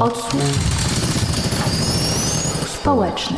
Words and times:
Odsłuch 0.00 0.42
społeczny. 2.66 3.36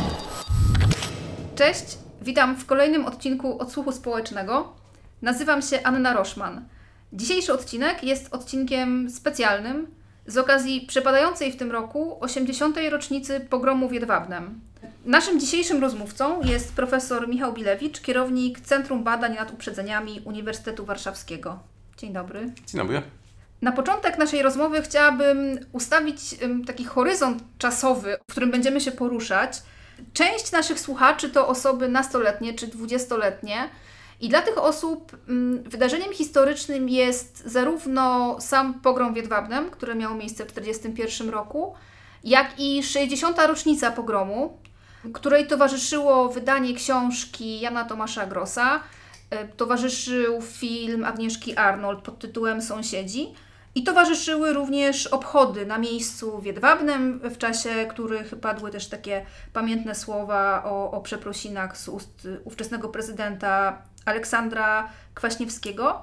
Cześć, 1.55 1.97
witam 2.21 2.55
w 2.55 2.65
kolejnym 2.65 3.05
odcinku 3.05 3.59
Odsłuchu 3.59 3.91
Społecznego. 3.91 4.73
Nazywam 5.21 5.61
się 5.61 5.83
Anna 5.83 6.13
Roszman. 6.13 6.65
Dzisiejszy 7.13 7.53
odcinek 7.53 8.03
jest 8.03 8.33
odcinkiem 8.33 9.09
specjalnym 9.09 9.87
z 10.27 10.37
okazji 10.37 10.85
przepadającej 10.87 11.51
w 11.51 11.57
tym 11.57 11.71
roku 11.71 12.17
80. 12.19 12.77
rocznicy 12.89 13.39
pogromu 13.39 13.89
w 13.89 13.93
Jedwabnem. 13.93 14.61
Naszym 15.05 15.39
dzisiejszym 15.39 15.81
rozmówcą 15.81 16.41
jest 16.41 16.73
profesor 16.73 17.27
Michał 17.27 17.53
Bilewicz, 17.53 18.01
kierownik 18.01 18.59
Centrum 18.59 19.03
Badań 19.03 19.35
nad 19.35 19.53
Uprzedzeniami 19.53 20.21
Uniwersytetu 20.25 20.85
Warszawskiego. 20.85 21.59
Dzień 21.97 22.13
dobry. 22.13 22.51
Dzień 22.67 22.81
dobry. 22.81 23.01
Na 23.61 23.71
początek 23.71 24.17
naszej 24.17 24.41
rozmowy 24.41 24.81
chciałabym 24.81 25.59
ustawić 25.71 26.19
taki 26.67 26.85
horyzont 26.85 27.43
czasowy, 27.57 28.17
w 28.27 28.31
którym 28.31 28.51
będziemy 28.51 28.81
się 28.81 28.91
poruszać. 28.91 29.61
Część 30.13 30.51
naszych 30.51 30.79
słuchaczy 30.79 31.29
to 31.29 31.47
osoby 31.47 31.87
nastoletnie 31.87 32.53
czy 32.53 32.67
dwudziestoletnie. 32.67 33.69
I 34.21 34.29
dla 34.29 34.41
tych 34.41 34.57
osób 34.57 35.17
wydarzeniem 35.65 36.13
historycznym 36.13 36.89
jest 36.89 37.43
zarówno 37.45 38.37
sam 38.41 38.81
pogrom 38.81 39.13
w 39.13 39.17
Jedwabnem, 39.17 39.69
który 39.69 39.95
miał 39.95 40.15
miejsce 40.15 40.45
w 40.45 40.51
1941 40.51 41.29
roku, 41.29 41.73
jak 42.23 42.59
i 42.59 42.83
60. 42.83 43.37
rocznica 43.47 43.91
pogromu, 43.91 44.57
której 45.13 45.47
towarzyszyło 45.47 46.29
wydanie 46.29 46.73
książki 46.73 47.59
Jana 47.59 47.85
Tomasza 47.85 48.25
Grossa, 48.25 48.79
y, 49.33 49.47
towarzyszył 49.57 50.41
film 50.41 51.05
Agnieszki 51.05 51.55
Arnold 51.55 52.01
pod 52.01 52.19
tytułem 52.19 52.61
Sąsiedzi 52.61 53.33
i 53.77 53.83
towarzyszyły 53.83 54.53
również 54.53 55.07
obchody 55.07 55.65
na 55.65 55.77
miejscu 55.77 56.41
w 56.41 56.45
Jedwabnem, 56.45 57.19
w 57.23 57.37
czasie 57.37 57.69
których 57.89 58.35
padły 58.41 58.71
też 58.71 58.89
takie 58.89 59.25
pamiętne 59.53 59.95
słowa 59.95 60.63
o, 60.65 60.91
o 60.91 61.01
przeprosinach 61.01 61.77
z 61.77 61.87
ust 61.87 62.27
ówczesnego 62.43 62.89
prezydenta 62.89 63.81
Aleksandra 64.05 64.89
Kwaśniewskiego. 65.13 66.01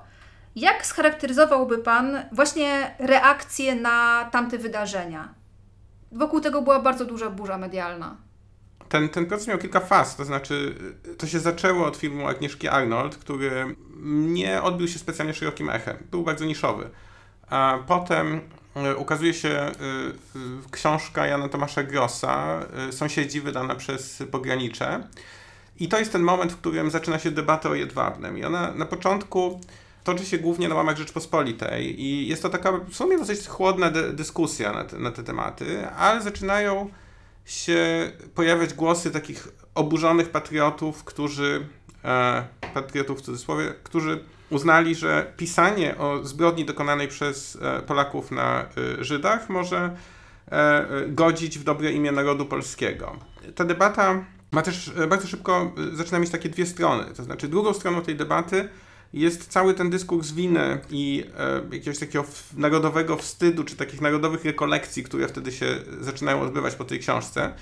Jak 0.57 0.87
scharakteryzowałby 0.87 1.79
Pan 1.79 2.19
właśnie 2.33 2.95
reakcję 2.99 3.75
na 3.75 4.29
tamte 4.33 4.59
wydarzenia? 4.59 5.35
Wokół 6.13 6.41
tego 6.41 6.63
była 6.63 6.81
bardzo 6.81 7.05
duża 7.05 7.31
burza 7.31 7.59
medialna. 7.59 8.17
Ten, 8.89 9.09
ten 9.09 9.27
proces 9.27 9.47
miał 9.47 9.59
kilka 9.59 9.81
faz, 9.81 10.17
to 10.17 10.25
znaczy 10.25 10.75
to 11.19 11.27
się 11.27 11.41
zaczęło 11.41 11.87
od 11.87 11.97
filmu 11.97 12.29
Agnieszki 12.29 12.69
Arnold, 12.69 13.17
który 13.17 13.77
nie 14.05 14.63
odbił 14.63 14.89
się 14.89 14.99
specjalnie 14.99 15.35
szerokim 15.35 15.71
echem, 15.71 15.97
był 16.11 16.23
bardzo 16.23 16.45
niszowy. 16.45 16.91
A 17.51 17.79
potem 17.87 18.41
y, 18.93 18.97
ukazuje 18.97 19.35
się 19.35 19.73
y, 20.37 20.71
książka 20.71 21.27
Jana 21.27 21.49
Tomasza 21.49 21.83
Grossa, 21.83 22.61
Sąsiedzi, 22.91 23.41
wydana 23.41 23.75
przez 23.75 24.23
Pogranicze. 24.31 25.09
I 25.81 25.89
to 25.89 25.99
jest 25.99 26.13
ten 26.13 26.23
moment, 26.23 26.53
w 26.53 26.57
którym 26.57 26.91
zaczyna 26.91 27.19
się 27.19 27.31
debata 27.31 27.69
o 27.69 27.75
Jedwabnem. 27.75 28.39
I 28.39 28.45
ona 28.45 28.73
na 28.75 28.87
początku 28.87 29.61
toczy 30.05 30.27
się 30.27 30.39
głównie 30.39 30.69
na 30.69 30.75
łamach 30.75 30.97
Rzeczpospolitej 30.97 32.03
i 32.03 32.29
jest 32.29 32.43
to 32.43 32.51
taka 32.51 32.73
w 32.73 32.95
sumie 32.95 33.19
dosyć 33.19 33.47
chłodna 33.47 33.91
dy 33.91 34.13
dyskusja 34.13 34.73
na 34.73 34.85
te, 34.85 34.99
na 34.99 35.11
te 35.11 35.23
tematy, 35.23 35.89
ale 35.89 36.23
zaczynają 36.23 36.91
się 37.45 38.13
pojawiać 38.35 38.75
głosy 38.75 39.11
takich 39.11 39.49
oburzonych 39.75 40.31
patriotów, 40.31 41.05
którzy, 41.05 41.67
e, 42.05 42.45
patriotów 42.75 43.19
w 43.19 43.23
cudzysłowie, 43.23 43.75
którzy 43.83 44.25
uznali, 44.51 44.95
że 44.95 45.33
pisanie 45.37 45.99
o 45.99 46.25
zbrodni 46.25 46.65
dokonanej 46.65 47.09
przez 47.09 47.59
e, 47.63 47.83
Polaków 47.83 48.31
na 48.31 48.63
e, 49.01 49.05
Żydach 49.05 49.49
może 49.49 49.97
e, 50.51 50.87
godzić 51.09 51.59
w 51.59 51.65
dobre 51.65 51.93
imię 51.93 52.13
narodu 52.13 52.47
polskiego. 52.47 53.17
Ta 53.55 53.65
debata 53.65 54.25
ma 54.53 54.63
też 54.63 54.93
bardzo 55.09 55.27
szybko 55.27 55.73
zaczyna 55.93 56.19
mieć 56.19 56.31
takie 56.31 56.49
dwie 56.49 56.67
strony. 56.67 57.05
To 57.17 57.25
znaczy, 57.25 57.49
drugą 57.49 57.75
stroną 57.75 58.03
tej 58.03 58.17
debaty 58.17 58.69
jest 59.15 59.49
cały 59.49 59.75
ten 59.75 59.91
dyskurs 59.91 60.33
winy 60.33 60.81
i 60.91 61.25
e, 61.39 61.77
jakiegoś 61.77 61.99
takiego 61.99 62.25
narodowego 62.57 63.17
wstydu, 63.17 63.65
czy 63.65 63.77
takich 63.77 64.01
narodowych 64.01 64.45
rekolekcji, 64.45 65.05
które 65.05 65.29
wtedy 65.29 65.53
się 65.53 65.67
zaczynają 66.01 66.41
odbywać 66.41 66.75
po 66.75 66.85
tej 66.85 66.99
książce. 66.99 67.55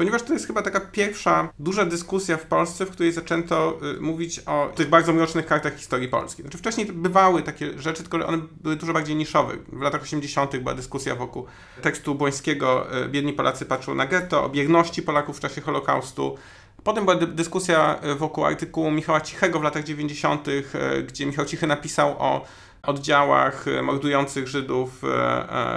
Ponieważ 0.00 0.22
to 0.22 0.32
jest 0.32 0.46
chyba 0.46 0.62
taka 0.62 0.80
pierwsza 0.80 1.52
duża 1.58 1.84
dyskusja 1.84 2.36
w 2.36 2.46
Polsce, 2.46 2.86
w 2.86 2.90
której 2.90 3.12
zaczęto 3.12 3.78
y, 3.96 4.00
mówić 4.00 4.38
o 4.38 4.72
tych 4.74 4.88
bardzo 4.88 5.12
mrocznych 5.12 5.46
kartach 5.46 5.76
historii 5.76 6.08
polskiej. 6.08 6.42
Znaczy 6.42 6.58
wcześniej 6.58 6.86
bywały 6.86 7.42
takie 7.42 7.78
rzeczy, 7.78 8.02
tylko 8.02 8.26
one 8.26 8.38
były 8.60 8.76
dużo 8.76 8.92
bardziej 8.92 9.16
niszowe. 9.16 9.54
W 9.72 9.80
latach 9.80 10.02
80. 10.02 10.56
była 10.56 10.74
dyskusja 10.74 11.14
wokół 11.14 11.46
tekstu 11.82 12.14
Błońskiego 12.14 12.96
y, 13.04 13.08
Biedni 13.08 13.32
Polacy 13.32 13.66
patrzą 13.66 13.94
na 13.94 14.06
getto, 14.06 14.44
o 14.44 14.48
bierności 14.48 15.02
Polaków 15.02 15.36
w 15.36 15.40
czasie 15.40 15.60
Holokaustu. 15.60 16.36
Potem 16.84 17.04
była 17.04 17.16
dy 17.16 17.26
dyskusja 17.26 18.00
wokół 18.16 18.44
artykułu 18.44 18.90
Michała 18.90 19.20
Cichego 19.20 19.60
w 19.60 19.62
latach 19.62 19.84
90., 19.84 20.46
gdzie 21.06 21.26
Michał 21.26 21.44
Cichy 21.44 21.66
napisał 21.66 22.16
o 22.18 22.44
oddziałach 22.82 23.64
mordujących 23.82 24.48
Żydów 24.48 24.98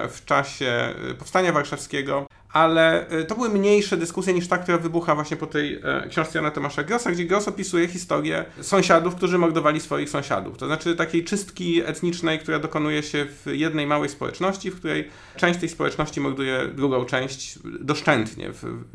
w 0.10 0.22
czasie 0.26 0.96
Powstania 1.20 1.52
Warszawskiego 1.52 2.28
ale 2.54 3.06
to 3.28 3.36
były 3.36 3.50
mniejsze 3.50 3.98
dyskusje 3.98 4.34
niż 4.34 4.48
ta, 4.48 4.58
która 4.58 4.78
wybucha 4.78 5.16
właśnie 5.16 5.38
po 5.38 5.48
tej 5.48 5.80
e, 5.84 6.08
książce 6.10 6.40
Jana 6.40 6.52
Tomasza 6.52 6.84
Grossa, 6.84 7.12
gdzie 7.12 7.26
Gross 7.26 7.48
opisuje 7.48 7.88
historię 7.88 8.46
sąsiadów, 8.62 9.16
którzy 9.16 9.38
mordowali 9.38 9.80
swoich 9.80 10.10
sąsiadów. 10.10 10.58
To 10.58 10.66
znaczy 10.66 10.96
takiej 10.96 11.24
czystki 11.24 11.82
etnicznej, 11.86 12.40
która 12.40 12.60
dokonuje 12.60 13.04
się 13.04 13.26
w 13.26 13.52
jednej 13.52 13.88
małej 13.88 14.10
społeczności, 14.10 14.72
w 14.72 14.76
której 14.76 15.10
część 15.36 15.60
tej 15.60 15.70
społeczności 15.70 16.22
morduje 16.22 16.68
drugą 16.68 17.06
część 17.06 17.60
doszczętnie. 17.64 18.52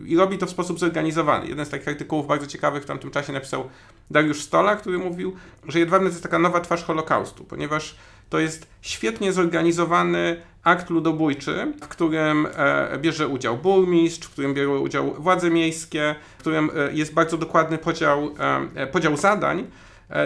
I 0.07 0.17
robi 0.17 0.39
to 0.39 0.47
w 0.47 0.51
sposób 0.51 0.79
zorganizowany. 0.79 1.49
Jeden 1.49 1.67
z 1.67 1.69
takich 1.69 1.89
artykułów 1.89 2.27
bardzo 2.27 2.47
ciekawych 2.47 2.83
w 2.83 2.87
tamtym 2.87 3.11
czasie 3.11 3.33
napisał 3.33 3.69
Dariusz 4.11 4.43
Stola, 4.43 4.77
który 4.77 4.99
mówił, 4.99 5.37
że 5.69 5.79
Jedwabne 5.79 6.09
to 6.09 6.13
jest 6.13 6.23
taka 6.23 6.39
nowa 6.39 6.61
twarz 6.61 6.85
Holokaustu, 6.85 7.45
ponieważ 7.45 7.97
to 8.31 8.39
jest 8.39 8.67
świetnie 8.83 9.33
zorganizowany 9.33 10.43
akt 10.65 10.91
ludobójczy, 10.91 11.73
w 11.83 11.89
którym 11.89 12.47
e, 12.57 12.99
bierze 12.99 13.29
udział 13.29 13.57
burmistrz, 13.57 14.27
w 14.27 14.31
którym 14.31 14.55
biorą 14.55 14.79
udział 14.79 15.15
władze 15.15 15.51
miejskie, 15.51 16.15
w 16.37 16.41
którym 16.41 16.71
e, 16.77 16.93
jest 16.93 17.15
bardzo 17.15 17.39
dokładny 17.39 17.79
podział, 17.79 18.35
e, 18.75 18.87
podział 18.87 19.17
zadań. 19.17 19.67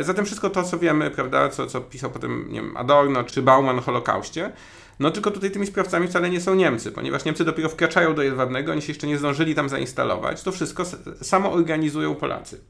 Zatem 0.00 0.24
wszystko 0.24 0.50
to, 0.50 0.62
co 0.62 0.78
wiemy, 0.78 1.10
prawda, 1.10 1.48
co, 1.48 1.66
co 1.66 1.80
pisał 1.80 2.10
potem 2.10 2.52
nie 2.52 2.60
wiem, 2.60 2.76
Adorno 2.76 3.24
czy 3.24 3.42
Bauman 3.42 3.78
o 3.78 3.82
Holokauście, 3.82 4.52
no 5.00 5.10
tylko 5.10 5.30
tutaj 5.30 5.50
tymi 5.50 5.66
sprawcami 5.66 6.08
wcale 6.08 6.30
nie 6.30 6.40
są 6.40 6.54
Niemcy, 6.54 6.92
ponieważ 6.92 7.24
Niemcy 7.24 7.44
dopiero 7.44 7.68
wkraczają 7.68 8.14
do 8.14 8.22
Jedwabnego, 8.22 8.72
oni 8.72 8.82
się 8.82 8.88
jeszcze 8.88 9.06
nie 9.06 9.18
zdążyli 9.18 9.54
tam 9.54 9.68
zainstalować. 9.68 10.42
To 10.42 10.52
wszystko 10.52 10.84
samo 11.22 11.52
organizują 11.52 12.14
Polacy 12.14 12.60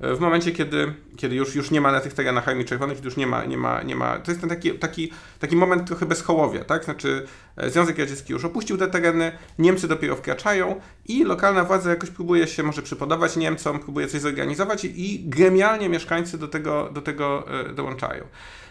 w 0.00 0.20
momencie, 0.20 0.52
kiedy, 0.52 0.94
kiedy 1.16 1.34
już, 1.34 1.54
już 1.54 1.70
nie 1.70 1.80
ma 1.80 1.92
na 1.92 2.00
tych 2.00 2.12
terenach 2.12 2.48
Armii 2.48 2.64
Czerwonej, 2.64 2.96
kiedy 2.96 3.08
już 3.08 3.16
nie 3.16 3.26
ma, 3.26 3.44
nie 3.44 3.56
ma, 3.56 3.82
nie 3.82 3.96
ma, 3.96 4.18
to 4.18 4.30
jest 4.30 4.40
ten 4.40 4.50
taki, 4.50 4.70
taki, 4.70 5.12
taki 5.38 5.56
moment 5.56 5.86
trochę 5.86 6.06
bezchołowia, 6.06 6.64
tak? 6.64 6.84
Znaczy 6.84 7.26
Związek 7.66 7.98
Radziecki 7.98 8.32
już 8.32 8.44
opuścił 8.44 8.76
te 8.76 8.88
tereny, 8.88 9.32
Niemcy 9.58 9.88
dopiero 9.88 10.16
wkraczają 10.16 10.80
i 11.06 11.24
lokalna 11.24 11.64
władza 11.64 11.90
jakoś 11.90 12.10
próbuje 12.10 12.46
się 12.46 12.62
może 12.62 12.82
przypodobać 12.82 13.36
Niemcom, 13.36 13.80
próbuje 13.80 14.06
coś 14.06 14.20
zorganizować 14.20 14.84
i, 14.84 15.14
i 15.14 15.28
gremialnie 15.28 15.88
mieszkańcy 15.88 16.38
do 16.38 16.48
tego, 16.48 16.90
do 16.92 17.02
tego 17.02 17.46
dołączają. 17.74 18.24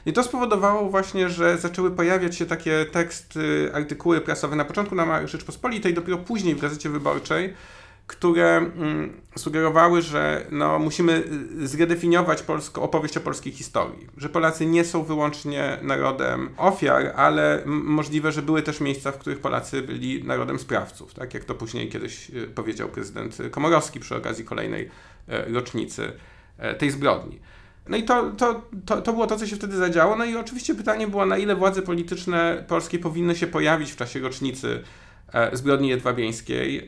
I 0.06 0.14
to 0.14 0.24
spowodowało 0.24 0.90
właśnie, 0.90 1.30
że 1.30 1.58
zaczęły 1.58 1.92
pojawiać 1.92 2.36
się 2.36 2.46
takie 2.46 2.86
teksty, 2.92 3.72
artykuły 3.74 4.22
prasowe 4.22 4.56
na 4.56 4.66
początku 4.66 4.96
na 4.96 5.28
Rzeczpospolitej, 5.28 5.94
dopiero 5.94 6.18
później 6.18 6.56
w 6.56 6.62
Gazecie 6.62 6.90
Wyborczej, 6.90 7.54
które 8.08 8.58
mm, 8.58 9.22
sugerowały, 9.36 10.02
że 10.02 10.46
no, 10.52 10.80
musimy 10.80 11.24
y, 11.62 11.68
zredefiniować 11.68 12.42
polsko, 12.42 12.82
opowieść 12.82 13.18
o 13.18 13.22
polskiej 13.22 13.54
historii. 13.54 14.08
Że 14.18 14.30
Polacy 14.30 14.66
nie 14.66 14.86
są 14.86 15.04
wyłącznie 15.04 15.78
narodem 15.82 16.50
ofiar, 16.58 17.14
ale 17.16 17.64
możliwe, 17.66 18.32
że 18.32 18.42
były 18.42 18.62
też 18.62 18.82
miejsca, 18.82 19.12
w 19.12 19.18
których 19.18 19.40
Polacy 19.40 19.82
byli 19.82 20.24
narodem 20.24 20.60
sprawców. 20.60 21.14
Tak 21.14 21.34
jak 21.34 21.46
to 21.46 21.56
później 21.56 21.90
kiedyś 21.90 22.30
y, 22.30 22.48
powiedział 22.48 22.90
prezydent 22.90 23.38
Komorowski 23.52 24.00
przy 24.00 24.16
okazji 24.16 24.46
kolejnej 24.46 24.90
e, 25.28 25.54
rocznicy 25.54 26.12
e, 26.58 26.76
tej 26.76 26.92
zbrodni. 26.92 27.40
No 27.90 27.98
i 27.98 28.04
to, 28.04 28.32
to, 28.32 28.62
to, 28.86 29.02
to 29.02 29.14
było 29.14 29.28
to, 29.28 29.36
co 29.36 29.48
się 29.48 29.56
wtedy 29.56 29.78
zadziało. 29.78 30.16
No 30.16 30.26
i 30.26 30.36
oczywiście 30.36 30.76
pytanie 30.76 31.08
było, 31.08 31.26
na 31.26 31.38
ile 31.38 31.56
władze 31.56 31.82
polityczne 31.82 32.66
polskie 32.68 33.00
powinny 33.00 33.36
się 33.36 33.48
pojawić 33.48 33.92
w 33.92 33.96
czasie 33.96 34.20
rocznicy 34.20 34.84
zbrodni 35.54 35.90
jedwabieńskiej 35.90 36.78
e, 36.78 36.84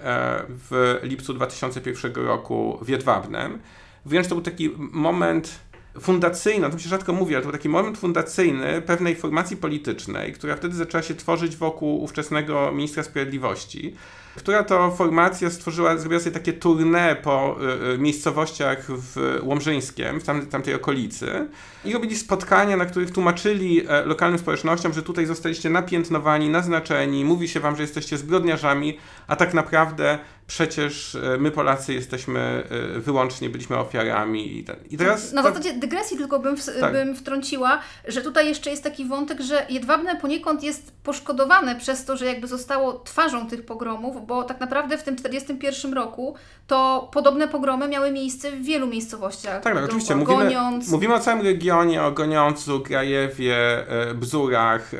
w 0.49 0.99
lipcu 1.03 1.33
2001 1.33 2.13
roku 2.13 2.79
w 2.81 2.89
Jedwabnem. 2.89 3.59
Wręcz 4.05 4.27
to 4.27 4.35
był 4.35 4.43
taki 4.43 4.71
moment 4.77 5.59
fundacyjny, 5.99 6.67
o 6.67 6.69
tym 6.69 6.79
się 6.79 6.89
rzadko 6.89 7.13
mówi, 7.13 7.35
ale 7.35 7.41
to 7.43 7.49
był 7.49 7.57
taki 7.57 7.69
moment 7.69 7.97
fundacyjny 7.97 8.81
pewnej 8.81 9.15
formacji 9.15 9.57
politycznej, 9.57 10.33
która 10.33 10.55
wtedy 10.55 10.75
zaczęła 10.75 11.03
się 11.03 11.15
tworzyć 11.15 11.55
wokół 11.55 12.03
ówczesnego 12.03 12.71
ministra 12.71 13.03
sprawiedliwości 13.03 13.95
która 14.35 14.63
to 14.63 14.91
formacja 14.91 15.49
stworzyła, 15.49 15.97
zrobiła 15.97 16.19
sobie 16.19 16.31
takie 16.31 16.53
tournée 16.53 17.15
po 17.15 17.57
y, 17.89 17.93
y, 17.93 17.97
miejscowościach 17.97 18.85
w 18.87 19.39
Łomżyńskiem, 19.43 20.19
w 20.19 20.23
tam, 20.23 20.45
tamtej 20.45 20.73
okolicy 20.73 21.47
i 21.85 21.93
robili 21.93 22.15
spotkania, 22.15 22.77
na 22.77 22.85
których 22.85 23.11
tłumaczyli 23.11 23.87
e, 23.87 24.05
lokalnym 24.05 24.39
społecznościom, 24.39 24.93
że 24.93 25.03
tutaj 25.03 25.25
zostaliście 25.25 25.69
napiętnowani, 25.69 26.49
naznaczeni, 26.49 27.25
mówi 27.25 27.47
się 27.47 27.59
wam, 27.59 27.75
że 27.75 27.81
jesteście 27.81 28.17
zbrodniarzami, 28.17 28.97
a 29.27 29.35
tak 29.35 29.53
naprawdę 29.53 30.19
przecież 30.47 31.15
e, 31.15 31.37
my 31.37 31.51
Polacy 31.51 31.93
jesteśmy 31.93 32.39
e, 32.39 32.99
wyłącznie, 32.99 33.49
byliśmy 33.49 33.77
ofiarami. 33.77 34.57
I, 34.57 34.63
ten. 34.63 34.75
I 34.89 34.97
teraz... 34.97 35.33
Na 35.33 35.43
zasadzie 35.43 35.73
dygresji 35.73 36.17
tylko 36.17 36.39
bym, 36.39 36.57
w, 36.57 36.65
tak. 36.79 36.91
bym 36.91 37.15
wtrąciła, 37.15 37.81
że 38.07 38.21
tutaj 38.21 38.47
jeszcze 38.47 38.69
jest 38.69 38.83
taki 38.83 39.05
wątek, 39.05 39.41
że 39.41 39.65
Jedwabne 39.69 40.15
poniekąd 40.15 40.63
jest 40.63 40.94
poszkodowane 41.05 41.75
przez 41.75 42.05
to, 42.05 42.17
że 42.17 42.25
jakby 42.25 42.47
zostało 42.47 42.93
twarzą 42.93 43.47
tych 43.47 43.65
pogromów, 43.65 44.27
bo 44.27 44.43
tak 44.43 44.59
naprawdę 44.59 44.97
w 44.97 45.03
tym 45.03 45.15
1941 45.15 45.93
roku 45.93 46.35
to 46.67 47.09
podobne 47.13 47.47
pogromy 47.47 47.87
miały 47.87 48.11
miejsce 48.11 48.51
w 48.51 48.63
wielu 48.63 48.87
miejscowościach. 48.87 49.63
Tak, 49.63 49.73
tak 49.73 49.83
oczywiście. 49.83 50.15
Mówimy, 50.15 50.55
mówimy 50.91 51.13
o 51.13 51.19
całym 51.19 51.45
regionie, 51.45 52.03
o 52.03 52.11
Goniącu, 52.11 52.79
Grajewie, 52.79 53.87
e, 53.89 54.13
Bzurach, 54.13 54.91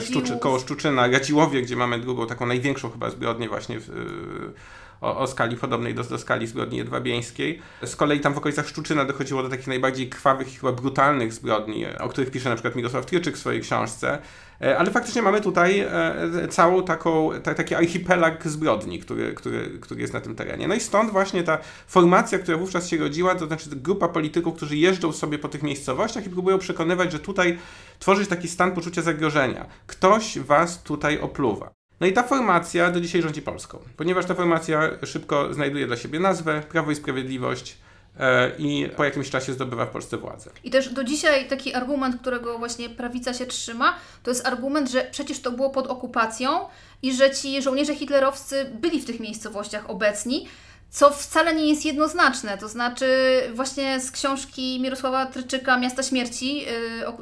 Szczuczy, 0.00 0.38
koło 0.38 0.58
Szczuczyna, 0.58 1.06
Radziłowie, 1.06 1.62
gdzie 1.62 1.76
mamy 1.76 1.98
drugą, 1.98 2.26
taką 2.26 2.46
największą 2.46 2.90
chyba 2.90 3.10
zbrodnię 3.10 3.48
właśnie 3.48 3.80
w, 3.80 3.90
o, 5.04 5.18
o 5.18 5.26
skali 5.26 5.56
podobnej 5.56 5.94
do, 5.94 6.04
do 6.04 6.18
skali 6.18 6.46
zbrodni 6.46 6.78
jedwabieńskiej. 6.78 7.62
Z 7.84 7.96
kolei 7.96 8.20
tam 8.20 8.34
w 8.34 8.38
okolicach 8.38 8.68
Szczuczyna 8.68 9.04
dochodziło 9.04 9.42
do 9.42 9.48
takich 9.48 9.66
najbardziej 9.66 10.08
krwawych 10.08 10.54
i 10.54 10.56
chyba 10.56 10.72
brutalnych 10.72 11.32
zbrodni, 11.32 11.86
o 12.00 12.08
których 12.08 12.30
pisze 12.30 12.48
na 12.48 12.54
przykład 12.54 12.76
Mirosław 12.76 13.06
Tryczyk 13.06 13.36
w 13.36 13.38
swojej 13.38 13.60
książce. 13.60 14.18
E, 14.60 14.78
ale 14.78 14.90
faktycznie 14.90 15.22
mamy 15.22 15.40
tutaj 15.40 15.80
e, 15.80 16.48
całą 16.48 16.82
taką, 16.82 17.30
taki 17.56 17.74
archipelag 17.74 18.48
zbrodni, 18.48 18.98
który, 18.98 19.34
który, 19.34 19.78
który 19.80 20.00
jest 20.00 20.12
na 20.12 20.20
tym 20.20 20.34
terenie. 20.34 20.68
No 20.68 20.74
i 20.74 20.80
stąd 20.80 21.10
właśnie 21.10 21.42
ta 21.42 21.58
formacja, 21.86 22.38
która 22.38 22.58
wówczas 22.58 22.88
się 22.88 22.96
rodziła, 22.96 23.34
to 23.34 23.46
znaczy 23.46 23.70
grupa 23.70 24.08
polityków, 24.08 24.54
którzy 24.54 24.76
jeżdżą 24.76 25.12
sobie 25.12 25.38
po 25.38 25.48
tych 25.48 25.62
miejscowościach 25.62 26.26
i 26.26 26.30
próbują 26.30 26.58
przekonywać, 26.58 27.12
że 27.12 27.18
tutaj 27.18 27.58
tworzyć 27.98 28.28
taki 28.28 28.48
stan 28.48 28.72
poczucia 28.72 29.02
zagrożenia. 29.02 29.66
Ktoś 29.86 30.38
was 30.38 30.82
tutaj 30.82 31.20
opluwa. 31.20 31.83
No 32.00 32.06
i 32.06 32.12
ta 32.12 32.22
formacja 32.22 32.90
do 32.90 33.00
dzisiaj 33.00 33.22
rządzi 33.22 33.42
Polską, 33.42 33.78
ponieważ 33.96 34.26
ta 34.26 34.34
formacja 34.34 34.90
szybko 35.06 35.54
znajduje 35.54 35.86
dla 35.86 35.96
siebie 35.96 36.20
nazwę 36.20 36.62
Prawo 36.68 36.90
i 36.90 36.94
Sprawiedliwość 36.94 37.76
e, 38.20 38.50
i 38.58 38.88
po 38.96 39.04
jakimś 39.04 39.30
czasie 39.30 39.52
zdobywa 39.52 39.86
w 39.86 39.90
Polsce 39.90 40.16
władzę. 40.16 40.50
I 40.64 40.70
też 40.70 40.88
do 40.88 41.04
dzisiaj 41.04 41.48
taki 41.48 41.74
argument, 41.74 42.20
którego 42.20 42.58
właśnie 42.58 42.90
prawica 42.90 43.34
się 43.34 43.46
trzyma, 43.46 43.94
to 44.22 44.30
jest 44.30 44.46
argument, 44.46 44.90
że 44.90 45.08
przecież 45.10 45.40
to 45.40 45.52
było 45.52 45.70
pod 45.70 45.86
okupacją 45.86 46.60
i 47.02 47.14
że 47.14 47.30
ci 47.30 47.62
żołnierze 47.62 47.94
hitlerowscy 47.94 48.70
byli 48.80 49.00
w 49.00 49.04
tych 49.04 49.20
miejscowościach 49.20 49.90
obecni, 49.90 50.48
co 50.94 51.10
wcale 51.10 51.54
nie 51.54 51.68
jest 51.68 51.84
jednoznaczne. 51.84 52.58
To 52.58 52.68
znaczy, 52.68 53.06
właśnie 53.54 54.00
z 54.00 54.10
książki 54.10 54.80
Mirosława 54.80 55.26
Tryczyka 55.26 55.78
Miasta 55.78 56.02
Śmierci, 56.02 56.64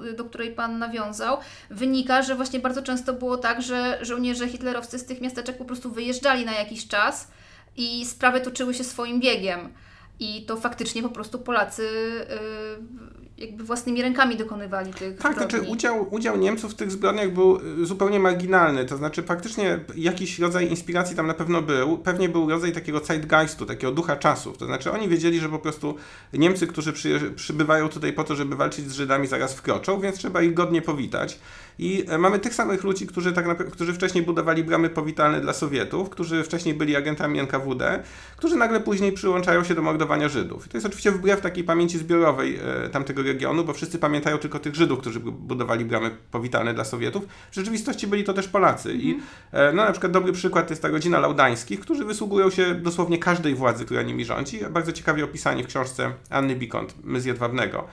y, 0.09 0.13
do 0.13 0.25
której 0.25 0.51
Pan 0.51 0.79
nawiązał, 0.79 1.39
wynika, 1.71 2.23
że 2.23 2.35
właśnie 2.35 2.61
bardzo 2.61 2.83
często 2.83 3.13
było 3.13 3.37
tak, 3.37 3.63
że 3.63 3.99
żołnierze 4.03 4.49
hitlerowscy 4.49 4.99
z 4.99 5.07
tych 5.07 5.21
miasteczek 5.21 5.59
po 5.59 5.65
prostu 5.65 5.91
wyjeżdżali 5.91 6.45
na 6.45 6.53
jakiś 6.53 6.89
czas 6.89 7.29
i 7.77 8.07
sprawy 8.07 8.41
toczyły 8.41 8.75
się 8.75 8.85
swoim 8.85 9.21
biegiem. 9.21 9.73
I 10.21 10.45
to 10.47 10.57
faktycznie 10.57 11.03
po 11.03 11.09
prostu 11.09 11.39
Polacy 11.39 11.83
y, 11.83 13.22
jakby 13.43 13.65
własnymi 13.65 14.03
rękami 14.03 14.37
dokonywali 14.37 14.95
tych 14.95 15.19
Tak, 15.19 15.33
zbrodni. 15.33 15.51
znaczy 15.51 15.71
udział, 15.73 16.07
udział 16.15 16.37
Niemców 16.39 16.73
w 16.73 16.75
tych 16.75 16.91
zbrodniach 16.91 17.33
był 17.33 17.61
zupełnie 17.83 18.21
marginalny, 18.21 18.85
to 18.85 18.97
znaczy 18.97 19.23
faktycznie 19.23 19.81
jakiś 19.97 20.39
rodzaj 20.39 20.71
inspiracji 20.71 21.17
tam 21.17 21.27
na 21.27 21.35
pewno 21.35 21.63
był, 21.63 21.99
pewnie 21.99 22.29
był 22.29 22.51
rodzaj 22.51 22.73
takiego 22.73 23.01
zeitgeistu, 23.01 23.67
takiego 23.67 23.93
ducha 23.93 24.17
czasów, 24.17 24.59
to 24.59 24.67
znaczy 24.67 24.93
oni 24.93 25.09
wiedzieli, 25.09 25.41
że 25.41 25.49
po 25.49 25.59
prostu 25.59 25.95
Niemcy, 26.33 26.67
którzy 26.67 26.93
przy, 26.93 27.33
przybywają 27.37 27.89
tutaj 27.89 28.13
po 28.13 28.25
to, 28.25 28.35
żeby 28.35 28.57
walczyć 28.57 28.89
z 28.89 28.93
Żydami 28.93 29.27
zaraz 29.27 29.55
wkroczą, 29.55 30.01
więc 30.01 30.17
trzeba 30.19 30.43
ich 30.43 30.55
godnie 30.55 30.83
powitać. 30.83 31.39
I 31.79 32.05
e, 32.09 32.19
mamy 32.19 32.39
tych 32.39 32.55
samych 32.55 32.85
ludzi, 32.85 33.07
którzy, 33.07 33.33
tak 33.33 33.47
naprawdę, 33.47 33.73
którzy 33.73 33.93
wcześniej 33.93 34.25
budowali 34.25 34.65
bramy 34.65 34.91
powitalne 34.91 35.41
dla 35.41 35.53
Sowietów, 35.53 36.11
którzy 36.11 36.45
wcześniej 36.45 36.75
byli 36.75 36.97
agentami 36.97 37.39
NKWD, 37.39 38.03
którzy 38.37 38.57
nagle 38.57 38.81
później 38.81 39.13
przyłączają 39.13 39.65
się 39.65 39.75
do 39.75 39.83
mordowania 39.83 40.29
Żydów. 40.29 40.67
I 40.67 40.69
to 40.69 40.77
jest 40.77 40.87
oczywiście 40.87 41.11
wbrew 41.11 41.41
takiej 41.41 41.65
pamięci 41.65 41.99
zbiorowej 41.99 42.59
e, 42.85 42.89
tamtego 42.89 43.23
regionu, 43.23 43.65
bo 43.65 43.73
wszyscy 43.73 43.99
pamiętają 43.99 44.39
tylko 44.39 44.59
tych 44.59 44.75
Żydów, 44.75 44.99
którzy 44.99 45.21
budowali 45.21 45.85
bramy 45.85 46.11
powitalne 46.31 46.75
dla 46.75 46.85
Sowietów. 46.85 47.27
W 47.51 47.55
rzeczywistości 47.55 48.07
byli 48.07 48.25
to 48.25 48.33
też 48.33 48.49
Polacy. 48.49 48.93
I 48.95 49.15
mhm. 49.15 49.29
e, 49.53 49.73
no, 49.73 49.85
na 49.85 49.93
przykład 49.93 50.13
dobry 50.13 50.33
przykład 50.33 50.67
to 50.67 50.73
jest 50.73 50.83
ta 50.83 50.89
rodzina 50.89 51.19
Laudańskich, 51.19 51.81
którzy 51.81 52.05
wysługują 52.05 52.51
się 52.51 52.75
dosłownie 52.75 53.19
każdej 53.19 53.55
władzy, 53.55 53.85
która 53.85 54.03
nimi 54.03 54.25
rządzi. 54.25 54.61
Bardzo 54.71 54.93
ciekawie 54.93 55.25
opisani 55.25 55.65
w 55.65 55.67
książce 55.67 56.13
Anny 56.31 56.57
Bikont, 56.57 56.95
My 57.05 57.21
z 57.21 57.25
Jedwabnego. 57.25 57.89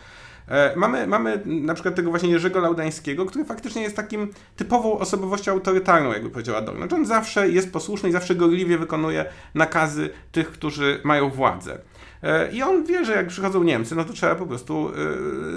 E, 0.50 0.75
mamy, 0.75 1.07
mamy 1.07 1.42
na 1.46 1.74
przykład 1.74 1.96
tego 1.96 2.10
właśnie 2.10 2.30
Jerzego 2.30 2.60
Laudańskiego, 2.60 3.25
który 3.25 3.46
faktycznie 3.46 3.81
jest 3.81 3.96
takim 3.96 4.34
typową 4.56 5.00
osobowością 5.00 5.51
autorytarną, 5.51 6.13
jakby 6.13 6.30
powiedział 6.30 6.56
Adorno. 6.56 6.80
Znaczy 6.80 6.96
on 6.96 7.06
zawsze 7.06 7.50
jest 7.50 7.74
posłuszny 7.74 8.10
i 8.10 8.12
zawsze 8.12 8.36
gorliwie 8.36 8.78
wykonuje 8.78 9.25
nakazy 9.56 10.10
tych, 10.31 10.51
którzy 10.51 11.01
mają 11.04 11.30
władzę. 11.30 11.80
E, 12.24 12.51
I 12.51 12.63
on 12.63 12.86
wie, 12.86 13.06
że 13.06 13.12
jak 13.12 13.27
przychodzą 13.27 13.63
Niemcy, 13.63 13.95
no 13.95 14.06
to 14.06 14.13
trzeba 14.13 14.36
po 14.36 14.45
prostu 14.45 14.92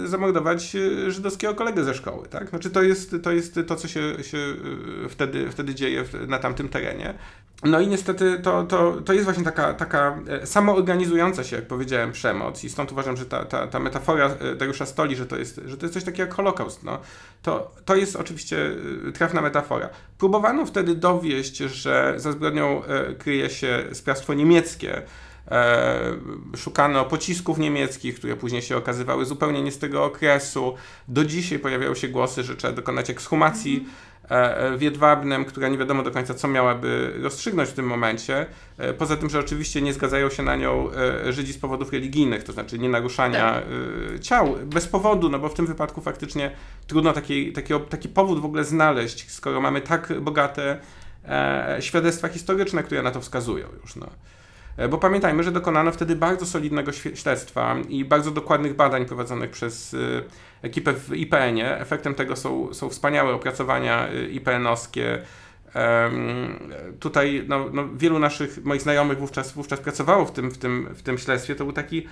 y, 0.05 0.09
zamordować 0.09 0.77
żydowskiego 1.09 1.55
kolegę 1.55 1.85
ze 1.85 1.95
szkoły, 1.95 2.29
tak? 2.29 2.49
Znaczy 2.49 2.71
to 2.71 2.83
jest 2.83 3.17
to, 3.23 3.33
jest 3.33 3.61
to 3.67 3.77
co 3.77 3.89
się, 3.89 4.25
się 4.25 4.39
wtedy, 5.09 5.51
wtedy 5.51 5.75
dzieje 5.75 6.05
na 6.29 6.39
tamtym 6.39 6.69
terenie. 6.69 7.15
No 7.65 7.81
i 7.81 7.87
niestety 7.87 8.39
to, 8.43 8.65
to, 8.65 9.01
to 9.05 9.13
jest 9.13 9.25
właśnie 9.25 9.45
taka, 9.45 9.75
taka 9.75 10.19
e, 10.29 10.47
samoorganizująca 10.47 11.45
się, 11.45 11.57
jak 11.57 11.67
powiedziałem, 11.67 12.13
przemoc 12.13 12.65
i 12.65 12.71
stąd 12.71 12.93
uważam, 12.93 13.17
że 13.17 13.27
ta, 13.27 13.45
ta, 13.45 13.67
ta 13.67 13.79
metafora 13.79 14.27
e, 14.27 14.55
Dariusza 14.55 14.87
Stoli, 14.87 15.17
że 15.17 15.27
to, 15.27 15.37
jest, 15.37 15.61
że 15.67 15.77
to 15.77 15.87
jest 15.87 15.95
coś 15.95 16.05
takiego 16.05 16.23
jak 16.23 16.35
Holokaust, 16.35 16.83
no, 16.83 16.99
to, 17.43 17.75
to 17.85 17.97
jest 17.97 18.17
oczywiście 18.17 18.71
e, 19.09 19.13
trafna 19.13 19.41
metafora. 19.41 19.89
Próbowano 20.19 20.67
wtedy 20.67 20.95
dowieść, 20.95 21.57
że 21.57 22.15
za 22.17 22.33
zbrodnią 22.33 22.83
kryje 23.19 23.51
się 23.51 23.85
sprawstwo 23.93 24.35
niemieckie, 24.35 25.03
szukano 26.57 27.05
pocisków 27.05 27.59
niemieckich, 27.59 28.15
które 28.15 28.37
później 28.37 28.63
się 28.63 28.77
okazywały 28.77 29.25
zupełnie 29.25 29.63
nie 29.63 29.73
z 29.73 29.79
tego 29.79 30.05
okresu. 30.05 30.75
Do 31.09 31.25
dzisiaj 31.25 31.59
pojawiają 31.59 31.95
się 31.95 32.09
głosy, 32.09 32.43
że 32.43 32.57
trzeba 32.57 32.73
dokonać 32.73 33.11
ekshumacji 33.11 33.87
E, 34.31 34.57
e, 34.57 34.77
w 34.77 34.83
Jedwabnem, 34.83 35.45
która 35.45 35.69
nie 35.69 35.79
wiadomo 35.79 36.03
do 36.03 36.11
końca, 36.11 36.35
co 36.35 36.49
miałaby 36.49 37.13
rozstrzygnąć 37.23 37.69
w 37.69 37.73
tym 37.73 37.87
momencie. 37.87 38.47
E, 38.79 38.95
poza 38.95 39.17
tym, 39.17 39.31
że 39.31 39.39
oczywiście 39.39 39.83
nie 39.83 39.93
zgadzają 39.93 40.31
się 40.31 40.43
na 40.43 40.57
nią 40.57 40.89
Żydzi 41.31 41.53
z 41.53 41.59
powodów 41.59 41.93
religijnych, 41.93 42.43
to 42.45 42.53
znaczy 42.53 42.79
nie 42.79 42.89
naruszania 42.89 43.53
tak. 43.53 44.21
ciał 44.21 44.57
bez 44.67 44.89
powodu, 44.89 45.29
no 45.29 45.39
bo 45.39 45.49
w 45.49 45.55
tym 45.55 45.67
wypadku 45.67 46.01
faktycznie 46.01 46.51
trudno 46.87 47.13
taki, 47.13 47.53
taki, 47.53 47.75
taki 47.89 48.09
powód 48.09 48.41
w 48.41 48.45
ogóle 48.45 48.65
znaleźć, 48.65 49.31
skoro 49.31 49.61
mamy 49.61 49.81
tak 49.81 50.21
bogate 50.21 50.79
świadectwa 51.81 52.29
historyczne, 52.29 52.83
które 52.83 53.03
na 53.03 53.11
to 53.11 53.21
wskazują 53.21 53.67
już. 53.83 53.97
No. 53.97 54.07
Bo 54.91 54.99
pamiętajmy, 54.99 55.43
że 55.43 55.53
dokonano 55.53 55.93
wtedy 55.93 56.17
bardzo 56.17 56.47
solidnego 56.47 56.93
śledztwa 56.93 57.77
i 57.89 58.05
bardzo 58.05 58.31
dokładnych 58.31 58.77
badań 58.77 59.07
prowadzonych 59.07 59.51
przez 59.51 59.97
ekipę 60.63 60.93
w 60.93 61.17
IPN-ie. 61.17 61.81
Efektem 61.81 62.15
tego 62.15 62.37
są, 62.37 62.75
są 62.75 62.89
wspaniałe 62.89 63.35
opracowania 63.35 64.09
y, 64.13 64.29
IPN-owskie. 64.31 65.19
Tutaj 67.01 67.45
no, 67.49 67.67
no, 67.73 67.89
wielu 67.95 68.19
naszych 68.19 68.65
moich 68.65 68.83
znajomych 68.83 69.19
wówczas, 69.19 69.53
wówczas 69.53 69.81
pracowało 69.81 70.25
w 70.25 70.33
tym, 70.33 70.51
w, 70.51 70.59
tym, 70.59 70.89
w 70.95 71.03
tym 71.03 71.19
śledztwie. 71.19 71.55
To 71.55 71.65
był 71.65 71.73
taki 71.73 72.07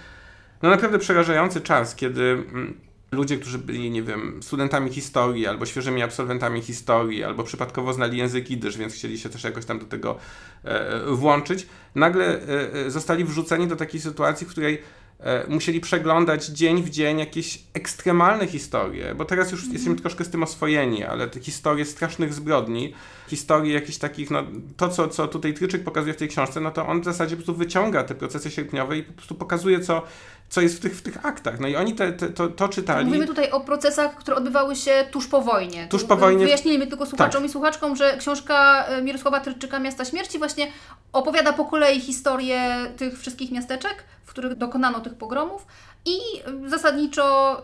no, 0.62 0.70
naprawdę 0.70 0.98
przerażający 0.98 1.60
czas, 1.60 1.94
kiedy 1.94 2.22
mm, 2.22 2.80
ludzie, 3.12 3.36
którzy 3.36 3.58
byli, 3.58 3.90
nie 3.90 4.02
wiem, 4.02 4.42
studentami 4.42 4.90
historii, 4.90 5.46
albo 5.46 5.66
świeżymi 5.66 6.02
absolwentami 6.02 6.62
historii, 6.62 7.24
albo 7.24 7.44
przypadkowo 7.44 7.92
znali 7.92 8.18
język 8.18 8.50
idysz, 8.50 8.76
więc 8.76 8.94
chcieli 8.94 9.18
się 9.18 9.28
też 9.28 9.44
jakoś 9.44 9.64
tam 9.64 9.78
do 9.78 9.84
tego 9.84 10.18
e, 10.64 11.00
włączyć, 11.06 11.66
nagle 11.94 12.26
e, 12.26 12.74
e 12.86 12.90
zostali 12.90 13.24
wrzuceni 13.24 13.66
do 13.66 13.76
takiej 13.76 14.00
sytuacji, 14.00 14.46
w 14.46 14.50
której 14.50 14.82
E, 15.22 15.46
musieli 15.48 15.80
przeglądać 15.80 16.46
dzień 16.46 16.82
w 16.82 16.90
dzień 16.90 17.18
jakieś 17.18 17.62
ekstremalne 17.74 18.46
historie, 18.46 19.14
bo 19.14 19.24
teraz 19.24 19.52
już 19.52 19.60
mm. 19.60 19.72
jesteśmy 19.72 20.00
troszkę 20.00 20.24
z 20.24 20.30
tym 20.30 20.42
oswojeni, 20.42 21.04
ale 21.04 21.28
te 21.28 21.40
historie 21.40 21.84
strasznych 21.84 22.34
zbrodni, 22.34 22.94
historie 23.28 23.74
jakichś 23.74 23.98
takich, 23.98 24.30
no 24.30 24.42
to 24.76 24.88
co, 24.88 25.08
co 25.08 25.28
tutaj 25.28 25.54
Tryczyk 25.54 25.84
pokazuje 25.84 26.14
w 26.14 26.16
tej 26.16 26.28
książce, 26.28 26.60
no 26.60 26.70
to 26.70 26.86
on 26.86 27.00
w 27.00 27.04
zasadzie 27.04 27.36
po 27.36 27.42
prostu 27.42 27.54
wyciąga 27.58 28.04
te 28.04 28.14
procesy 28.14 28.50
sierpniowe 28.50 28.98
i 28.98 29.02
po 29.02 29.12
prostu 29.12 29.34
pokazuje, 29.34 29.80
co, 29.80 30.02
co 30.50 30.60
jest 30.60 30.76
w 30.76 30.80
tych, 30.80 30.96
w 30.96 31.02
tych 31.02 31.26
aktach. 31.26 31.60
No 31.60 31.68
i 31.68 31.76
oni 31.76 31.94
te, 31.94 32.12
te, 32.12 32.28
to, 32.28 32.48
to 32.48 32.68
czytali. 32.68 33.06
Mówimy 33.06 33.26
tutaj 33.26 33.50
o 33.50 33.60
procesach, 33.60 34.16
które 34.16 34.36
odbywały 34.36 34.76
się 34.76 35.06
tuż 35.10 35.26
po 35.26 35.40
wojnie. 35.40 35.86
Tuż 35.88 36.04
po 36.04 36.16
wojnie. 36.16 36.44
Wyjaśnijmy 36.44 36.86
tylko 36.86 37.06
słuchaczom 37.06 37.42
tak. 37.42 37.50
i 37.50 37.52
słuchaczkom, 37.52 37.96
że 37.96 38.16
książka 38.18 38.84
e, 38.84 39.02
Mirosława 39.02 39.40
Tryczyka 39.40 39.78
Miasta 39.78 40.04
Śmierci 40.04 40.38
właśnie 40.38 40.66
opowiada 41.12 41.52
po 41.52 41.64
kolei 41.64 42.00
historię 42.00 42.86
tych 42.96 43.18
wszystkich 43.18 43.50
miasteczek, 43.50 44.04
w 44.24 44.30
których 44.30 44.54
dokonano 44.54 45.00
tych 45.00 45.14
pogromów 45.14 45.66
i 46.04 46.18
zasadniczo 46.66 47.56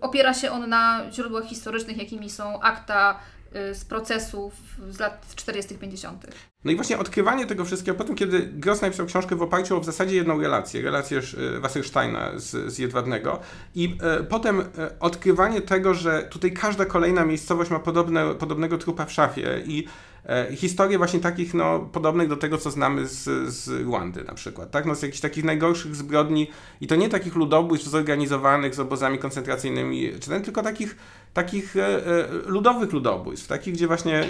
opiera 0.00 0.34
się 0.34 0.50
on 0.50 0.68
na 0.68 1.00
źródłach 1.12 1.44
historycznych, 1.44 1.96
jakimi 1.96 2.30
są 2.30 2.60
akta 2.60 3.18
z 3.52 3.84
procesów 3.84 4.54
z 4.90 4.98
lat 4.98 5.26
40., 5.36 5.74
50. 5.74 6.26
No 6.64 6.70
i 6.70 6.76
właśnie 6.76 6.98
odkrywanie 6.98 7.46
tego 7.46 7.64
wszystkiego, 7.64 7.98
potem 7.98 8.16
kiedy 8.16 8.40
Gross 8.40 8.82
napisał 8.82 9.06
książkę 9.06 9.36
w 9.36 9.42
oparciu 9.42 9.76
o 9.76 9.80
w 9.80 9.84
zasadzie 9.84 10.16
jedną 10.16 10.40
relację, 10.40 10.82
relację 10.82 11.20
e, 11.56 11.60
Wassersteina 11.60 12.30
z, 12.36 12.72
z 12.72 12.78
Jedwabnego 12.78 13.40
i 13.74 13.96
e, 14.02 14.22
potem 14.22 14.62
odkrywanie 15.00 15.60
tego, 15.60 15.94
że 15.94 16.22
tutaj 16.22 16.52
każda 16.52 16.84
kolejna 16.84 17.24
miejscowość 17.24 17.70
ma 17.70 17.78
podobne, 17.78 18.34
podobnego 18.34 18.78
trupa 18.78 19.06
w 19.06 19.12
szafie 19.12 19.62
i 19.66 19.86
e, 20.26 20.56
historie 20.56 20.98
właśnie 20.98 21.20
takich 21.20 21.54
no, 21.54 21.80
podobnych 21.80 22.28
do 22.28 22.36
tego, 22.36 22.58
co 22.58 22.70
znamy 22.70 23.06
z, 23.06 23.52
z 23.54 23.68
Rwandy 23.68 24.24
na 24.24 24.34
przykład, 24.34 24.70
tak? 24.70 24.86
No, 24.86 24.94
z 24.94 25.02
jakichś 25.02 25.20
takich 25.20 25.44
najgorszych 25.44 25.96
zbrodni 25.96 26.50
i 26.80 26.86
to 26.86 26.96
nie 26.96 27.08
takich 27.08 27.34
ludobójstw 27.34 27.88
zorganizowanych 27.88 28.74
z 28.74 28.80
obozami 28.80 29.18
koncentracyjnymi, 29.18 30.12
czy 30.20 30.30
ten, 30.30 30.42
tylko 30.42 30.62
takich, 30.62 30.96
takich 31.34 31.76
e, 31.76 32.06
e, 32.06 32.28
ludowych 32.46 32.92
ludobójstw, 32.92 33.48
takich, 33.48 33.74
gdzie 33.74 33.86
właśnie 33.86 34.24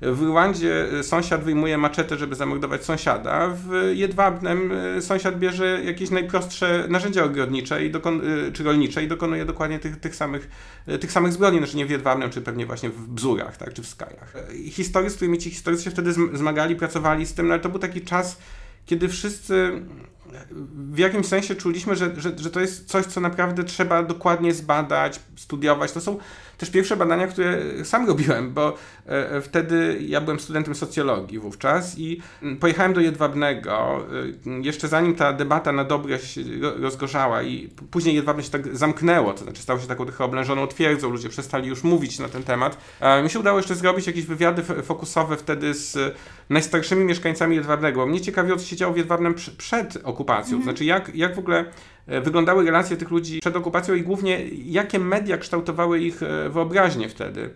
w 0.00 0.22
Rwandzie 0.22 0.86
są 1.02 1.14
sąsiad 1.24 1.44
wyjmuje 1.44 1.78
maczetę, 1.78 2.16
żeby 2.16 2.34
zamordować 2.34 2.84
sąsiada, 2.84 3.48
w 3.48 3.90
jedwabnym 3.94 4.72
y, 4.72 5.02
sąsiad 5.02 5.38
bierze 5.38 5.80
jakieś 5.84 6.10
najprostsze 6.10 6.86
narzędzia 6.88 7.24
ogrodnicze 7.24 7.86
i 7.86 7.92
czy 8.52 8.64
rolnicze 8.64 9.04
i 9.04 9.08
dokonuje 9.08 9.44
dokładnie 9.44 9.78
tych, 9.78 10.00
tych, 10.00 10.16
samych, 10.16 10.48
tych 11.00 11.12
samych 11.12 11.32
zbrodni, 11.32 11.58
znaczy 11.58 11.76
nie 11.76 11.86
w 11.86 11.90
jedwabnym, 11.90 12.30
czy 12.30 12.42
pewnie 12.42 12.66
właśnie 12.66 12.90
w 12.90 13.08
bzurach, 13.08 13.56
tak, 13.56 13.72
czy 13.72 13.82
w 13.82 13.86
skajach. 13.86 14.34
Historie, 14.70 15.10
z 15.10 15.14
którymi 15.14 15.38
ci 15.38 15.50
historycy 15.50 15.84
się 15.84 15.90
wtedy 15.90 16.12
zmagali, 16.12 16.76
pracowali 16.76 17.26
z 17.26 17.34
tym, 17.34 17.46
no 17.48 17.54
ale 17.54 17.62
to 17.62 17.68
był 17.68 17.78
taki 17.78 18.00
czas, 18.00 18.38
kiedy 18.86 19.08
wszyscy 19.08 19.82
w 20.74 20.98
jakimś 20.98 21.26
sensie 21.26 21.54
czuliśmy, 21.54 21.96
że, 21.96 22.20
że, 22.20 22.38
że 22.38 22.50
to 22.50 22.60
jest 22.60 22.88
coś, 22.88 23.06
co 23.06 23.20
naprawdę 23.20 23.64
trzeba 23.64 24.02
dokładnie 24.02 24.54
zbadać, 24.54 25.20
studiować. 25.36 25.92
To 25.92 26.00
są 26.00 26.18
też 26.58 26.70
pierwsze 26.70 26.96
badania, 26.96 27.26
które 27.26 27.58
sam 27.84 28.06
robiłem, 28.06 28.54
bo 28.54 28.74
e, 29.08 29.30
e, 29.30 29.40
wtedy 29.40 29.98
ja 30.00 30.20
byłem 30.20 30.40
studentem 30.40 30.74
socjologii 30.74 31.38
wówczas 31.38 31.98
i 31.98 32.20
mm, 32.42 32.56
pojechałem 32.56 32.92
do 32.92 33.00
Jedwabnego, 33.00 34.00
e, 34.46 34.60
jeszcze 34.62 34.88
zanim 34.88 35.14
ta 35.14 35.32
debata 35.32 35.72
na 35.72 35.84
dobre 35.84 36.18
się 36.18 36.40
rozgorzała 36.60 37.42
i 37.42 37.68
później 37.90 38.14
Jedwabne 38.14 38.42
się 38.42 38.50
tak 38.50 38.76
zamknęło, 38.76 39.32
to 39.32 39.44
znaczy 39.44 39.62
stało 39.62 39.80
się 39.80 39.86
taką 39.86 40.04
trochę 40.04 40.24
oblężoną 40.24 40.66
twierdzą, 40.66 41.10
ludzie 41.10 41.28
przestali 41.28 41.68
już 41.68 41.84
mówić 41.84 42.18
na 42.18 42.28
ten 42.28 42.42
temat. 42.42 42.78
Mi 43.22 43.30
się 43.30 43.38
udało 43.38 43.58
jeszcze 43.58 43.74
zrobić 43.74 44.06
jakieś 44.06 44.24
wywiady 44.26 44.62
fokusowe 44.62 45.36
wtedy 45.36 45.74
z 45.74 46.16
najstarszymi 46.50 47.04
mieszkańcami 47.04 47.56
Jedwabnego. 47.56 48.06
Mnie 48.06 48.20
ciekawiło, 48.20 48.56
co 48.56 48.64
się 48.64 48.76
działo 48.76 48.94
w 48.94 48.96
Jedwabnem 48.96 49.34
przed 49.58 49.98
okupacją, 50.04 50.56
mhm. 50.56 50.62
znaczy 50.62 50.84
jak, 50.84 51.14
jak 51.14 51.34
w 51.34 51.38
ogóle 51.38 51.64
wyglądały 52.06 52.64
relacje 52.64 52.96
tych 52.96 53.10
ludzi 53.10 53.40
przed 53.40 53.56
okupacją 53.56 53.94
i 53.94 54.02
głównie 54.02 54.40
jakie 54.64 54.98
media 54.98 55.38
kształtowały 55.38 56.00
ich 56.00 56.22
e, 56.22 56.48
wyobraźnię 56.50 57.08
wtedy. 57.08 57.50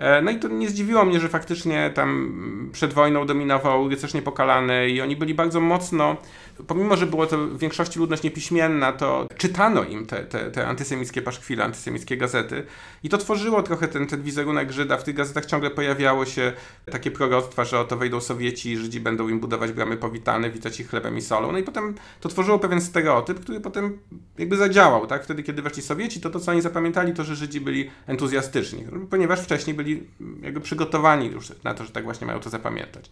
E, 0.00 0.22
no 0.22 0.30
i 0.30 0.38
to 0.38 0.48
nie 0.48 0.68
zdziwiło 0.68 1.04
mnie, 1.04 1.20
że 1.20 1.28
faktycznie 1.28 1.90
tam 1.94 2.70
przed 2.72 2.92
wojną 2.92 3.26
dominował 3.26 3.88
rycerz 3.88 4.14
niepokalany 4.14 4.88
i 4.88 5.00
oni 5.00 5.16
byli 5.16 5.34
bardzo 5.34 5.60
mocno, 5.60 6.16
pomimo, 6.66 6.96
że 6.96 7.06
było 7.06 7.26
to 7.26 7.38
w 7.38 7.58
większości 7.58 7.98
ludność 7.98 8.22
niepiśmienna, 8.22 8.92
to 8.92 9.28
czytano 9.36 9.84
im 9.84 10.06
te, 10.06 10.24
te, 10.24 10.50
te 10.50 10.66
antysemickie 10.66 11.22
paszkwile, 11.22 11.64
antysemickie 11.64 12.16
gazety 12.16 12.66
i 13.02 13.08
to 13.08 13.18
tworzyło 13.18 13.62
trochę 13.62 13.88
ten, 13.88 14.06
ten 14.06 14.22
wizerunek 14.22 14.72
Żyda. 14.72 14.96
W 14.96 15.04
tych 15.04 15.14
gazetach 15.14 15.46
ciągle 15.46 15.70
pojawiało 15.70 16.26
się 16.26 16.52
takie 16.90 17.10
proroctwa, 17.10 17.64
że 17.64 17.80
oto 17.80 17.96
wejdą 17.96 18.20
Sowieci 18.20 18.70
i 18.72 18.76
Żydzi 18.76 19.00
będą 19.00 19.28
im 19.28 19.40
budować 19.40 19.72
bramy 19.72 19.96
powitane, 19.96 20.50
witać 20.50 20.80
ich 20.80 20.90
chlebem 20.90 21.18
i 21.18 21.22
solą. 21.22 21.52
No 21.52 21.58
i 21.58 21.62
potem 21.62 21.94
to 22.20 22.28
tworzyło 22.28 22.58
pewien 22.58 22.80
stereotyp, 22.80 23.40
który 23.40 23.60
potem 23.60 23.98
jakby 24.38 24.56
zadziałał, 24.56 25.06
tak? 25.06 25.24
Wtedy, 25.24 25.42
kiedy 25.42 25.62
weszli 25.62 25.82
Sowieci, 25.82 26.20
to 26.20 26.30
to, 26.30 26.40
co 26.40 26.50
oni 26.50 26.62
zapamiętali, 26.62 27.12
to, 27.12 27.24
że 27.24 27.36
Żydzi 27.36 27.60
byli 27.60 27.90
entuzjastyczni, 28.06 28.84
ponieważ 29.10 29.40
wcześniej 29.40 29.76
byli 29.76 29.89
byli 29.96 30.42
jakby 30.42 30.60
przygotowani 30.60 31.26
już 31.26 31.52
na 31.64 31.74
to, 31.74 31.84
że 31.84 31.90
tak 31.90 32.04
właśnie 32.04 32.26
mają 32.26 32.40
to 32.40 32.50
zapamiętać. 32.50 33.10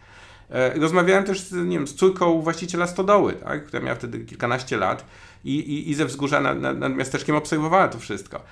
E, 0.50 0.78
rozmawiałem 0.78 1.24
też 1.24 1.40
z, 1.40 1.52
nie 1.52 1.76
wiem, 1.76 1.88
z 1.88 1.94
córką 1.94 2.40
właściciela 2.40 2.86
stodoły, 2.86 3.32
tak, 3.32 3.66
która 3.66 3.82
miała 3.82 3.94
wtedy 3.94 4.20
kilkanaście 4.20 4.76
lat 4.76 5.04
i, 5.44 5.58
i, 5.58 5.90
i 5.90 5.94
ze 5.94 6.04
wzgórza 6.04 6.40
nad, 6.40 6.60
nad, 6.60 6.78
nad 6.78 6.96
miasteczkiem 6.96 7.36
obserwowała 7.36 7.88
to 7.88 7.98
wszystko. 7.98 8.42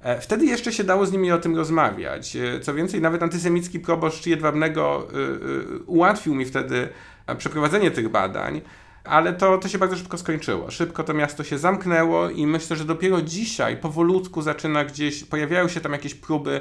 E, 0.00 0.20
wtedy 0.20 0.46
jeszcze 0.46 0.72
się 0.72 0.84
dało 0.84 1.06
z 1.06 1.12
nimi 1.12 1.32
o 1.32 1.38
tym 1.38 1.56
rozmawiać. 1.56 2.36
E, 2.36 2.60
co 2.60 2.74
więcej, 2.74 3.00
nawet 3.00 3.22
antysemicki 3.22 3.80
proboszcz 3.80 4.26
Jedwabnego 4.26 5.08
ułatwił 5.86 6.34
mi 6.34 6.44
wtedy 6.44 6.88
przeprowadzenie 7.38 7.90
tych 7.90 8.08
badań, 8.08 8.60
ale 9.04 9.32
to, 9.32 9.58
to 9.58 9.68
się 9.68 9.78
bardzo 9.78 9.96
szybko 9.96 10.18
skończyło. 10.18 10.70
Szybko 10.70 11.04
to 11.04 11.14
miasto 11.14 11.44
się 11.44 11.58
zamknęło 11.58 12.30
i 12.30 12.46
myślę, 12.46 12.76
że 12.76 12.84
dopiero 12.84 13.22
dzisiaj 13.22 13.76
powolutku 13.76 14.42
zaczyna 14.42 14.84
gdzieś, 14.84 15.24
pojawiają 15.24 15.68
się 15.68 15.80
tam 15.80 15.92
jakieś 15.92 16.14
próby 16.14 16.60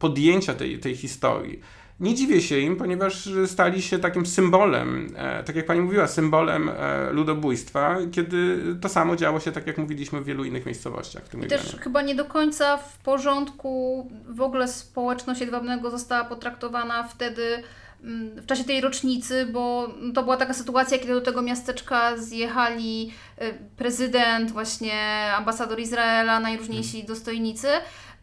podjęcia 0.00 0.54
tej, 0.54 0.78
tej 0.78 0.96
historii. 0.96 1.60
Nie 2.00 2.14
dziwię 2.14 2.40
się 2.40 2.58
im, 2.58 2.76
ponieważ 2.76 3.28
stali 3.46 3.82
się 3.82 3.98
takim 3.98 4.26
symbolem, 4.26 5.14
e, 5.16 5.44
tak 5.44 5.56
jak 5.56 5.66
pani 5.66 5.80
mówiła, 5.80 6.06
symbolem 6.06 6.68
e, 6.68 7.10
ludobójstwa, 7.12 7.96
kiedy 8.12 8.58
to 8.80 8.88
samo 8.88 9.16
działo 9.16 9.40
się, 9.40 9.52
tak 9.52 9.66
jak 9.66 9.78
mówiliśmy, 9.78 10.20
w 10.20 10.24
wielu 10.24 10.44
innych 10.44 10.66
miejscowościach. 10.66 11.24
W 11.24 11.28
tym 11.28 11.44
I 11.44 11.46
też 11.46 11.76
chyba 11.80 12.02
nie 12.02 12.14
do 12.14 12.24
końca 12.24 12.76
w 12.76 12.98
porządku 12.98 14.06
w 14.28 14.40
ogóle 14.40 14.68
społeczność 14.68 15.40
Jedwabnego 15.40 15.90
została 15.90 16.24
potraktowana 16.24 17.08
wtedy 17.08 17.62
mm, 18.04 18.40
w 18.40 18.46
czasie 18.46 18.64
tej 18.64 18.80
rocznicy, 18.80 19.46
bo 19.46 19.94
to 20.14 20.22
była 20.22 20.36
taka 20.36 20.54
sytuacja, 20.54 20.98
kiedy 20.98 21.14
do 21.14 21.20
tego 21.20 21.42
miasteczka 21.42 22.16
zjechali 22.16 23.12
e, 23.38 23.52
prezydent, 23.52 24.50
właśnie 24.50 25.32
ambasador 25.36 25.80
Izraela, 25.80 26.40
najróżniejsi 26.40 26.92
hmm. 26.92 27.06
dostojnicy. 27.06 27.68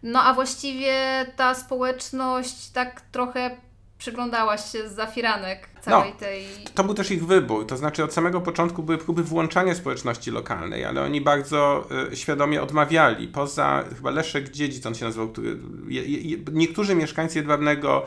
No 0.03 0.23
a 0.23 0.33
właściwie 0.33 1.25
ta 1.35 1.55
społeczność 1.55 2.69
tak 2.69 3.01
trochę 3.01 3.57
przyglądałaś 3.97 4.71
się 4.71 4.89
za 4.89 5.05
firanek 5.05 5.69
całej 5.89 6.11
no, 6.11 6.19
tej. 6.19 6.45
To 6.75 6.83
był 6.83 6.93
też 6.93 7.11
ich 7.11 7.25
wybór. 7.25 7.67
To 7.67 7.77
znaczy, 7.77 8.03
od 8.03 8.13
samego 8.13 8.41
początku 8.41 8.83
były 8.83 8.97
próby 8.97 9.23
włączania 9.23 9.75
społeczności 9.75 10.31
lokalnej, 10.31 10.85
ale 10.85 11.03
oni 11.03 11.21
bardzo 11.21 11.87
y, 12.11 12.15
świadomie 12.15 12.61
odmawiali. 12.61 13.27
Poza 13.27 13.83
chyba 13.95 14.09
Leszek 14.09 14.49
Dziedzic, 14.49 14.85
on 14.85 14.95
się 14.95 15.05
nazywał, 15.05 15.29
który, 15.29 15.57
je, 15.87 16.03
je, 16.03 16.37
niektórzy 16.51 16.95
mieszkańcy 16.95 17.39
Jedwabnego, 17.39 18.05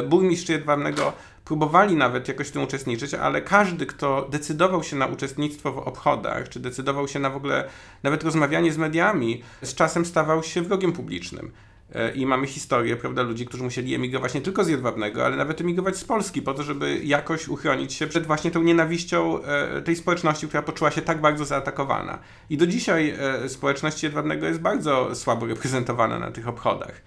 y, 0.00 0.08
burmistrz 0.08 0.48
Jedwabnego 0.48 1.12
próbowali 1.44 1.96
nawet 1.96 2.28
jakoś 2.28 2.48
w 2.48 2.50
tym 2.50 2.62
uczestniczyć, 2.62 3.14
ale 3.14 3.42
każdy, 3.42 3.86
kto 3.86 4.28
decydował 4.30 4.82
się 4.82 4.96
na 4.96 5.06
uczestnictwo 5.06 5.72
w 5.72 5.78
obchodach, 5.78 6.48
czy 6.48 6.60
decydował 6.60 7.08
się 7.08 7.18
na 7.18 7.30
w 7.30 7.36
ogóle 7.36 7.68
nawet 8.02 8.24
rozmawianie 8.24 8.72
z 8.72 8.78
mediami, 8.78 9.42
z 9.62 9.74
czasem 9.74 10.04
stawał 10.04 10.42
się 10.42 10.62
wrogiem 10.62 10.92
publicznym. 10.92 11.52
E, 11.94 12.12
I 12.12 12.26
mamy 12.26 12.46
historię, 12.46 12.96
prawda, 12.96 13.22
ludzi, 13.22 13.46
którzy 13.46 13.62
musieli 13.62 13.94
emigrować 13.94 14.34
nie 14.34 14.40
tylko 14.40 14.64
z 14.64 14.68
Jedwabnego, 14.68 15.26
ale 15.26 15.36
nawet 15.36 15.60
emigrować 15.60 15.96
z 15.96 16.04
Polski 16.04 16.42
po 16.42 16.54
to, 16.54 16.62
żeby 16.62 17.00
jakoś 17.04 17.48
uchronić 17.48 17.92
się 17.92 18.06
przed 18.06 18.26
właśnie 18.26 18.50
tą 18.50 18.62
nienawiścią 18.62 19.42
e, 19.42 19.82
tej 19.82 19.96
społeczności, 19.96 20.48
która 20.48 20.62
poczuła 20.62 20.90
się 20.90 21.02
tak 21.02 21.20
bardzo 21.20 21.44
zaatakowana. 21.44 22.18
I 22.50 22.56
do 22.56 22.66
dzisiaj 22.66 23.14
e, 23.44 23.48
społeczność 23.48 24.02
Jedwabnego 24.02 24.46
jest 24.46 24.60
bardzo 24.60 25.14
słabo 25.14 25.46
reprezentowana 25.46 26.18
na 26.18 26.30
tych 26.30 26.48
obchodach. 26.48 27.02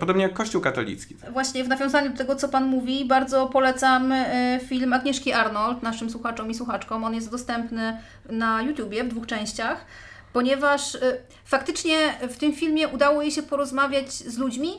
Podobnie 0.00 0.22
jak 0.22 0.32
Kościół 0.32 0.60
katolicki. 0.60 1.16
Właśnie 1.32 1.64
w 1.64 1.68
nawiązaniu 1.68 2.10
do 2.10 2.16
tego, 2.16 2.36
co 2.36 2.48
Pan 2.48 2.66
mówi, 2.66 3.04
bardzo 3.04 3.46
polecam 3.46 4.14
film 4.66 4.92
Agnieszki 4.92 5.32
Arnold 5.32 5.82
naszym 5.82 6.10
słuchaczom 6.10 6.50
i 6.50 6.54
słuchaczkom. 6.54 7.04
On 7.04 7.14
jest 7.14 7.30
dostępny 7.30 8.00
na 8.30 8.62
YouTubie 8.62 9.04
w 9.04 9.08
dwóch 9.08 9.26
częściach 9.26 9.84
ponieważ 10.32 10.94
y, 10.94 11.22
faktycznie 11.44 12.14
w 12.28 12.36
tym 12.36 12.52
filmie 12.52 12.88
udało 12.88 13.22
jej 13.22 13.30
się 13.30 13.42
porozmawiać 13.42 14.12
z 14.12 14.38
ludźmi 14.38 14.70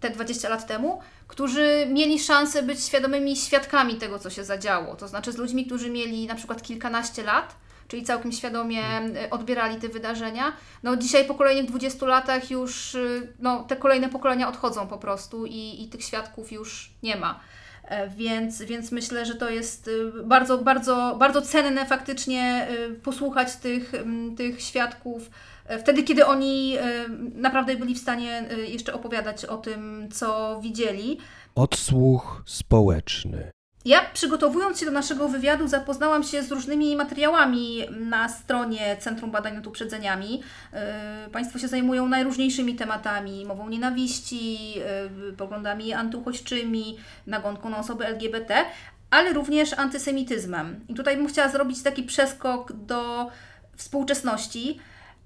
te 0.00 0.10
20 0.10 0.48
lat 0.48 0.66
temu, 0.66 1.00
którzy 1.28 1.86
mieli 1.92 2.18
szansę 2.18 2.62
być 2.62 2.84
świadomymi 2.84 3.36
świadkami 3.36 3.94
tego, 3.94 4.18
co 4.18 4.30
się 4.30 4.44
zadziało. 4.44 4.96
To 4.96 5.08
znaczy 5.08 5.32
z 5.32 5.36
ludźmi, 5.36 5.66
którzy 5.66 5.90
mieli 5.90 6.26
na 6.26 6.34
przykład 6.34 6.62
kilkanaście 6.62 7.22
lat, 7.22 7.56
czyli 7.88 8.02
całkiem 8.02 8.32
świadomie 8.32 8.82
y, 9.24 9.30
odbierali 9.30 9.76
te 9.76 9.88
wydarzenia. 9.88 10.52
No 10.82 10.96
dzisiaj 10.96 11.24
po 11.24 11.34
kolejnych 11.34 11.66
20 11.66 12.06
latach 12.06 12.50
już 12.50 12.94
y, 12.94 13.32
no, 13.38 13.64
te 13.64 13.76
kolejne 13.76 14.08
pokolenia 14.08 14.48
odchodzą 14.48 14.86
po 14.86 14.98
prostu 14.98 15.46
i, 15.46 15.82
i 15.82 15.88
tych 15.88 16.04
świadków 16.04 16.52
już 16.52 16.90
nie 17.02 17.16
ma. 17.16 17.40
E, 17.86 18.08
więc, 18.08 18.62
więc 18.62 18.92
myślę, 18.92 19.26
że 19.26 19.34
to 19.34 19.50
jest 19.50 19.88
y, 19.88 20.12
bardzo, 20.24 20.58
bardzo, 20.58 21.16
bardzo 21.18 21.42
cenne 21.42 21.86
faktycznie 21.86 22.68
y, 22.70 22.94
posłuchać 22.94 23.56
tych, 23.56 23.92
tych 24.36 24.62
świadków 24.62 25.30
e, 25.66 25.78
wtedy, 25.78 26.02
kiedy 26.02 26.26
oni 26.26 26.76
e, 26.76 27.08
naprawdę 27.34 27.76
byli 27.76 27.94
w 27.94 27.98
stanie 27.98 28.48
jeszcze 28.68 28.94
opowiadać 28.94 29.44
o 29.44 29.56
tym, 29.56 30.08
co 30.12 30.60
widzieli. 30.62 31.18
Odsłuch 31.54 32.42
społeczny. 32.46 33.55
Ja 33.86 34.00
przygotowując 34.12 34.80
się 34.80 34.86
do 34.86 34.92
naszego 34.92 35.28
wywiadu 35.28 35.68
zapoznałam 35.68 36.22
się 36.22 36.42
z 36.42 36.52
różnymi 36.52 36.96
materiałami 36.96 37.84
na 37.90 38.28
stronie 38.28 38.96
Centrum 39.00 39.30
Badań 39.30 39.54
nad 39.54 39.66
Uprzedzeniami. 39.66 40.42
Yy, 40.72 40.78
państwo 41.32 41.58
się 41.58 41.68
zajmują 41.68 42.08
najróżniejszymi 42.08 42.74
tematami, 42.74 43.44
mową 43.44 43.68
nienawiści, 43.68 44.74
yy, 44.74 45.32
poglądami 45.36 45.92
antyuchodźczymi, 45.92 46.98
nagonką 47.26 47.70
na 47.70 47.78
osoby 47.78 48.06
LGBT, 48.06 48.64
ale 49.10 49.32
również 49.32 49.72
antysemityzmem. 49.72 50.80
I 50.88 50.94
tutaj 50.94 51.16
bym 51.16 51.28
chciała 51.28 51.48
zrobić 51.48 51.82
taki 51.82 52.02
przeskok 52.02 52.72
do 52.72 53.30
współczesności. 53.76 54.78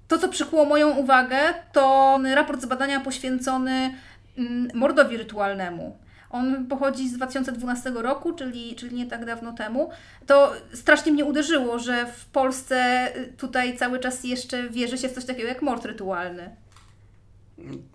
To, 0.07 0.17
co 0.17 0.29
przykuło 0.29 0.65
moją 0.65 0.89
uwagę, 0.89 1.39
to 1.73 2.19
raport 2.35 2.61
z 2.61 2.65
badania 2.65 2.99
poświęcony 2.99 3.93
mm, 4.37 4.67
mordowi 4.73 5.17
rytualnemu. 5.17 5.97
On 6.31 6.65
pochodzi 6.67 7.09
z 7.09 7.13
2012 7.13 7.89
roku, 7.89 8.33
czyli, 8.33 8.75
czyli 8.75 8.95
nie 8.95 9.05
tak 9.05 9.25
dawno 9.25 9.53
temu. 9.53 9.89
To 10.25 10.53
strasznie 10.73 11.11
mnie 11.11 11.25
uderzyło, 11.25 11.79
że 11.79 12.05
w 12.05 12.25
Polsce 12.25 13.07
y, 13.17 13.33
tutaj 13.37 13.77
cały 13.77 13.99
czas 13.99 14.23
jeszcze 14.23 14.69
wierzy 14.69 14.97
się 14.97 15.09
w 15.09 15.13
coś 15.13 15.25
takiego 15.25 15.47
jak 15.47 15.61
mord 15.61 15.85
rytualny. 15.85 16.55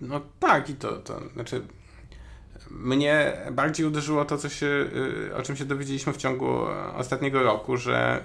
No 0.01 0.21
tak, 0.41 0.71
i 0.71 0.75
to, 0.75 0.93
to 0.93 1.21
znaczy 1.35 1.63
mnie 2.71 3.33
bardziej 3.53 3.87
uderzyło 3.87 4.25
to, 4.25 4.39
co 4.39 4.49
się, 4.49 4.67
y, 4.67 5.37
o 5.37 5.43
czym 5.43 5.57
się 5.57 5.65
dowiedzieliśmy 5.65 6.13
w 6.13 6.17
ciągu 6.17 6.59
ostatniego 6.97 7.43
roku, 7.43 7.77
że 7.77 8.23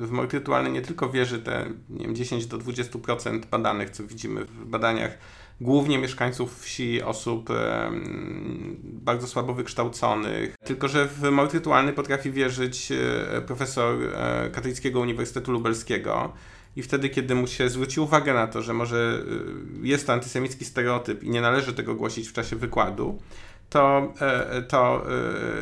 y, 0.00 0.06
w 0.06 0.10
mord 0.10 0.32
rytualny 0.32 0.70
nie 0.70 0.82
tylko 0.82 1.10
wierzy 1.10 1.38
te 1.38 1.66
nie 1.90 2.06
wiem, 2.06 2.14
10 2.14 2.46
do 2.46 2.58
20% 2.58 3.46
badanych, 3.46 3.90
co 3.90 4.04
widzimy 4.04 4.44
w 4.44 4.64
badaniach, 4.64 5.18
głównie 5.62 5.98
mieszkańców 5.98 6.60
wsi, 6.60 7.02
osób 7.02 7.48
bardzo 8.82 9.26
słabo 9.26 9.54
wykształconych. 9.54 10.56
Tylko, 10.64 10.88
że 10.88 11.08
w 11.08 11.22
mord 11.30 11.54
rytualny 11.54 11.92
potrafi 11.92 12.30
wierzyć 12.30 12.92
e, 12.92 13.42
profesor 13.42 13.96
e, 14.02 14.50
Katolickiego 14.50 15.00
Uniwersytetu 15.00 15.52
Lubelskiego. 15.52 16.32
I 16.76 16.82
wtedy, 16.82 17.08
kiedy 17.08 17.34
mu 17.34 17.46
się 17.46 17.68
zwróci 17.68 18.00
uwagę 18.00 18.34
na 18.34 18.46
to, 18.46 18.62
że 18.62 18.74
może 18.74 19.22
e, 19.82 19.86
jest 19.86 20.06
to 20.06 20.12
antysemicki 20.12 20.64
stereotyp 20.64 21.22
i 21.22 21.30
nie 21.30 21.40
należy 21.40 21.72
tego 21.72 21.94
głosić 21.94 22.28
w 22.28 22.32
czasie 22.32 22.56
wykładu, 22.56 23.18
to, 23.70 24.12
to 24.68 25.06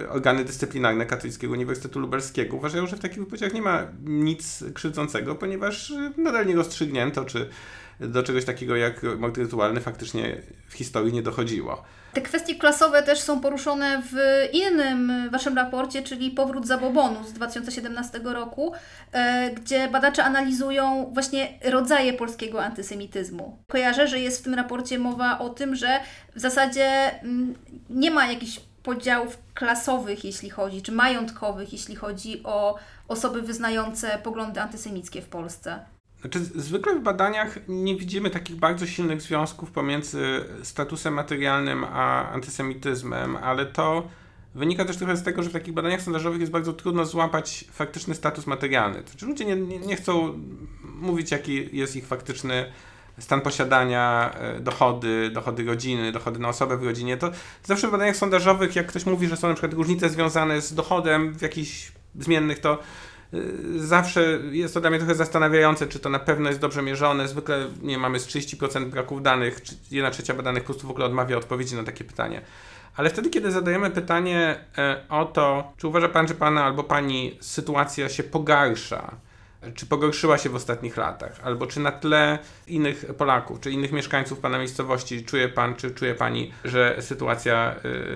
organy 0.08 0.44
dyscyplinarne 0.44 1.06
Katolickiego 1.06 1.52
Uniwersytetu 1.52 2.00
Lubelskiego 2.00 2.56
uważają, 2.56 2.86
że 2.86 2.96
w 2.96 3.00
takich 3.00 3.18
wypowiedziach 3.18 3.54
nie 3.54 3.62
ma 3.62 3.86
nic 4.04 4.64
krzywdzącego, 4.74 5.34
ponieważ 5.34 5.92
nadal 6.16 6.46
nie 6.46 6.54
rozstrzygnięto, 6.54 7.24
czy 7.24 7.48
do 8.00 8.22
czegoś 8.22 8.44
takiego 8.44 8.76
jak 8.76 9.02
mord 9.18 9.38
rytualny 9.38 9.80
faktycznie 9.80 10.36
w 10.68 10.74
historii 10.74 11.12
nie 11.12 11.22
dochodziło. 11.22 11.84
Te 12.12 12.20
kwestie 12.20 12.54
klasowe 12.54 13.02
też 13.02 13.20
są 13.20 13.40
poruszone 13.40 14.02
w 14.12 14.16
innym 14.52 15.30
waszym 15.30 15.56
raporcie, 15.56 16.02
czyli 16.02 16.30
Powrót 16.30 16.66
Zabobonu 16.66 17.24
z 17.24 17.32
2017 17.32 18.20
roku, 18.24 18.72
e, 19.12 19.50
gdzie 19.50 19.88
badacze 19.88 20.24
analizują 20.24 21.10
właśnie 21.12 21.58
rodzaje 21.64 22.12
polskiego 22.12 22.64
antysemityzmu. 22.64 23.58
Kojarzę, 23.68 24.08
że 24.08 24.18
jest 24.18 24.40
w 24.40 24.44
tym 24.44 24.54
raporcie 24.54 24.98
mowa 24.98 25.38
o 25.38 25.48
tym, 25.48 25.76
że 25.76 26.00
w 26.36 26.40
zasadzie 26.40 27.20
mm, 27.22 27.54
nie 27.90 28.10
ma 28.10 28.26
jakichś 28.26 28.60
podziałów 28.82 29.38
klasowych, 29.54 30.24
jeśli 30.24 30.50
chodzi, 30.50 30.82
czy 30.82 30.92
majątkowych, 30.92 31.72
jeśli 31.72 31.96
chodzi 31.96 32.42
o 32.44 32.78
osoby 33.08 33.42
wyznające 33.42 34.18
poglądy 34.22 34.60
antysemickie 34.60 35.22
w 35.22 35.28
Polsce. 35.28 35.78
Znaczy, 36.20 36.40
zwykle 36.40 36.94
w 36.94 37.02
badaniach 37.02 37.58
nie 37.68 37.96
widzimy 37.96 38.30
takich 38.30 38.56
bardzo 38.56 38.86
silnych 38.86 39.22
związków 39.22 39.70
pomiędzy 39.70 40.44
statusem 40.62 41.14
materialnym 41.14 41.84
a 41.84 42.30
antysemityzmem, 42.30 43.36
ale 43.36 43.66
to 43.66 44.08
wynika 44.54 44.84
też 44.84 44.96
trochę 44.96 45.16
z 45.16 45.22
tego, 45.22 45.42
że 45.42 45.50
w 45.50 45.52
takich 45.52 45.74
badaniach 45.74 46.02
sondażowych 46.02 46.40
jest 46.40 46.52
bardzo 46.52 46.72
trudno 46.72 47.04
złapać 47.04 47.64
faktyczny 47.72 48.14
status 48.14 48.46
materialny. 48.46 49.02
To 49.02 49.10
znaczy, 49.10 49.26
ludzie 49.26 49.44
nie, 49.44 49.56
nie, 49.56 49.78
nie 49.78 49.96
chcą 49.96 50.38
mówić, 50.82 51.30
jaki 51.30 51.76
jest 51.76 51.96
ich 51.96 52.06
faktyczny 52.06 52.72
stan 53.18 53.40
posiadania, 53.40 54.30
e, 54.34 54.60
dochody, 54.60 55.30
dochody 55.30 55.64
rodziny, 55.64 56.12
dochody 56.12 56.38
na 56.38 56.48
osobę 56.48 56.76
w 56.76 56.82
rodzinie. 56.82 57.16
To 57.16 57.30
zawsze 57.64 57.88
w 57.88 57.90
badaniach 57.90 58.16
sondażowych, 58.16 58.76
jak 58.76 58.86
ktoś 58.86 59.06
mówi, 59.06 59.28
że 59.28 59.36
są 59.36 59.48
na 59.48 59.54
przykład 59.54 59.72
różnice 59.72 60.08
związane 60.08 60.60
z 60.60 60.74
dochodem 60.74 61.34
w 61.34 61.42
jakichś 61.42 61.92
zmiennych, 62.18 62.58
to 62.58 62.78
zawsze 63.76 64.38
jest 64.50 64.74
to 64.74 64.80
dla 64.80 64.90
mnie 64.90 64.98
trochę 64.98 65.14
zastanawiające, 65.14 65.86
czy 65.86 65.98
to 65.98 66.08
na 66.08 66.18
pewno 66.18 66.48
jest 66.48 66.60
dobrze 66.60 66.82
mierzone. 66.82 67.28
Zwykle 67.28 67.66
nie 67.82 67.98
mamy 67.98 68.20
z 68.20 68.26
30% 68.26 68.84
braków 68.84 69.22
danych, 69.22 69.62
czy 69.62 69.74
jedna 69.90 70.10
trzecia 70.10 70.34
badanych 70.34 70.62
po 70.62 70.66
prostu 70.66 70.86
w 70.86 70.90
ogóle 70.90 71.06
odmawia 71.06 71.36
odpowiedzi 71.36 71.76
na 71.76 71.84
takie 71.84 72.04
pytanie. 72.04 72.40
Ale 72.96 73.10
wtedy, 73.10 73.30
kiedy 73.30 73.50
zadajemy 73.50 73.90
pytanie 73.90 74.64
e, 74.78 75.04
o 75.08 75.24
to, 75.24 75.72
czy 75.76 75.88
uważa 75.88 76.08
pan, 76.08 76.28
że 76.28 76.34
pana 76.34 76.64
albo 76.64 76.84
pani 76.84 77.38
sytuacja 77.40 78.08
się 78.08 78.22
pogarsza, 78.22 79.16
czy 79.74 79.86
pogorszyła 79.86 80.38
się 80.38 80.48
w 80.48 80.54
ostatnich 80.54 80.96
latach, 80.96 81.40
albo 81.42 81.66
czy 81.66 81.80
na 81.80 81.92
tle 81.92 82.38
innych 82.66 83.04
Polaków, 83.18 83.60
czy 83.60 83.70
innych 83.70 83.92
mieszkańców 83.92 84.38
pana 84.38 84.58
miejscowości 84.58 85.24
czuje 85.24 85.48
pan, 85.48 85.74
czy 85.74 85.90
czuje 85.90 86.14
pani, 86.14 86.52
że 86.64 86.96
sytuacja 87.00 87.74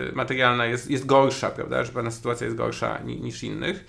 y, 0.09 0.13
materialna 0.15 0.67
jest, 0.67 0.91
jest 0.91 1.07
gorsza, 1.07 1.51
prawda, 1.51 1.85
że 1.85 1.93
pana 1.93 2.11
sytuacja 2.11 2.45
jest 2.45 2.57
gorsza 2.57 2.99
niż 3.05 3.43
innych, 3.43 3.85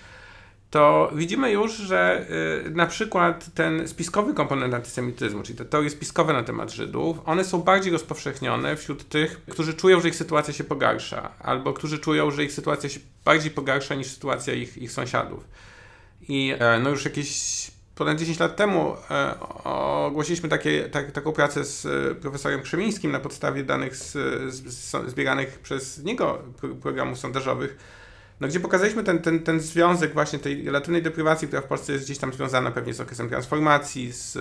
to 0.76 1.12
widzimy 1.14 1.52
już, 1.52 1.74
że 1.74 2.26
y, 2.66 2.70
na 2.70 2.86
przykład 2.88 3.54
ten 3.54 3.88
spiskowy 3.88 4.34
komponent 4.34 4.74
antysemityzmu, 4.74 5.44
czyli 5.44 5.58
te 5.58 5.66
teorie 5.66 5.90
spiskowe 5.90 6.34
na 6.34 6.44
temat 6.44 6.72
Żydów, 6.72 7.18
one 7.26 7.44
są 7.44 7.62
bardziej 7.62 7.94
rozpowszechnione 7.94 8.76
wśród 8.76 9.10
tych, 9.10 9.42
którzy 9.52 9.74
czują, 9.74 10.02
że 10.02 10.08
ich 10.08 10.16
sytuacja 10.16 10.54
się 10.54 10.64
pogarsza, 10.64 11.32
albo 11.40 11.74
którzy 11.74 12.00
czują, 12.00 12.32
że 12.32 12.44
ich 12.44 12.54
sytuacja 12.54 12.90
się 12.90 13.00
bardziej 13.26 13.52
pogarsza 13.52 13.96
niż 13.96 14.08
sytuacja 14.08 14.54
ich, 14.54 14.78
ich 14.78 14.92
sąsiadów. 14.92 15.48
I 16.30 16.54
e, 16.60 16.80
no 16.80 16.90
już 16.90 17.06
jakieś 17.06 17.32
ponad 17.96 18.20
10 18.20 18.40
lat 18.40 18.56
temu 18.56 18.96
e, 19.12 19.40
ogłosiliśmy 19.64 20.50
takie, 20.50 20.90
tak, 20.90 21.12
taką 21.12 21.32
pracę 21.32 21.64
z 21.66 21.86
e, 21.86 22.16
profesorem 22.16 22.62
Krzemińskim 22.62 23.12
na 23.12 23.20
podstawie 23.20 23.64
danych 23.64 23.96
z, 23.96 24.12
z, 24.54 24.74
z, 24.74 25.10
zbieranych 25.12 25.60
przez 25.60 26.04
niego 26.04 26.42
programów 26.82 27.20
sondażowych, 27.20 27.78
no, 28.40 28.48
gdzie 28.48 28.60
pokazaliśmy 28.60 29.04
ten, 29.04 29.20
ten, 29.20 29.40
ten 29.40 29.60
związek 29.60 30.14
właśnie 30.14 30.40
tej 30.40 30.66
relatywnej 30.66 31.04
deprywacji, 31.04 31.48
która 31.48 31.62
w 31.62 31.66
Polsce 31.66 31.94
jest 31.94 32.06
gdzieś 32.06 32.18
tam 32.18 32.34
związana 32.34 32.72
pewnie 32.72 32.94
z 32.94 33.02
okresem 33.02 33.30
transformacji, 33.30 34.14
z, 34.14 34.38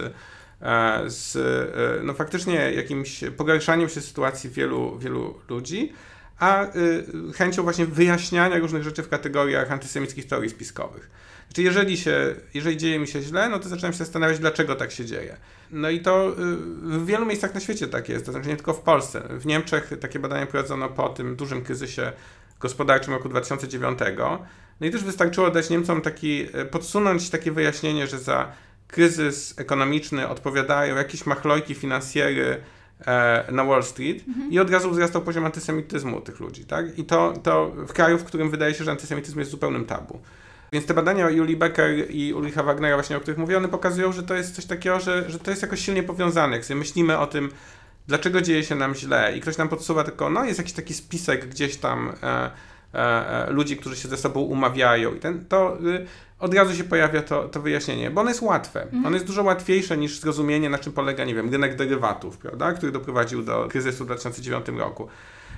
e, 0.62 1.02
z 1.06 1.36
e, 1.36 2.04
no, 2.04 2.14
faktycznie 2.14 2.54
jakimś 2.54 3.24
pogarszaniem 3.36 3.88
się 3.88 4.00
sytuacji 4.00 4.50
wielu, 4.50 4.98
wielu 4.98 5.34
ludzi, 5.48 5.92
a 6.38 6.64
y, 6.64 7.32
chęcią 7.34 7.62
właśnie 7.62 7.86
wyjaśniania 7.86 8.58
różnych 8.58 8.82
rzeczy 8.82 9.02
w 9.02 9.08
kategoriach 9.08 9.72
antysemickich 9.72 10.26
teorii 10.26 10.50
spiskowych. 10.50 11.10
Znaczy, 11.48 11.62
jeżeli, 11.62 11.96
się, 11.96 12.34
jeżeli 12.54 12.76
dzieje 12.76 12.98
mi 12.98 13.08
się 13.08 13.22
źle, 13.22 13.48
no 13.48 13.58
to 13.58 13.68
zaczynam 13.68 13.92
się 13.92 13.98
zastanawiać, 13.98 14.38
dlaczego 14.38 14.74
tak 14.74 14.92
się 14.92 15.04
dzieje. 15.04 15.36
No 15.70 15.90
i 15.90 16.00
to 16.00 16.34
w 16.82 17.06
wielu 17.06 17.26
miejscach 17.26 17.54
na 17.54 17.60
świecie 17.60 17.88
tak 17.88 18.08
jest, 18.08 18.26
to 18.26 18.32
znaczy 18.32 18.48
nie 18.48 18.56
tylko 18.56 18.74
w 18.74 18.80
Polsce. 18.80 19.28
W 19.30 19.46
Niemczech 19.46 19.90
takie 20.00 20.18
badania 20.18 20.46
prowadzono 20.46 20.88
po 20.88 21.08
tym 21.08 21.36
dużym 21.36 21.62
kryzysie 21.62 22.12
gospodarczym 22.60 23.14
roku 23.14 23.28
2009. 23.28 23.98
No 24.80 24.86
i 24.86 24.90
też 24.90 25.04
wystarczyło 25.04 25.50
dać 25.50 25.70
Niemcom 25.70 26.00
taki, 26.00 26.46
e, 26.52 26.64
podsunąć 26.64 27.30
takie 27.30 27.52
wyjaśnienie, 27.52 28.06
że 28.06 28.18
za 28.18 28.52
kryzys 28.88 29.54
ekonomiczny 29.58 30.28
odpowiadają 30.28 30.96
jakieś 30.96 31.26
machlojki 31.26 31.74
finansjery 31.74 32.60
e, 33.06 33.44
na 33.52 33.64
Wall 33.64 33.82
Street 33.82 34.28
mhm. 34.28 34.52
i 34.52 34.58
od 34.58 34.70
razu 34.70 34.90
wzrastał 34.90 35.22
poziom 35.22 35.44
antysemityzmu 35.44 36.20
tych 36.20 36.40
ludzi, 36.40 36.64
tak? 36.64 36.98
I 36.98 37.04
to, 37.04 37.34
to 37.42 37.70
w 37.70 37.92
kraju, 37.92 38.18
w 38.18 38.24
którym 38.24 38.50
wydaje 38.50 38.74
się, 38.74 38.84
że 38.84 38.90
antysemityzm 38.90 39.38
jest 39.38 39.50
zupełnym 39.50 39.84
tabu. 39.84 40.20
Więc 40.72 40.86
te 40.86 40.94
badania 40.94 41.30
Julii 41.30 41.56
Becker 41.56 42.10
i 42.10 42.34
Ulricha 42.34 42.62
Wagnera 42.62 42.96
właśnie, 42.96 43.16
o 43.16 43.20
których 43.20 43.38
mówię, 43.38 43.56
one 43.56 43.68
pokazują, 43.68 44.12
że 44.12 44.22
to 44.22 44.34
jest 44.34 44.54
coś 44.54 44.66
takiego, 44.66 45.00
że, 45.00 45.30
że 45.30 45.38
to 45.38 45.50
jest 45.50 45.62
jakoś 45.62 45.80
silnie 45.80 46.02
powiązane. 46.02 46.56
Jak 46.56 46.64
sobie 46.64 46.78
myślimy 46.78 47.18
o 47.18 47.26
tym, 47.26 47.50
dlaczego 48.06 48.40
dzieje 48.40 48.64
się 48.64 48.74
nam 48.74 48.94
źle 48.94 49.36
i 49.36 49.40
ktoś 49.40 49.56
nam 49.56 49.68
podsuwa 49.68 50.04
tylko, 50.04 50.30
no 50.30 50.44
jest 50.44 50.58
jakiś 50.58 50.72
taki 50.72 50.94
spisek 50.94 51.48
gdzieś 51.48 51.76
tam 51.76 52.12
e, 52.22 52.50
e, 52.94 53.48
e, 53.48 53.50
ludzi, 53.50 53.76
którzy 53.76 53.96
się 53.96 54.08
ze 54.08 54.16
sobą 54.16 54.40
umawiają 54.40 55.14
i 55.14 55.20
ten, 55.20 55.44
to 55.44 55.78
y, 55.86 56.06
od 56.38 56.54
razu 56.54 56.74
się 56.74 56.84
pojawia 56.84 57.22
to, 57.22 57.48
to 57.48 57.60
wyjaśnienie, 57.60 58.10
bo 58.10 58.20
ono 58.20 58.30
jest 58.30 58.42
łatwe. 58.42 58.82
Mhm. 58.82 59.06
Ono 59.06 59.16
jest 59.16 59.26
dużo 59.26 59.42
łatwiejsze 59.42 59.96
niż 59.96 60.20
zrozumienie, 60.20 60.70
na 60.70 60.78
czym 60.78 60.92
polega, 60.92 61.24
nie 61.24 61.34
wiem, 61.34 61.50
rynek 61.50 61.76
derywatów, 61.76 62.38
prawda, 62.38 62.72
który 62.72 62.92
doprowadził 62.92 63.42
do 63.42 63.68
kryzysu 63.68 64.04
w 64.04 64.06
2009 64.06 64.66
roku. 64.78 65.08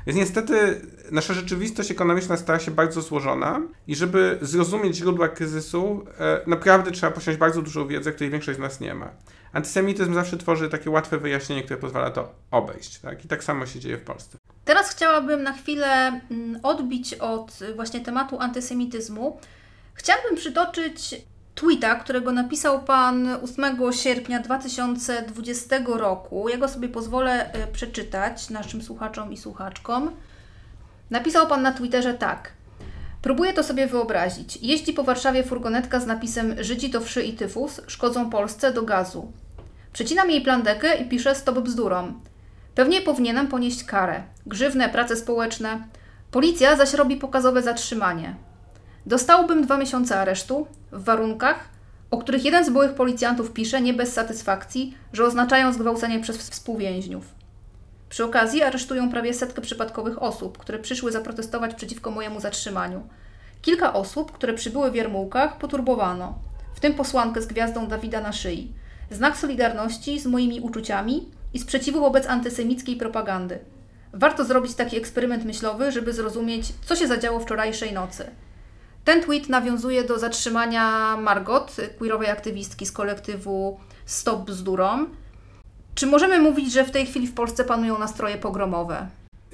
Więc 0.07 0.19
niestety 0.19 0.81
nasza 1.11 1.35
rzeczywistość 1.35 1.91
ekonomiczna 1.91 2.37
stała 2.37 2.59
się 2.59 2.71
bardzo 2.71 3.03
złożona 3.03 3.63
i 3.87 3.97
żeby 3.97 4.39
zrozumieć 4.43 4.97
źródła 4.97 5.29
kryzysu, 5.29 6.05
e, 6.19 6.41
naprawdę 6.47 6.91
trzeba 6.91 7.13
posiąść 7.13 7.39
bardzo 7.39 7.63
dużą 7.63 7.87
wiedzę, 7.87 8.13
której 8.13 8.31
większość 8.31 8.59
z 8.59 8.61
nas 8.61 8.81
nie 8.81 8.95
ma. 8.95 9.09
Antysemityzm 9.57 10.14
zawsze 10.14 10.37
tworzy 10.37 10.69
takie 10.69 10.90
łatwe 10.90 11.19
wyjaśnienie, 11.19 11.62
które 11.62 11.81
pozwala 11.81 12.11
to 12.11 12.33
obejść. 12.51 12.99
Tak? 12.99 13.25
I 13.25 13.29
tak 13.29 13.45
samo 13.45 13.66
się 13.66 13.81
dzieje 13.81 13.99
w 13.99 14.05
Polsce. 14.05 14.38
Teraz 14.64 14.90
chciałabym 14.90 15.42
na 15.42 15.53
chwilę 15.53 16.21
mm, 16.31 16.61
odbić 16.62 17.14
od 17.14 17.59
właśnie 17.77 18.01
tematu 18.01 18.40
antysemityzmu. 18.40 19.38
Chciałabym 19.95 20.37
przytoczyć 20.37 21.14
tweeta, 21.55 21.95
którego 21.95 22.33
napisał 22.33 22.83
Pan 22.83 23.29
8 23.29 23.92
sierpnia 23.92 24.40
2020 24.40 25.77
roku. 25.87 26.49
Ja 26.49 26.59
go 26.59 26.69
sobie 26.69 26.88
pozwolę 26.88 27.53
e, 27.53 27.66
przeczytać 27.66 28.51
naszym 28.51 28.83
słuchaczom 28.83 29.33
i 29.33 29.37
słuchaczkom. 29.37 30.11
Napisał 31.11 31.47
Pan 31.47 31.62
na 31.62 31.73
Twitterze 31.73 32.14
tak. 32.14 32.53
Próbuję 33.23 33.53
to 33.53 33.62
sobie 33.62 33.87
wyobrazić. 33.87 34.57
Jeździ 34.62 34.92
po 34.92 35.05
Warszawie 35.05 35.45
furgonetka 35.45 36.01
z 36.01 36.07
napisem 36.07 36.64
Żydzi 36.64 36.90
to 36.90 37.01
wszy 37.01 37.23
i 37.23 37.33
tyfus, 37.33 37.81
szkodzą 37.87 38.31
Polsce 38.31 38.73
do 38.73 38.83
gazu. 38.83 39.33
Przecinam 39.97 40.31
jej 40.31 40.41
plandekę 40.41 40.95
i 40.95 41.09
piszę 41.09 41.35
stop 41.35 41.59
bzdurom. 41.59 42.21
Pewnie 42.75 43.01
powinienem 43.01 43.49
ponieść 43.49 43.85
karę. 43.85 44.23
Grzywne, 44.47 44.89
prace 44.89 45.17
społeczne. 45.17 45.89
Policja 46.31 46.77
zaś 46.77 46.95
robi 46.95 47.17
pokazowe 47.17 47.63
zatrzymanie. 47.63 48.35
Dostałbym 49.07 49.63
dwa 49.63 49.77
miesiące 49.79 50.19
aresztu 50.19 50.67
w 50.93 51.05
warunkach 51.05 51.69
o 52.11 52.19
których 52.19 52.45
jeden 52.45 52.65
z 52.65 52.71
byłych 52.71 52.95
policjantów 52.95 53.53
pisze, 53.53 53.81
nie 53.81 53.95
bez 53.95 54.13
satysfakcji, 54.13 54.95
że 55.13 55.25
oznaczają 55.25 55.73
zgwałcenie 55.73 56.21
przez 56.21 56.37
współwięźniów. 56.37 57.25
Przy 58.09 58.25
okazji 58.25 58.63
aresztują 58.63 59.11
prawie 59.11 59.35
setkę 59.35 59.63
przypadkowych 59.63 60.23
osób, 60.23 60.59
które 60.59 60.79
przyszły 60.79 61.13
zaprotestować 61.13 61.75
przeciwko 61.75 62.11
mojemu 62.11 62.41
zatrzymaniu. 62.41 63.09
Kilka 63.63 63.93
osób, 63.93 64.33
które 64.33 64.55
przybyły 64.55 64.91
w 64.91 64.95
Jarmułkach, 64.95 65.59
poturbowano, 65.59 66.39
w 66.75 66.81
tym 66.81 66.95
posłankę 66.95 67.43
z 67.43 67.47
gwiazdą 67.47 67.87
Dawida 67.87 68.21
na 68.21 68.33
szyi. 68.33 68.73
Znak 69.11 69.37
solidarności 69.37 70.21
z 70.21 70.27
moimi 70.27 70.61
uczuciami 70.61 71.31
i 71.55 71.59
sprzeciwu 71.59 72.01
wobec 72.01 72.27
antysemickiej 72.27 72.97
propagandy. 72.97 73.59
Warto 74.12 74.45
zrobić 74.45 74.75
taki 74.75 74.97
eksperyment 74.97 75.45
myślowy, 75.45 75.92
żeby 75.92 76.12
zrozumieć, 76.12 76.73
co 76.85 76.97
się 76.97 77.07
zadziało 77.07 77.40
wczorajszej 77.40 77.92
nocy. 77.92 78.31
Ten 79.05 79.23
tweet 79.23 79.49
nawiązuje 79.49 80.05
do 80.05 80.19
zatrzymania 80.19 81.16
Margot, 81.16 81.77
queerowej 81.99 82.31
aktywistki 82.31 82.87
z 82.87 82.92
kolektywu 82.92 83.81
Stop 84.07 84.45
Bzdurom. 84.45 85.16
Czy 85.95 86.07
możemy 86.07 86.38
mówić, 86.38 86.73
że 86.73 86.85
w 86.85 86.90
tej 86.90 87.07
chwili 87.07 87.27
w 87.27 87.35
Polsce 87.35 87.64
panują 87.64 87.99
nastroje 87.99 88.38
pogromowe? 88.38 89.07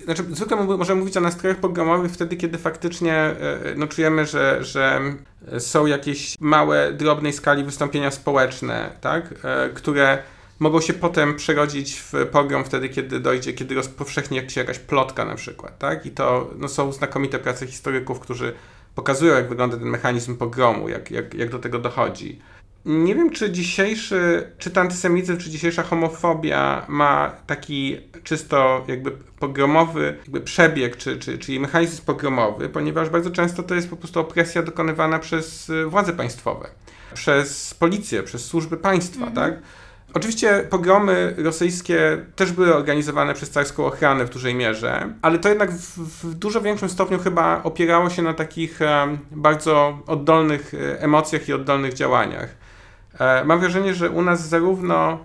Znaczy, 0.05 0.25
zwykle 0.31 0.57
możemy 0.57 1.01
mówić 1.01 1.17
o 1.17 1.21
nastrojach 1.21 1.59
pogromowych 1.59 2.13
wtedy, 2.13 2.37
kiedy 2.37 2.59
faktycznie 2.59 3.15
e, 3.15 3.35
no, 3.77 3.87
czujemy, 3.87 4.27
że, 4.27 4.65
że 4.65 5.01
są 5.59 5.87
jakieś 5.87 6.37
małe, 6.41 6.93
drobnej 6.93 7.33
skali 7.33 7.65
wystąpienia 7.65 8.11
społeczne, 8.11 8.91
tak? 9.01 9.35
E, 9.45 9.69
które 9.75 10.19
mogą 10.59 10.81
się 10.81 10.93
potem 10.93 11.37
przerodzić 11.37 12.01
w 12.01 12.13
pogrom 12.33 12.65
wtedy, 12.65 12.89
kiedy 12.89 13.21
dojdzie, 13.21 13.53
kiedy 13.53 13.75
rozpowszechni 13.75 14.51
się 14.51 14.61
jakaś 14.61 14.79
plotka 14.79 15.25
na 15.25 15.35
przykład, 15.35 15.79
tak? 15.79 16.07
I 16.07 16.11
to 16.11 16.51
no, 16.59 16.69
są 16.69 16.93
znakomite 16.93 17.39
prace 17.39 17.67
historyków, 17.67 18.21
którzy 18.21 18.53
pokazują, 18.95 19.35
jak 19.35 19.49
wygląda 19.49 19.77
ten 19.77 19.89
mechanizm 19.89 20.37
pogromu, 20.37 20.89
jak, 20.89 21.11
jak, 21.11 21.35
jak 21.35 21.51
do 21.51 21.59
tego 21.59 21.79
dochodzi. 21.79 22.41
Nie 22.85 23.15
wiem, 23.15 23.31
czy 23.31 23.51
dzisiejszy, 23.51 24.51
czy 24.59 24.71
to 24.71 24.81
antysemityzm, 24.81 25.39
czy 25.39 25.51
dzisiejsza 25.51 25.83
homofobia 25.83 26.87
ma 26.89 27.33
taki 27.47 28.01
czysto 28.25 28.85
jakby 28.89 29.11
pogromowy 29.39 30.17
jakby 30.23 30.41
przebieg, 30.41 30.97
czy, 30.97 31.19
czy, 31.19 31.39
czyli 31.39 31.61
mechanizm 31.61 32.05
pogromowy, 32.05 32.69
ponieważ 32.69 33.09
bardzo 33.09 33.31
często 33.31 33.63
to 33.63 33.75
jest 33.75 33.91
po 33.91 33.97
prostu 33.97 34.21
opresja 34.21 34.63
dokonywana 34.63 35.19
przez 35.19 35.71
y, 35.71 35.87
władze 35.87 36.13
państwowe, 36.13 36.69
przez 37.15 37.75
policję, 37.75 38.23
przez 38.23 38.45
służby 38.45 38.77
państwa, 38.77 39.27
-hmm. 39.27 39.35
tak? 39.35 39.55
Oczywiście 40.15 40.67
pogromy 40.71 41.35
rosyjskie 41.39 42.25
też 42.37 42.53
były 42.53 42.75
organizowane 42.75 43.35
przez 43.35 43.51
carską 43.51 43.87
ochranę 43.87 44.25
w 44.25 44.31
dużej 44.31 44.55
mierze, 44.55 45.13
ale 45.23 45.39
to 45.39 45.49
jednak 45.49 45.71
w, 45.71 45.99
w 45.99 46.35
dużo 46.35 46.61
większym 46.61 46.89
stopniu 46.89 47.19
chyba 47.19 47.63
opierało 47.63 48.11
się 48.11 48.23
na 48.23 48.35
takich 48.35 48.83
e, 48.83 49.19
bardzo 49.31 49.99
oddolnych 50.07 50.75
e, 50.75 51.03
emocjach 51.03 51.49
i 51.49 51.53
oddolnych 51.53 51.95
działaniach. 51.95 52.62
E, 53.21 53.45
mam 53.45 53.61
wrażenie, 53.61 53.95
że 53.95 54.11
u 54.11 54.23
nas 54.23 54.49
zarówno 54.49 55.19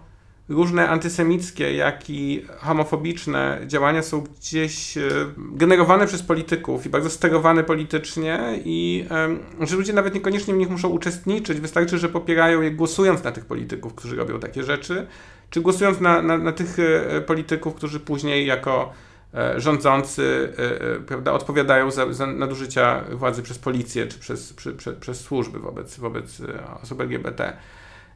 różne 0.50 0.90
antysemickie, 0.90 1.74
jak 1.74 2.10
i 2.10 2.46
homofobiczne 2.58 3.62
działania 3.66 4.04
są 4.04 4.22
gdzieś 4.22 4.98
e, 4.98 5.02
generowane 5.38 6.08
przez 6.08 6.24
polityków 6.24 6.86
i 6.86 6.90
bardzo 6.90 7.10
sterowane 7.10 7.64
politycznie 7.64 8.60
i 8.66 9.06
że 9.62 9.76
ludzie 9.76 9.94
nawet 9.94 10.14
niekoniecznie 10.14 10.54
w 10.54 10.58
nich 10.58 10.70
muszą 10.70 10.90
uczestniczyć, 10.90 11.60
wystarczy, 11.60 11.98
że 11.98 12.10
popierają 12.10 12.62
je 12.62 12.72
głosując 12.72 13.24
na 13.24 13.32
tych 13.32 13.46
polityków, 13.46 13.96
którzy 13.96 14.16
robią 14.16 14.40
takie 14.40 14.64
rzeczy, 14.64 15.08
czy 15.50 15.62
głosując 15.62 16.00
na, 16.00 16.22
na, 16.22 16.38
na 16.38 16.52
tych 16.52 16.78
e, 16.80 17.22
polityków, 17.22 17.76
którzy 17.76 18.00
później 18.00 18.46
jako 18.46 18.94
rządzący 19.58 20.54
prawda, 21.08 21.32
odpowiadają 21.34 21.92
za, 21.92 22.14
za 22.14 22.28
nadużycia 22.28 23.04
władzy 23.12 23.44
przez 23.44 23.60
policję 23.60 24.08
czy 24.08 24.20
przez, 24.20 24.54
przy, 24.54 24.74
przy, 24.74 24.94
przez 24.94 25.20
służby 25.22 25.60
wobec, 25.60 25.98
wobec 25.98 26.42
osób 26.84 27.02
LGBT. 27.02 27.58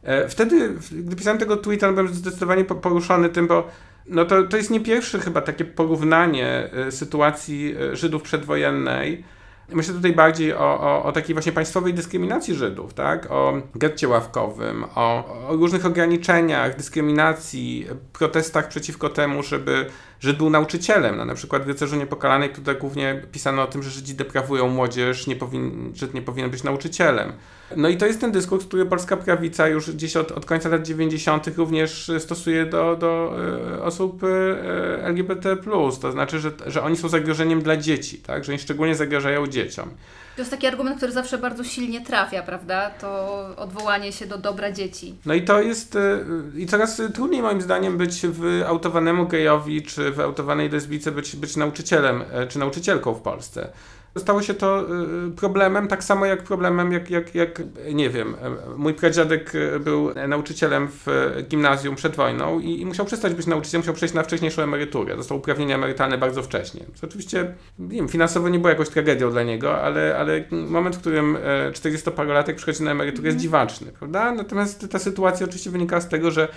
E, 0.03 0.27
wtedy, 0.27 0.73
gdy 0.91 1.15
pisałem 1.15 1.39
tego 1.39 1.57
tweeta, 1.57 1.91
byłem 1.91 2.07
zdecydowanie 2.07 2.63
poruszony 2.63 3.29
tym, 3.29 3.47
bo 3.47 3.67
no 4.05 4.25
to, 4.25 4.43
to 4.43 4.57
jest 4.57 4.69
nie 4.69 4.79
pierwsze 4.79 5.19
chyba 5.19 5.41
takie 5.41 5.65
porównanie 5.65 6.69
e, 6.73 6.91
sytuacji 6.91 7.75
e, 7.91 7.95
Żydów 7.95 8.21
przedwojennej. 8.21 9.23
Myślę 9.69 9.93
tutaj 9.93 10.13
bardziej 10.13 10.53
o, 10.53 10.81
o, 10.81 11.03
o 11.03 11.11
takiej 11.11 11.35
właśnie 11.35 11.51
państwowej 11.51 11.93
dyskryminacji 11.93 12.55
Żydów, 12.55 12.93
tak? 12.93 13.31
o 13.31 13.61
getcie 13.75 14.07
ławkowym, 14.07 14.85
o, 14.95 15.25
o 15.47 15.55
różnych 15.55 15.85
ograniczeniach, 15.85 16.77
dyskryminacji, 16.77 17.87
protestach 18.13 18.67
przeciwko 18.67 19.09
temu, 19.09 19.43
żeby 19.43 19.85
Żyd 20.21 20.37
był 20.37 20.49
nauczycielem. 20.49 21.17
No, 21.17 21.25
na 21.25 21.35
przykład 21.35 21.63
w 21.63 21.67
Rycerzu 21.67 21.95
Niepokalanej 21.95 22.49
tutaj 22.49 22.75
głównie 22.75 23.21
pisano 23.31 23.63
o 23.63 23.67
tym, 23.67 23.83
że 23.83 23.89
Żydzi 23.89 24.15
deprawują 24.15 24.67
młodzież, 24.67 25.27
nie 25.27 25.35
powin, 25.35 25.91
Żyd 25.95 26.13
nie 26.13 26.21
powinien 26.21 26.49
być 26.49 26.63
nauczycielem. 26.63 27.31
No 27.75 27.89
i 27.89 27.97
to 27.97 28.05
jest 28.05 28.21
ten 28.21 28.31
dyskurs, 28.31 28.65
który 28.65 28.85
polska 28.85 29.17
prawica 29.17 29.67
już 29.67 29.91
gdzieś 29.91 30.17
od, 30.17 30.31
od 30.31 30.45
końca 30.45 30.69
lat 30.69 30.87
90. 30.87 31.47
również 31.57 32.11
stosuje 32.19 32.65
do, 32.65 32.95
do 32.95 33.35
e, 33.77 33.83
osób 33.83 34.23
e, 34.23 34.27
LGBT+. 35.05 35.57
To 36.01 36.11
znaczy, 36.11 36.39
że, 36.39 36.51
że 36.65 36.83
oni 36.83 36.97
są 36.97 37.09
zagrożeniem 37.09 37.61
dla 37.61 37.77
dzieci, 37.77 38.17
tak? 38.17 38.43
że 38.43 38.51
oni 38.51 38.59
szczególnie 38.59 38.95
zagrażają 38.95 39.47
dzieciom. 39.47 39.89
To 40.35 40.41
jest 40.41 40.51
taki 40.51 40.67
argument, 40.67 40.97
który 40.97 41.11
zawsze 41.11 41.37
bardzo 41.37 41.63
silnie 41.63 42.05
trafia, 42.05 42.43
prawda? 42.43 42.89
To 42.89 43.39
odwołanie 43.57 44.11
się 44.11 44.25
do 44.25 44.37
dobra 44.37 44.71
dzieci. 44.71 45.15
No 45.25 45.33
i 45.33 45.41
to 45.41 45.61
jest. 45.61 45.95
E, 45.95 46.19
I 46.55 46.65
coraz 46.65 47.01
trudniej 47.13 47.41
moim 47.41 47.61
zdaniem 47.61 47.97
być 47.97 48.21
wyautowanemu 48.27 49.27
gejowi 49.27 49.81
czy 49.81 50.11
wyautowanej 50.11 50.69
lesbice 50.69 51.11
być, 51.11 51.35
być 51.35 51.55
nauczycielem 51.55 52.23
czy 52.49 52.59
nauczycielką 52.59 53.13
w 53.13 53.21
Polsce. 53.21 53.69
Stało 54.17 54.41
się 54.41 54.53
to 54.53 54.85
y, 55.27 55.31
problemem, 55.31 55.87
tak 55.87 56.03
samo 56.03 56.25
jak 56.25 56.43
problemem, 56.43 56.91
jak, 56.91 57.09
jak, 57.09 57.35
jak 57.35 57.61
nie 57.93 58.09
wiem, 58.09 58.35
mój 58.77 58.93
pradziadek 58.93 59.55
y, 59.55 59.79
był 59.79 60.13
nauczycielem 60.27 60.87
w 60.87 61.05
gimnazjum 61.49 61.95
przed 61.95 62.15
wojną 62.15 62.59
i, 62.59 62.81
i 62.81 62.85
musiał 62.85 63.05
przestać 63.05 63.33
być 63.33 63.47
nauczycielem, 63.47 63.81
musiał 63.81 63.93
przejść 63.93 64.13
na 64.13 64.23
wcześniejszą 64.23 64.61
emeryturę. 64.61 65.17
Dostał 65.17 65.37
uprawnienia 65.37 65.75
emerytalne 65.75 66.17
bardzo 66.17 66.43
wcześnie. 66.43 66.85
Co 66.95 67.07
oczywiście, 67.07 67.53
nie 67.79 67.95
wiem, 67.95 68.09
finansowo 68.09 68.49
nie 68.49 68.59
było 68.59 68.69
jakąś 68.69 68.89
tragedią 68.89 69.31
dla 69.31 69.43
niego, 69.43 69.81
ale, 69.81 70.17
ale 70.17 70.43
moment, 70.51 70.95
w 70.95 70.99
którym 70.99 71.37
40-parolatek 71.71 72.55
przychodzi 72.55 72.83
na 72.83 72.91
emeryturę 72.91 73.25
jest 73.25 73.35
mhm. 73.35 73.41
dziwaczny, 73.41 73.91
prawda? 73.99 74.31
Natomiast 74.31 74.91
ta 74.91 74.99
sytuacja 74.99 75.45
oczywiście 75.45 75.69
wynika 75.69 76.01
z 76.01 76.09
tego, 76.09 76.31
że 76.31 76.47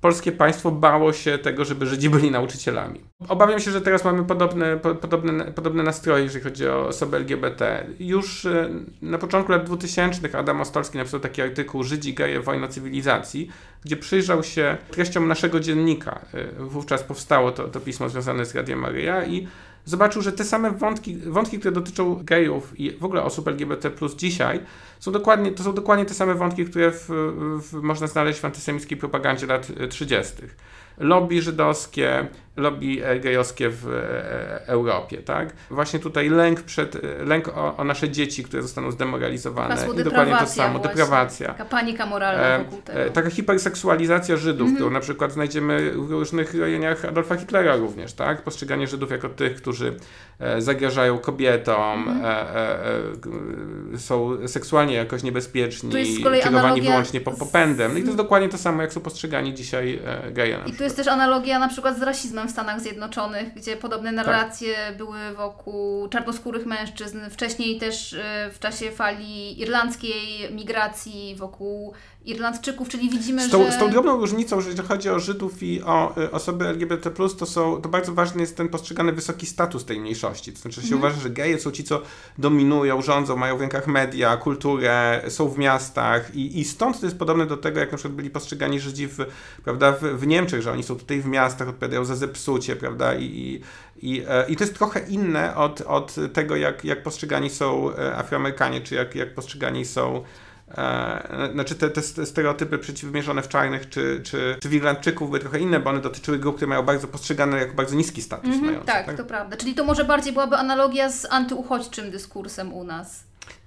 polskie 0.00 0.32
państwo 0.32 0.70
bało 0.70 1.12
się 1.12 1.38
tego, 1.38 1.64
żeby 1.64 1.86
Żydzi 1.86 2.10
byli 2.10 2.30
nauczycielami. 2.30 3.00
Obawiam 3.28 3.60
się, 3.60 3.70
że 3.70 3.80
teraz 3.80 4.04
mamy 4.04 4.24
podobne, 4.24 4.76
podobne, 4.76 5.44
podobne 5.44 5.82
nastroje, 5.82 6.24
jeżeli 6.24 6.44
chodzi 6.44 6.68
o 6.68 6.86
osoby 6.86 7.16
LGBT. 7.16 7.86
Już 7.98 8.46
e, 8.46 8.70
na 9.02 9.18
początku 9.18 9.52
lat 9.52 9.64
2000 9.64 10.38
Adam 10.38 10.60
Ostolski 10.60 10.98
napisał 10.98 11.20
taki 11.20 11.42
artykuł 11.42 11.82
Żydzi, 11.82 12.14
geje, 12.14 12.40
wojna 12.40 12.68
cywilizacji, 12.68 13.50
gdzie 13.84 13.96
przyjrzał 13.96 14.42
się 14.42 14.76
treściom 14.90 15.28
naszego 15.28 15.60
dziennika. 15.60 16.20
E, 16.34 16.64
wówczas 16.64 17.02
powstało 17.02 17.52
to, 17.52 17.68
to 17.68 17.80
pismo 17.80 18.08
związane 18.08 18.44
z 18.44 18.54
Radiem 18.54 18.78
Maryja 18.78 19.24
i 19.24 19.48
zobaczył, 19.84 20.22
że 20.22 20.32
te 20.32 20.44
same 20.44 20.70
wątki, 20.70 21.16
wątki, 21.16 21.58
które 21.58 21.72
dotyczą 21.72 22.20
gejów 22.24 22.80
i 22.80 22.90
w 22.90 23.04
ogóle 23.04 23.22
osób 23.22 23.48
LGBT 23.48 23.90
dzisiaj, 24.16 24.60
są 25.00 25.12
dokładnie, 25.12 25.52
to 25.52 25.62
są 25.62 25.74
dokładnie 25.74 26.04
te 26.04 26.14
same 26.14 26.34
wątki, 26.34 26.64
które 26.64 26.90
w, 26.92 27.08
w, 27.62 27.72
można 27.82 28.06
znaleźć 28.06 28.40
w 28.40 28.44
antysemickiej 28.44 28.98
propagandzie 28.98 29.46
lat 29.46 29.68
30 29.90 30.34
lobby 30.98 31.42
żydowskie, 31.42 32.26
lobby 32.56 33.02
gejowskie 33.20 33.70
w 33.70 33.88
e, 33.88 34.66
Europie, 34.66 35.16
tak? 35.22 35.52
Właśnie 35.70 35.98
tutaj 35.98 36.28
lęk 36.28 36.62
przed, 36.62 36.96
lęk 37.26 37.48
o, 37.48 37.76
o 37.76 37.84
nasze 37.84 38.10
dzieci, 38.10 38.44
które 38.44 38.62
zostaną 38.62 38.90
zdemoralizowane. 38.90 39.76
I 40.00 40.04
dokładnie 40.04 40.36
to 40.36 40.46
samo, 40.46 40.78
właśnie. 40.78 40.88
deprawacja. 40.88 41.48
Taka 41.48 41.64
panika 41.64 42.06
moralna 42.06 42.42
e, 42.42 42.64
wokół 42.64 42.82
tego. 42.82 43.00
E, 43.00 43.10
taka 43.10 43.30
hiperseksualizacja 43.30 44.36
Żydów, 44.36 44.60
mm 44.60 44.72
-hmm. 44.72 44.76
którą 44.76 44.90
na 44.90 45.00
przykład 45.00 45.32
znajdziemy 45.32 45.92
w 45.92 46.10
różnych 46.10 46.54
rejoniach 46.54 47.04
Adolfa 47.04 47.36
Hitlera 47.36 47.76
również, 47.76 48.12
tak? 48.12 48.42
Postrzeganie 48.42 48.86
Żydów 48.86 49.10
jako 49.10 49.28
tych, 49.28 49.56
którzy 49.56 49.96
zagrażają 50.58 51.18
kobietom, 51.18 52.08
mm 52.08 52.22
-hmm. 52.22 53.98
są 53.98 54.48
seksualnie 54.48 54.94
jakoś 54.94 55.22
niebezpieczni, 55.22 55.92
kierowani 56.22 56.42
analogia... 56.42 56.90
wyłącznie 56.90 57.20
popędem. 57.20 57.92
No 57.92 57.98
i 57.98 58.02
to 58.02 58.06
jest 58.06 58.16
dokładnie 58.16 58.48
to 58.48 58.58
samo, 58.58 58.82
jak 58.82 58.92
są 58.92 59.00
postrzegani 59.00 59.54
dzisiaj 59.54 60.02
geje 60.30 60.58
I 60.66 60.72
tu 60.72 60.82
jest 60.82 60.96
też 60.96 61.08
analogia 61.08 61.58
na 61.58 61.68
przykład 61.68 61.98
z 61.98 62.02
rasizmem 62.02 62.39
w 62.48 62.50
Stanach 62.50 62.80
Zjednoczonych, 62.80 63.54
gdzie 63.54 63.76
podobne 63.76 64.12
narracje 64.12 64.74
tak. 64.74 64.96
były 64.96 65.34
wokół 65.34 66.08
czarnoskórych 66.08 66.66
mężczyzn. 66.66 67.18
Wcześniej 67.30 67.78
też 67.78 68.12
e, 68.12 68.50
w 68.52 68.58
czasie 68.58 68.90
fali 68.90 69.60
irlandzkiej 69.60 70.54
migracji 70.54 71.34
wokół 71.38 71.94
Irlandczyków, 72.24 72.88
czyli 72.88 73.10
widzimy, 73.10 73.48
z 73.48 73.50
tą, 73.50 73.64
że... 73.64 73.72
Z 73.72 73.78
tą 73.78 73.90
drobną 73.90 74.16
różnicą, 74.16 74.60
że 74.60 74.68
jeżeli 74.68 74.88
chodzi 74.88 75.10
o 75.10 75.20
Żydów 75.20 75.62
i 75.62 75.82
o 75.82 76.14
y, 76.22 76.30
osoby 76.30 76.66
LGBT+, 76.66 77.10
to, 77.10 77.46
są, 77.46 77.82
to 77.82 77.88
bardzo 77.88 78.14
ważny 78.14 78.40
jest 78.40 78.56
ten 78.56 78.68
postrzegany 78.68 79.12
wysoki 79.12 79.46
status 79.46 79.84
tej 79.84 80.00
mniejszości. 80.00 80.52
To 80.52 80.58
znaczy 80.58 80.80
się 80.80 80.86
mm. 80.86 80.98
uważa, 80.98 81.20
że 81.20 81.30
geje 81.30 81.60
są 81.60 81.70
ci, 81.70 81.84
co 81.84 82.02
dominują, 82.38 83.02
rządzą, 83.02 83.36
mają 83.36 83.56
w 83.56 83.60
rękach 83.60 83.86
media, 83.86 84.36
kulturę, 84.36 85.22
są 85.28 85.48
w 85.48 85.58
miastach 85.58 86.34
i, 86.34 86.60
i 86.60 86.64
stąd 86.64 87.00
to 87.00 87.06
jest 87.06 87.18
podobne 87.18 87.46
do 87.46 87.56
tego, 87.56 87.80
jak 87.80 87.92
na 87.92 87.98
przykład 87.98 88.16
byli 88.16 88.30
postrzegani 88.30 88.80
Żydzi 88.80 89.08
w, 89.08 89.18
prawda, 89.64 89.92
w, 89.92 90.00
w 90.00 90.26
Niemczech, 90.26 90.62
że 90.62 90.72
oni 90.72 90.82
są 90.82 90.96
tutaj 90.96 91.20
w 91.20 91.26
miastach, 91.26 91.68
odpowiadają 91.68 92.04
za 92.04 92.16
zepsucie, 92.16 92.76
prawda, 92.76 93.14
i, 93.14 93.24
i, 93.24 93.60
i, 94.10 94.22
e, 94.28 94.44
i 94.48 94.56
to 94.56 94.64
jest 94.64 94.74
trochę 94.74 95.00
inne 95.00 95.56
od, 95.56 95.80
od 95.80 96.16
tego, 96.32 96.56
jak, 96.56 96.84
jak 96.84 97.02
postrzegani 97.02 97.50
są 97.50 97.96
e, 97.96 98.16
Afroamerykanie, 98.16 98.80
czy 98.80 98.94
jak, 98.94 99.14
jak 99.14 99.34
postrzegani 99.34 99.84
są 99.84 100.24
e, 100.78 101.50
znaczy 101.52 101.74
te, 101.74 101.90
te 101.90 102.02
stereotypy 102.26 102.78
przeciwmierzone 102.78 103.42
w 103.42 103.48
czarnych 103.48 103.88
czy, 103.88 104.20
czy, 104.24 104.56
czy 104.62 104.68
w 104.68 104.74
Irlandczyków 104.74 105.28
były 105.28 105.40
trochę 105.40 105.58
inne, 105.58 105.80
bo 105.80 105.90
one 105.90 106.00
dotyczyły 106.00 106.38
grup, 106.38 106.56
które 106.56 106.68
mają 106.68 106.82
bardzo 106.82 107.08
postrzegane 107.08 107.58
jako 107.58 107.74
bardzo 107.74 107.94
niski 107.96 108.22
status 108.22 108.46
Mhm, 108.46 108.64
mające. 108.64 108.86
tak, 108.86 109.06
tak? 109.06 109.16
to 109.16 109.24
prawda. 109.24 109.56
Czyli 109.56 109.74
to 109.74 109.84
może 109.84 110.04
bardziej 110.04 110.32
byłaby 110.32 110.56
analogia 110.56 111.10
z 111.10 111.26
antyuchodźczym 111.30 112.10
dyskursem 112.10 112.72
u 112.74 112.84
nas. 112.84 113.24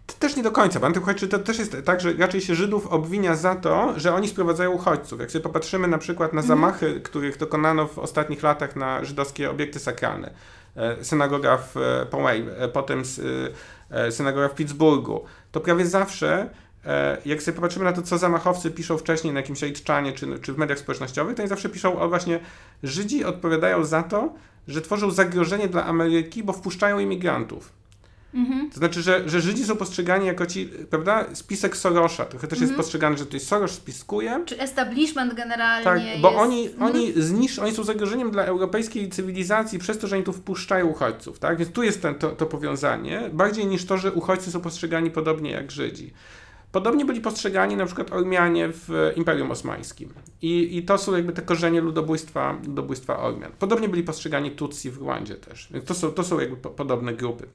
To 0.08 0.14
Też 0.20 0.36
nie 0.36 0.44
do 0.44 0.52
końca, 0.52 0.80
bo 0.80 0.88
antyuchodźczy 0.88 1.28
to 1.28 1.40
też 1.40 1.60
jest 1.60 1.78
tak, 1.86 2.02
że 2.02 2.14
raczej 2.14 2.42
się 2.42 2.56
Żydów 2.56 2.88
obwinia 2.88 3.36
za 3.36 3.56
to, 3.56 3.94
że 4.00 4.14
oni 4.16 4.28
sprowadzają 4.28 4.72
uchodźców. 4.72 5.20
Jak 5.20 5.32
sobie 5.32 5.44
popatrzymy 5.44 5.88
na 5.88 5.98
przykład 5.98 6.34
na 6.34 6.42
zamachy, 6.42 7.02
których 7.02 7.38
dokonano 7.38 7.88
w 7.88 8.00
ostatnich 8.00 8.44
latach 8.44 8.76
na 8.76 9.04
żydowskie 9.06 9.50
obiekty 9.50 9.80
sakralne. 9.80 10.32
E, 10.76 11.04
Synagoga 11.04 11.58
w 11.58 11.78
e, 11.78 12.06
Poway, 12.06 12.46
potem 12.74 13.04
synagoga 14.10 14.50
w 14.50 14.56
Pittsburghu. 14.56 15.24
To 15.52 15.60
prawie 15.60 15.86
zawsze, 15.86 16.50
jak 17.26 17.44
sobie 17.44 17.56
popatrzymy 17.56 17.86
na 17.86 17.94
to, 17.94 18.02
co 18.02 18.18
zamachowcy 18.18 18.72
piszą 18.72 18.98
wcześniej 18.98 19.34
na 19.34 19.40
jakimś 19.40 19.62
Rejczanie 19.62 20.12
czy, 20.12 20.40
czy 20.40 20.54
w 20.54 20.58
mediach 20.58 20.80
społecznościowych, 20.80 21.36
to 21.36 21.42
oni 21.42 21.50
zawsze 21.50 21.70
piszą 21.70 22.00
o 22.00 22.10
właśnie 22.10 22.40
Żydzi 22.84 23.24
odpowiadają 23.24 23.86
za 23.86 24.04
to, 24.04 24.34
że 24.68 24.82
tworzą 24.82 25.12
zagrożenie 25.12 25.68
dla 25.68 25.86
Ameryki, 25.86 26.44
bo 26.44 26.54
wpuszczają 26.54 27.00
imigrantów. 27.00 27.74
To 28.74 28.78
znaczy, 28.80 29.02
że, 29.02 29.30
że 29.30 29.42
Żydzi 29.42 29.66
są 29.66 29.76
postrzegani 29.76 30.26
jako 30.26 30.46
ci, 30.46 30.70
prawda, 30.90 31.26
spisek 31.34 31.78
Sorosza. 31.78 32.26
Trochę 32.26 32.48
też 32.48 32.62
jest 32.62 32.76
postrzegany, 32.76 33.18
że 33.18 33.26
tutaj 33.26 33.40
Soros 33.40 33.72
spiskuje. 33.72 34.44
Czy 34.46 34.60
establishment 34.60 35.34
generalnie 35.34 35.84
Tak, 35.84 36.04
jest... 36.06 36.22
bo 36.22 36.36
oni, 36.36 36.68
Mhm. 36.68 36.92
oni, 36.92 37.14
znisz, 37.16 37.60
oni 37.60 37.72
są 37.72 37.84
zagrożeniem 37.84 38.32
dla 38.32 38.44
europejskiej 38.46 39.10
cywilizacji 39.10 39.80
przez 39.80 39.98
to, 39.98 40.08
że 40.08 40.16
oni 40.16 40.26
tu 40.26 40.34
wpuszczają 40.34 40.88
uchodźców, 40.88 41.40
tak? 41.40 41.58
Więc 41.58 41.72
tu 41.72 41.84
jest 41.84 42.02
ten, 42.02 42.16
to, 42.16 42.30
to 42.30 42.46
powiązanie, 42.46 43.30
bardziej 43.34 43.66
niż 43.66 43.86
to, 43.86 43.98
że 43.98 44.12
uchodźcy 44.12 44.52
są 44.52 44.62
postrzegani 44.62 45.12
podobnie 45.12 45.52
jak 45.52 45.72
Żydzi. 45.72 46.14
Podobnie 46.74 47.06
byli 47.06 47.22
postrzegani 47.22 47.76
na 47.76 47.86
przykład 47.86 48.14
Ormianie 48.14 48.70
w 48.72 49.12
Imperium 49.16 49.52
Osmańskim. 49.52 50.14
I, 50.42 50.78
I 50.78 50.84
to 50.84 50.98
są 50.98 51.16
jakby 51.16 51.34
te 51.34 51.42
korzenie 51.42 51.82
ludobójstwa, 51.82 52.60
ludobójstwa 52.68 53.20
Ormian. 53.20 53.52
Podobnie 53.60 53.90
byli 53.90 54.04
postrzegani 54.04 54.52
Tutsi 54.52 54.92
w 54.92 54.98
Rwandzie 54.98 55.36
też. 55.36 55.68
Więc 55.72 55.86
to 55.86 55.94
są, 55.94 56.12
to 56.12 56.24
są 56.24 56.40
jakby 56.40 56.58
po, 56.58 56.70
podobne 56.70 57.14
grupy. 57.14 57.48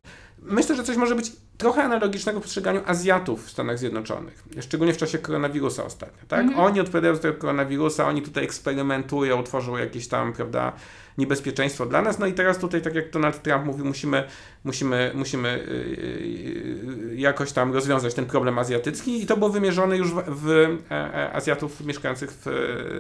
Myślę, 0.43 0.77
że 0.77 0.85
coś 0.85 0.97
może 0.97 1.15
być 1.15 1.33
trochę 1.59 1.83
analogicznego 1.83 2.41
w 2.41 2.43
postrzeganiu 2.43 2.81
Azjatów 2.87 3.47
w 3.47 3.51
Stanach 3.51 3.79
Zjednoczonych. 3.79 4.45
Szczególnie 4.61 4.95
w 4.95 4.97
czasie 4.97 5.19
koronawirusa 5.19 5.85
ostatnio, 5.85 6.23
tak? 6.29 6.47
Oni 6.57 6.81
odpowiadają 6.81 7.15
za 7.15 7.23
tego 7.23 7.35
koronawirusa, 7.35 8.09
oni 8.09 8.23
tutaj 8.23 8.45
eksperymentują, 8.45 9.43
tworzą 9.43 9.77
jakieś 9.77 10.09
tam, 10.09 10.33
prawda, 10.33 10.73
niebezpieczeństwo 11.19 11.87
dla 11.87 12.03
nas. 12.03 12.19
No 12.19 12.27
i 12.27 12.33
teraz 12.33 12.59
tutaj, 12.59 12.83
tak 12.83 12.95
jak 12.95 13.11
Donald 13.11 13.43
Trump 13.43 13.65
mówi, 13.65 13.83
musimy, 13.83 14.25
musimy, 14.65 15.13
musimy 15.15 15.65
yy, 15.69 16.27
yy, 16.27 17.17
jakoś 17.17 17.53
tam 17.53 17.73
rozwiązać 17.73 18.15
ten 18.15 18.27
problem 18.27 18.59
azjatycki 18.59 19.23
i 19.23 19.27
to 19.27 19.37
było 19.37 19.51
wymierzone 19.51 19.97
już 19.97 20.13
w, 20.13 20.23
w 20.29 20.49
e, 20.91 21.15
e, 21.15 21.33
Azjatów 21.33 21.81
mieszkających 21.81 22.31
w 22.33 22.47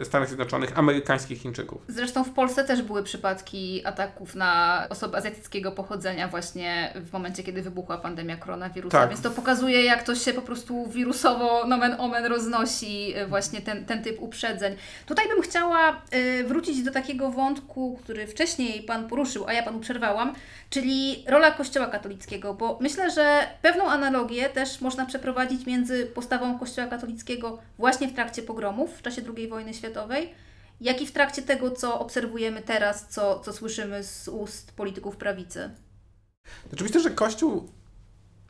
e, 0.00 0.04
Stanach 0.04 0.28
Zjednoczonych, 0.28 0.78
amerykańskich 0.78 1.38
Chińczyków. 1.38 1.82
Zresztą 1.88 2.24
w 2.24 2.30
Polsce 2.30 2.64
też 2.64 2.82
były 2.82 3.02
przypadki 3.02 3.86
ataków 3.86 4.34
na 4.34 4.84
osoby 4.90 5.16
azjatyckiego 5.16 5.72
pochodzenia 5.72 6.28
właśnie 6.28 6.94
w 7.06 7.12
momencie, 7.12 7.27
kiedy 7.32 7.62
wybuchła 7.62 7.98
pandemia 7.98 8.36
koronawirusa, 8.36 8.98
Tak. 8.98 9.08
więc 9.08 9.22
to 9.22 9.30
pokazuje, 9.30 9.84
jak 9.84 10.02
to 10.02 10.14
się 10.14 10.32
po 10.32 10.42
prostu 10.42 10.86
wirusowo 10.86 11.66
nomen 11.66 11.96
omen 11.98 12.24
roznosi 12.26 13.16
y, 13.18 13.26
właśnie 13.26 13.60
ten, 13.60 13.84
ten 13.86 14.02
typ 14.02 14.22
uprzedzeń. 14.22 14.76
Tutaj 15.06 15.28
bym 15.28 15.42
chciała 15.42 16.02
y, 16.14 16.44
wrócić 16.44 16.82
do 16.82 16.92
takiego 16.92 17.30
wątku, 17.30 17.98
który 18.02 18.26
wcześniej 18.26 18.82
Pan 18.82 19.08
poruszył, 19.08 19.46
a 19.48 19.52
ja 19.52 19.62
Panu 19.62 19.80
przerwałam, 19.80 20.34
czyli 20.70 21.24
rola 21.28 21.50
Kościoła 21.50 21.86
katolickiego, 21.86 22.54
bo 22.54 22.78
myślę, 22.80 23.10
że 23.10 23.46
pewną 23.62 23.84
analogię 23.90 24.48
też 24.48 24.80
można 24.80 25.06
przeprowadzić 25.06 25.66
między 25.66 26.06
postawą 26.06 26.58
Kościoła 26.58 26.88
katolickiego 26.88 27.58
właśnie 27.78 28.08
w 28.08 28.14
trakcie 28.14 28.42
pogromów 28.42 28.98
w 28.98 29.02
czasie 29.02 29.22
II 29.36 29.48
wojny 29.48 29.74
światowej, 29.74 30.34
jak 30.80 31.02
i 31.02 31.06
w 31.06 31.12
trakcie 31.12 31.42
tego, 31.42 31.70
co 31.70 32.00
obserwujemy 32.00 32.62
teraz, 32.62 33.06
co, 33.08 33.40
co 33.40 33.52
słyszymy 33.52 34.04
z 34.04 34.28
ust 34.28 34.72
polityków 34.72 35.16
prawicy. 35.16 35.70
Znaczy 36.68 36.84
myślę, 36.84 37.00
że 37.00 37.10
Kościół 37.10 37.68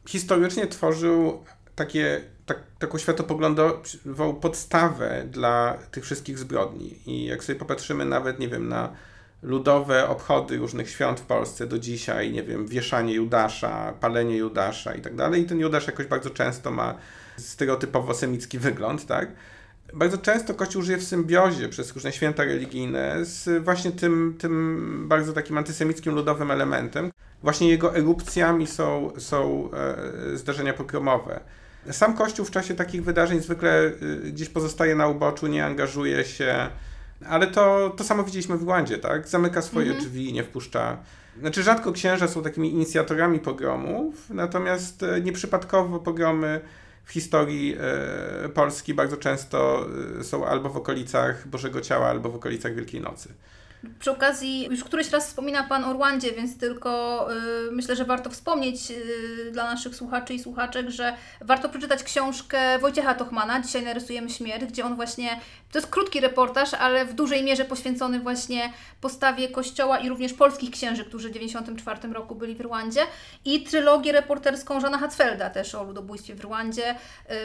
historycznie 0.09 0.67
tworzył 0.67 1.45
takie, 1.75 2.21
tak, 2.47 2.59
taką 2.79 2.99
światopoglądową 2.99 4.35
podstawę 4.41 5.25
dla 5.31 5.79
tych 5.91 6.05
wszystkich 6.05 6.39
zbrodni. 6.39 6.99
I 7.07 7.25
jak 7.25 7.45
sobie 7.45 7.59
popatrzymy 7.59 8.05
nawet, 8.05 8.39
nie 8.39 8.49
wiem, 8.49 8.69
na 8.69 8.93
ludowe 9.43 10.09
obchody 10.09 10.57
różnych 10.57 10.91
świąt 10.91 11.21
w 11.21 11.23
Polsce 11.23 11.67
do 11.67 11.79
dzisiaj, 11.79 12.33
nie 12.33 12.43
wiem, 12.43 12.67
wieszanie 12.67 13.15
Judasza, 13.15 13.93
palenie 14.01 14.37
Judasza 14.37 14.95
i 14.95 15.01
tak 15.01 15.17
dalej. 15.17 15.43
I 15.43 15.47
ten 15.47 15.61
Judasz 15.61 15.87
jakoś 15.87 16.07
bardzo 16.07 16.31
często 16.31 16.71
ma 16.71 16.95
stereotypowo 17.37 18.15
semicki 18.15 18.59
wygląd, 18.59 19.07
tak? 19.07 19.29
Bardzo 19.95 20.19
często 20.19 20.55
Kościół 20.55 20.83
żyje 20.83 20.99
w 20.99 21.05
symbiozie 21.05 21.69
przez 21.69 21.93
różne 21.93 22.13
święta 22.13 22.45
religijne 22.45 23.25
z 23.25 23.65
właśnie 23.65 23.93
tym, 23.93 24.37
tym 24.39 25.05
bardzo 25.09 25.33
takim 25.33 25.59
antysemickim 25.59 26.15
ludowym 26.15 26.51
elementem. 26.51 27.11
Właśnie 27.43 27.69
jego 27.69 27.97
erupcjami 27.97 28.67
są, 28.67 29.13
są 29.19 29.71
e, 30.33 30.37
zdarzenia 30.37 30.73
pogromowe. 30.73 31.41
Sam 31.91 32.17
Kościół 32.17 32.47
w 32.47 32.51
czasie 32.51 32.75
takich 32.75 33.05
wydarzeń 33.05 33.41
zwykle 33.41 33.87
e, 33.87 33.91
gdzieś 34.31 34.49
pozostaje 34.49 34.95
na 34.95 35.09
uboczu, 35.09 35.47
nie 35.47 35.67
angażuje 35.67 36.25
się, 36.25 36.69
ale 37.29 37.47
to, 37.47 37.95
to 37.97 38.05
samo 38.05 38.25
widzieliśmy 38.25 38.57
w 38.57 38.63
Rwandzie, 38.63 38.99
tak? 38.99 39.29
Zamyka 39.29 39.63
swoje 39.63 39.95
drzwi, 39.95 40.33
nie 40.33 40.45
wpuszcza. 40.45 40.99
Znaczy, 41.41 41.63
rzadko 41.63 41.93
księża 41.93 42.29
są 42.29 42.43
takimi 42.43 42.73
inicjatorami 42.73 43.39
pogromów, 43.39 44.31
natomiast 44.31 45.03
e, 45.03 45.21
nieprzypadkowo 45.21 45.99
pogromy 45.99 46.61
w 47.09 47.13
historii 47.13 47.77
e, 48.45 48.49
Polski 48.49 48.95
bardzo 48.95 49.17
często 49.17 49.87
e, 50.21 50.25
są 50.25 50.47
albo 50.47 50.69
w 50.69 50.77
okolicach 50.77 51.49
Bożego 51.49 51.81
Ciała, 51.81 52.07
albo 52.07 52.31
w 52.31 52.35
okolicach 52.35 52.75
Wielkiej 52.75 53.01
Nocy. 53.01 53.35
Przy 53.99 54.11
okazji, 54.11 54.65
już 54.71 54.85
któryś 54.85 55.11
raz 55.11 55.27
wspomina 55.27 55.63
Pan 55.63 55.85
o 55.85 55.93
Rwandzie, 55.93 56.33
więc 56.33 56.59
tylko 56.59 57.29
y, 57.69 57.73
myślę, 57.73 57.97
że 57.97 58.05
warto 58.05 58.31
wspomnieć 58.31 58.91
y, 58.91 59.51
dla 59.53 59.65
naszych 59.65 59.97
słuchaczy 59.97 60.35
i 60.35 60.39
słuchaczek, 60.39 60.91
że 60.91 61.15
warto 61.41 61.69
przeczytać 61.69 62.03
książkę 62.03 62.79
Wojciecha 62.79 63.15
Tochmana, 63.15 63.61
Dzisiaj 63.61 63.83
narysujemy 63.83 64.31
śmierć, 64.31 64.65
gdzie 64.65 64.85
on 64.85 64.97
właśnie, 64.97 65.41
to 65.73 65.79
jest 65.79 65.91
krótki 65.91 66.21
reportaż, 66.21 66.75
ale 66.75 67.05
w 67.05 67.15
dużej 67.15 67.45
mierze 67.45 67.65
poświęcony 67.65 68.21
właśnie 68.21 68.73
postawie 69.01 69.49
Kościoła 69.49 69.99
i 69.99 70.09
również 70.09 70.33
polskich 70.33 70.71
księży, 70.71 71.05
którzy 71.05 71.29
w 71.29 71.33
1994 71.33 72.15
roku 72.15 72.35
byli 72.35 72.55
w 72.55 72.61
Rwandzie 72.61 73.01
i 73.45 73.63
trylogię 73.63 74.13
reporterską 74.13 74.81
Żana 74.81 74.99
Hatzfelda 74.99 75.51
też 75.51 75.75
o 75.75 75.85
ludobójstwie 75.85 76.35
w 76.35 76.41
Rwandzie, 76.41 76.91
y, 76.93 76.97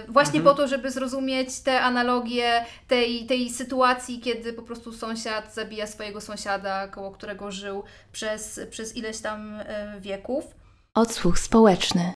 właśnie 0.07 0.41
po 0.41 0.53
to, 0.53 0.67
żeby 0.67 0.91
zrozumieć 0.91 1.59
te 1.59 1.81
analogie 1.81 2.65
tej, 2.87 3.25
tej 3.25 3.49
sytuacji, 3.49 4.19
kiedy 4.19 4.53
po 4.53 4.61
prostu 4.61 4.93
sąsiad 4.93 5.53
zabija 5.53 5.87
swojego 5.87 6.21
sąsiada, 6.23 6.87
koło 6.87 7.11
którego 7.11 7.51
żył 7.51 7.83
przez, 8.11 8.59
przez 8.69 8.95
ileś 8.95 9.19
tam 9.19 9.59
y, 9.59 9.65
wieków. 10.01 10.45
Odsłuch 10.93 11.39
społeczny. 11.39 12.13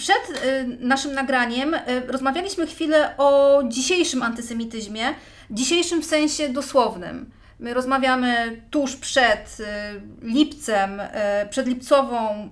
Przed 0.00 0.44
y, 0.44 0.78
naszym 0.80 1.12
nagraniem 1.12 1.74
y, 1.74 1.80
rozmawialiśmy 2.06 2.66
chwilę 2.66 3.14
o 3.18 3.60
dzisiejszym 3.68 4.22
antysemityzmie, 4.22 5.14
dzisiejszym 5.50 6.02
w 6.02 6.06
sensie 6.06 6.48
dosłownym. 6.48 7.30
My 7.58 7.74
rozmawiamy 7.74 8.62
tuż 8.70 8.96
przed 8.96 9.58
lipcem, 10.22 11.02
przed 11.50 11.66
lipcową 11.66 12.48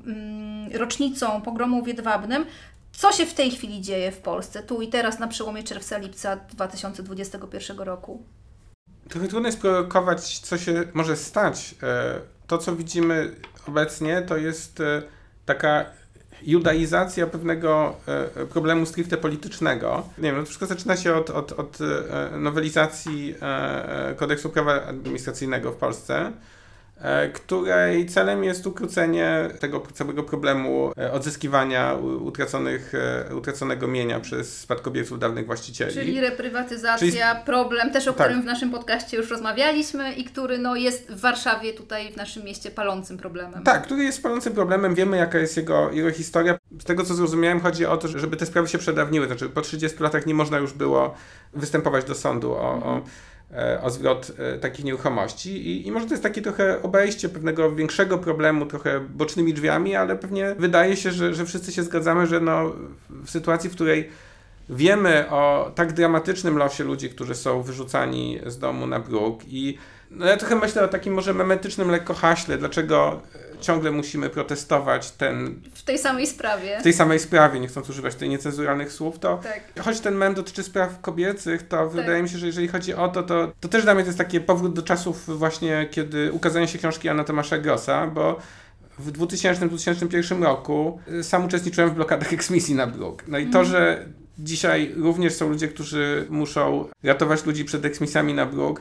y, 0.75 0.79
rocznicą 0.79 1.43
pogromu 1.43 1.83
w 1.83 1.89
Jedwabnym. 1.89 2.47
Co 2.93 3.13
się 3.13 3.27
w 3.27 3.35
tej 3.35 3.51
chwili 3.51 3.81
dzieje 3.81 4.13
w 4.13 4.19
Polsce, 4.19 4.63
tu 4.63 4.83
i 4.83 4.89
teraz 4.89 5.19
na 5.19 5.29
przełomie 5.29 5.63
czerwca-lipca 5.63 6.37
2021 6.51 7.79
roku? 7.79 8.23
Trochę 9.09 9.29
trudno 9.29 9.49
jest 9.49 9.61
prorokować, 9.61 10.39
co 10.39 10.59
się 10.59 10.85
może 10.95 11.17
stać. 11.17 11.75
E, 11.83 12.21
To, 12.47 12.59
co 12.59 12.77
widzimy 12.77 13.35
obecnie, 13.67 14.23
to 14.23 14.37
jest 14.37 14.81
e, 14.81 15.03
taka 15.47 15.85
judaizacja 16.43 17.27
pewnego 17.27 17.97
e, 18.07 18.47
problemu 18.47 18.87
stricte 18.87 19.17
politycznego. 19.17 20.09
Nie 20.19 20.23
wiem, 20.23 20.37
no 20.37 20.43
to 20.43 20.47
wszystko 20.47 20.67
zaczyna 20.67 20.97
się 20.97 21.15
od, 21.15 21.31
od, 21.31 21.53
od 21.53 21.79
nowelizacji 22.39 23.35
kodeksu 24.17 24.51
prawa 24.51 24.83
administracyjnego 24.87 25.73
w 25.73 25.77
Polsce, 25.77 26.33
której 27.35 28.07
celem 28.07 28.45
jest 28.45 28.67
ukrócenie 28.67 29.49
tego 29.61 29.83
całego 29.93 30.23
problemu 30.23 30.93
e, 30.99 31.13
odzyskiwania 31.13 31.95
utraconych, 32.21 32.93
e, 33.31 33.35
utraconego 33.35 33.89
mienia 33.89 34.21
przez 34.21 34.59
spadkobierców 34.61 35.19
dawnych 35.19 35.47
właścicieli. 35.47 35.95
Czyli 35.95 36.21
reprywatyzacja, 36.21 37.35
problem 37.35 37.93
też 37.93 38.09
o 38.09 38.13
Tak. 38.13 38.27
którym 38.27 38.43
w 38.43 38.47
naszym 38.47 38.71
podcaście 38.71 39.17
już 39.17 39.31
rozmawialiśmy 39.31 40.13
i 40.13 40.25
który 40.25 40.59
no, 40.59 40.77
jest 40.77 41.13
w 41.13 41.21
Warszawie, 41.21 41.73
tutaj 41.73 42.13
w 42.13 42.17
naszym 42.17 42.45
mieście 42.45 42.71
palącym 42.71 43.19
problemem. 43.19 43.63
Tak, 43.63 43.83
który 43.83 44.05
jest 44.05 44.23
palącym 44.23 44.53
problemem, 44.53 44.95
wiemy 44.95 45.17
jaka 45.17 45.39
jest 45.39 45.57
jego, 45.57 45.93
jego 45.93 46.11
historia. 46.11 46.59
Z 46.81 46.85
tego 46.85 47.05
co 47.05 47.15
zrozumiałem 47.15 47.61
chodzi 47.61 47.87
o 47.87 47.97
to, 47.97 48.09
żeby 48.09 48.37
te 48.37 48.47
sprawy 48.47 48.69
się 48.69 48.79
przedawniły, 48.79 49.27
znaczy 49.27 49.49
po 49.49 49.61
30 49.61 50.03
latach 50.03 50.27
nie 50.27 50.35
można 50.35 50.59
już 50.59 50.73
było 50.73 51.15
występować 51.53 52.05
do 52.05 52.15
sądu 52.15 52.53
o, 52.53 52.59
o, 52.59 52.97
e, 52.97 53.01
o 53.83 53.91
zwrot 53.91 54.33
e, 54.39 54.59
takich 54.59 54.85
nieruchomości. 54.85 55.51
I, 55.51 55.87
i 55.87 55.93
może 55.93 56.07
to 56.07 56.13
jest 56.13 56.23
takie 56.23 56.43
trochę 56.43 56.83
obejście 56.83 57.29
pewnego 57.29 57.75
większego 57.75 58.19
problemu, 58.19 58.67
trochę 58.67 59.01
bocznymi 59.01 59.55
drzwiami, 59.55 59.97
ale 59.97 60.17
pewnie 60.17 60.55
wydaje 60.59 60.97
się, 60.97 61.13
że, 61.13 61.35
że 61.35 61.47
wszyscy 61.47 61.73
się 61.73 61.83
zgadzamy, 61.83 62.27
że 62.27 62.41
no, 62.41 62.73
w 63.11 63.31
sytuacji, 63.31 63.71
w 63.71 63.75
której 63.75 64.09
wiemy 64.71 65.31
o 65.31 65.73
tak 65.75 65.93
dramatycznym 65.93 66.57
losie 66.57 66.85
ludzi, 66.85 67.11
którzy 67.11 67.35
są 67.35 67.63
wyrzucani 67.63 68.39
z 68.47 68.59
domu 68.59 68.87
na 68.87 69.01
bruk 69.01 69.41
i 69.49 69.79
no 70.11 70.27
ja 70.27 70.37
trochę 70.37 70.57
myślę 70.57 70.85
o 70.85 70.89
takim 70.89 71.15
może 71.15 71.35
memetycznym 71.35 71.91
lekko 71.91 72.15
haśle, 72.15 72.59
dlaczego 72.59 73.21
ciągle 73.61 73.91
musimy 73.91 74.31
protestować 74.31 75.11
ten... 75.11 75.61
W 75.75 75.83
tej 75.83 75.99
samej 75.99 76.27
sprawie. 76.27 76.81
W 76.81 76.83
tej 76.83 76.93
samej 76.93 77.19
sprawie, 77.19 77.61
nie 77.61 77.69
chcąc 77.69 77.91
używać 77.91 78.15
tej 78.15 78.29
niecenzuralnych 78.29 78.93
słów, 78.93 79.19
to 79.19 79.41
Tak. 79.43 79.85
choć 79.85 80.01
ten 80.01 80.15
mem 80.15 80.35
dotyczy 80.35 80.63
spraw 80.63 81.01
kobiecych, 81.01 81.69
to 81.69 81.89
wydaje 81.89 82.23
mi 82.23 82.29
się, 82.29 82.39
że 82.39 82.47
jeżeli 82.47 82.69
chodzi 82.69 82.95
o 82.95 83.09
to, 83.09 83.23
to, 83.23 83.53
to 83.61 83.69
też 83.69 83.83
dla 83.83 83.95
mnie 83.95 84.03
to 84.03 84.09
jest 84.09 84.19
taki 84.19 84.41
powrót 84.41 84.75
do 84.75 84.83
czasów 84.83 85.39
właśnie, 85.39 85.89
kiedy 85.91 86.33
ukazania 86.33 86.67
się 86.67 86.79
książki 86.79 87.09
Anna 87.09 87.25
Tomasza 87.25 87.59
Grossa, 87.59 88.07
bo 88.07 88.39
w 88.99 89.13
2000-2001 89.13 90.43
roku 90.43 91.01
y, 91.13 91.25
sam 91.25 91.45
uczestniczyłem 91.45 91.91
w 91.91 91.95
blokadach 91.95 92.33
eksmisji 92.33 92.75
na 92.75 92.87
bruk. 92.87 93.25
No 93.29 93.39
i 93.39 93.51
to, 93.51 93.65
że 93.65 94.07
dzisiaj 94.39 94.95
również 94.97 95.35
są 95.35 95.49
ludzie, 95.49 95.69
którzy 95.69 96.27
muszą 96.31 96.89
ratować 97.03 97.47
ludzi 97.47 97.65
przed 97.65 97.85
eksmisjami 97.85 98.35
na 98.35 98.47
bruk, 98.47 98.81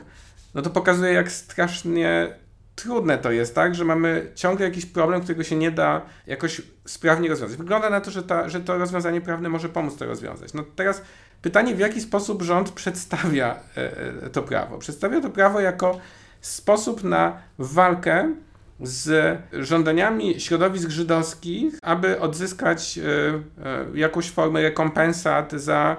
no 0.54 0.62
to 0.62 0.70
pokazuje, 0.70 1.12
jak 1.12 1.32
strasznie 1.32 2.34
trudne 2.78 3.18
to 3.18 3.30
jest, 3.32 3.54
tak? 3.54 3.74
Że 3.74 3.84
mamy 3.84 4.30
ciągle 4.34 4.66
jakiś 4.66 4.86
problem, 4.86 5.20
którego 5.20 5.44
się 5.44 5.56
nie 5.56 5.70
da 5.70 6.02
jakoś 6.26 6.62
sprawnie 6.84 7.28
rozwiązać. 7.28 7.58
Wygląda 7.58 7.90
na 7.90 8.00
to, 8.00 8.10
że, 8.10 8.22
ta, 8.22 8.48
że 8.48 8.60
to 8.60 8.78
rozwiązanie 8.78 9.20
prawne 9.20 9.48
może 9.48 9.68
pomóc 9.68 9.96
to 9.96 10.06
rozwiązać. 10.06 10.54
No 10.54 10.64
teraz 10.76 11.02
pytanie, 11.42 11.74
w 11.74 11.78
jaki 11.78 12.00
sposób 12.00 12.42
rząd 12.42 12.70
przedstawia 12.70 13.56
e, 13.76 14.24
e, 14.26 14.30
to 14.30 14.42
prawo? 14.42 14.78
Przedstawia 14.78 15.20
to 15.20 15.30
prawo 15.30 15.60
jako 15.60 16.00
sposób 16.40 17.04
na 17.04 17.38
walkę 17.58 18.34
z 18.80 19.38
żądaniami 19.52 20.40
środowisk 20.40 20.90
żydowskich, 20.90 21.78
aby 21.82 22.20
odzyskać 22.20 22.98
e, 22.98 23.98
jakąś 23.98 24.30
formę 24.30 24.62
rekompensat 24.62 25.52
za 25.52 25.96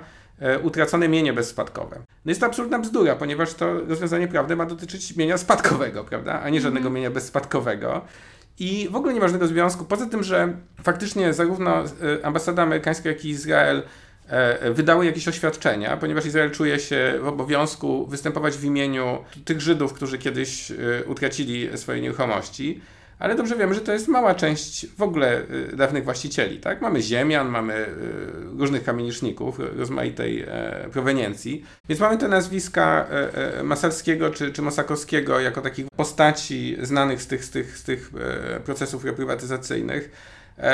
utracone 0.63 1.07
mienie 1.07 1.33
bezspadkowe. 1.33 2.01
No 2.25 2.31
jest 2.31 2.41
to 2.41 2.47
absolutna 2.47 2.79
bzdura, 2.79 3.15
ponieważ 3.15 3.53
to 3.53 3.73
rozwiązanie 3.73 4.27
prawne 4.27 4.55
ma 4.55 4.65
dotyczyć 4.65 5.15
mienia 5.15 5.37
spadkowego, 5.37 6.03
prawda, 6.03 6.41
a 6.41 6.49
nie 6.49 6.61
żadnego 6.61 6.89
mienia 6.89 7.11
bezspadkowego. 7.11 8.01
I 8.59 8.87
w 8.91 8.95
ogóle 8.95 9.13
nie 9.13 9.19
ma 9.19 9.27
żadnego 9.27 9.47
związku. 9.47 9.85
Poza 9.85 10.05
tym, 10.05 10.23
że 10.23 10.53
faktycznie 10.83 11.33
zarówno 11.33 11.83
e, 11.83 11.85
ambasada 12.25 12.63
amerykańska, 12.63 13.09
jak 13.09 13.25
i 13.25 13.29
Izrael 13.29 13.83
e, 14.27 14.71
wydały 14.71 15.05
jakieś 15.05 15.27
oświadczenia, 15.27 15.97
ponieważ 15.97 16.25
Izrael 16.25 16.51
czuje 16.51 16.79
się 16.79 17.19
w 17.21 17.27
obowiązku 17.27 18.07
występować 18.07 18.57
w 18.57 18.63
imieniu 18.63 19.17
tych 19.45 19.61
Żydów, 19.61 19.93
którzy 19.93 20.17
kiedyś 20.17 20.71
e, 20.71 20.75
utracili 21.05 21.77
swoje 21.77 22.01
nieruchomości. 22.01 22.81
Ale 23.19 23.35
dobrze 23.35 23.55
wiemy, 23.55 23.73
że 23.73 23.81
to 23.81 23.93
jest 23.93 24.07
mała 24.07 24.35
część 24.35 24.87
w 24.87 25.01
ogóle 25.01 25.41
y, 25.41 25.75
dawnych 25.75 26.03
właścicieli. 26.03 26.59
Tak? 26.59 26.81
Mamy 26.81 27.01
ziemian, 27.01 27.49
mamy 27.49 27.73
y, 27.73 27.87
różnych 28.57 28.83
kamieniczników 28.83 29.59
rozmaitej 29.77 30.45
e, 30.47 30.89
proweniencji. 30.91 31.65
Więc 31.89 32.01
mamy 32.01 32.17
te 32.17 32.27
nazwiska 32.27 33.07
e, 33.11 33.59
e, 33.59 33.63
Masalskiego 33.63 34.29
czy, 34.29 34.51
czy 34.51 34.61
Mosakowskiego 34.61 35.39
jako 35.39 35.61
takich 35.61 35.85
postaci 35.95 36.77
znanych 36.81 37.21
z 37.21 37.27
tych, 37.27 37.45
z 37.45 37.49
tych, 37.49 37.77
z 37.77 37.83
tych 37.83 38.11
procesów 38.65 39.05
reprywatyzacyjnych. 39.05 40.11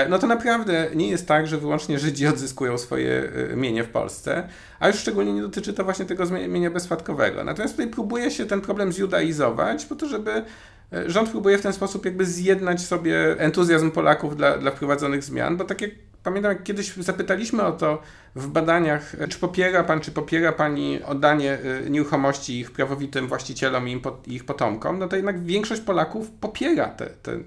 No 0.09 0.19
to 0.19 0.27
naprawdę 0.27 0.87
nie 0.95 1.09
jest 1.09 1.27
tak, 1.27 1.47
że 1.47 1.57
wyłącznie 1.57 1.99
Żydzi 1.99 2.27
odzyskują 2.27 2.77
swoje 2.77 3.29
mienie 3.55 3.83
w 3.83 3.89
Polsce, 3.89 4.47
a 4.79 4.87
już 4.87 4.97
szczególnie 4.97 5.33
nie 5.33 5.41
dotyczy 5.41 5.73
to 5.73 5.83
właśnie 5.83 6.05
tego 6.05 6.25
mienia 6.25 6.71
bezspadkowego. 6.71 7.43
Natomiast 7.43 7.73
tutaj 7.73 7.91
próbuje 7.91 8.31
się 8.31 8.45
ten 8.45 8.61
problem 8.61 8.93
zjudaizować, 8.93 9.85
po 9.85 9.95
to, 9.95 10.07
żeby 10.07 10.43
rząd 11.05 11.29
próbuje 11.29 11.57
w 11.57 11.61
ten 11.61 11.73
sposób 11.73 12.05
jakby 12.05 12.25
zjednać 12.25 12.81
sobie 12.81 13.39
entuzjazm 13.39 13.91
Polaków 13.91 14.37
dla, 14.37 14.57
dla 14.57 14.71
wprowadzonych 14.71 15.23
zmian, 15.23 15.57
bo 15.57 15.63
tak 15.63 15.81
jak 15.81 15.91
pamiętam, 16.25 16.51
jak 16.51 16.63
kiedyś 16.63 16.93
zapytaliśmy 16.93 17.63
o 17.63 17.71
to 17.71 18.01
w 18.35 18.47
badaniach, 18.47 19.15
e, 19.21 19.27
czy 19.27 19.39
popiera 19.39 19.83
pan, 19.83 19.99
czy 19.99 20.11
popiera 20.11 20.51
pani 20.51 21.03
oddanie 21.03 21.57
e, 21.85 21.89
nieruchomości 21.89 22.59
ich 22.59 22.71
prawowitym 22.71 23.27
właścicielom 23.27 23.89
i 23.89 24.01
ich 24.25 24.45
potomkom, 24.45 24.99
no 24.99 25.07
to 25.07 25.15
jednak 25.15 25.43
większość 25.43 25.81
Polaków 25.81 26.31
popiera 26.31 26.87
te, 26.87 27.05
te, 27.05 27.39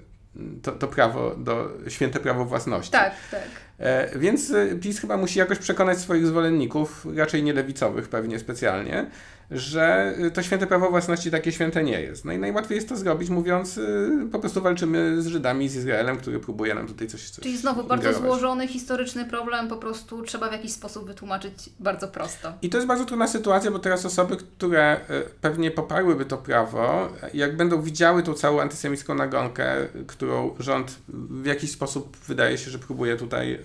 to, 0.61 0.71
to 0.71 0.87
prawo 0.87 1.35
do 1.35 1.69
święte 1.87 2.19
prawo 2.19 2.45
własności. 2.45 2.91
Tak, 2.91 3.13
tak. 3.31 3.41
E, 3.79 4.19
więc 4.19 4.51
e, 4.51 4.75
PiS 4.75 4.99
chyba 4.99 5.17
musi 5.17 5.39
jakoś 5.39 5.57
przekonać 5.57 5.97
swoich 5.97 6.27
zwolenników, 6.27 7.07
raczej 7.15 7.43
nie 7.43 7.53
lewicowych 7.53 8.09
pewnie 8.09 8.39
specjalnie, 8.39 9.05
że 9.51 10.15
e, 10.17 10.31
to 10.31 10.43
święte 10.43 10.67
prawo 10.67 10.89
własności 10.89 11.31
takie 11.31 11.51
święte 11.51 11.83
nie 11.83 12.01
jest. 12.01 12.25
No 12.25 12.31
i 12.31 12.37
najłatwiej 12.37 12.75
jest 12.75 12.89
to 12.89 12.95
zrobić 12.95 13.29
mówiąc, 13.29 13.77
e, 13.77 14.29
po 14.31 14.39
prostu 14.39 14.61
walczymy 14.61 15.21
z 15.21 15.27
Żydami, 15.27 15.69
z 15.69 15.75
Izraelem, 15.75 16.17
który 16.17 16.39
próbuje 16.39 16.75
nam 16.75 16.87
tutaj 16.87 17.07
coś, 17.07 17.29
coś 17.29 17.43
Czyli 17.43 17.57
znowu 17.57 17.83
bardzo 17.83 18.07
ingerować. 18.09 18.31
złożony 18.31 18.67
historyczny 18.67 19.25
problem, 19.25 19.67
po 19.67 19.77
prostu 19.77 20.23
trzeba 20.23 20.49
w 20.49 20.51
jakiś 20.51 20.71
sposób 20.71 21.07
wytłumaczyć 21.07 21.69
bardzo 21.79 22.07
prosto. 22.07 22.53
I 22.61 22.69
to 22.69 22.77
jest 22.77 22.87
bardzo 22.87 23.05
trudna 23.05 23.27
sytuacja, 23.27 23.71
bo 23.71 23.79
teraz 23.79 24.05
osoby, 24.05 24.37
które 24.37 24.81
e, 24.81 24.99
pewnie 25.41 25.71
poparłyby 25.71 26.25
to 26.25 26.37
prawo, 26.37 27.09
jak 27.33 27.57
będą 27.57 27.81
widziały 27.81 28.23
tą 28.23 28.33
całą 28.33 28.61
antysemicką 28.61 29.15
nagonkę, 29.15 29.75
którą 30.07 30.55
rząd 30.59 30.97
w 31.29 31.45
jakiś 31.45 31.71
sposób 31.71 32.17
wydaje 32.17 32.57
się, 32.57 32.71
że 32.71 32.79
próbuje 32.79 33.17
tutaj 33.17 33.59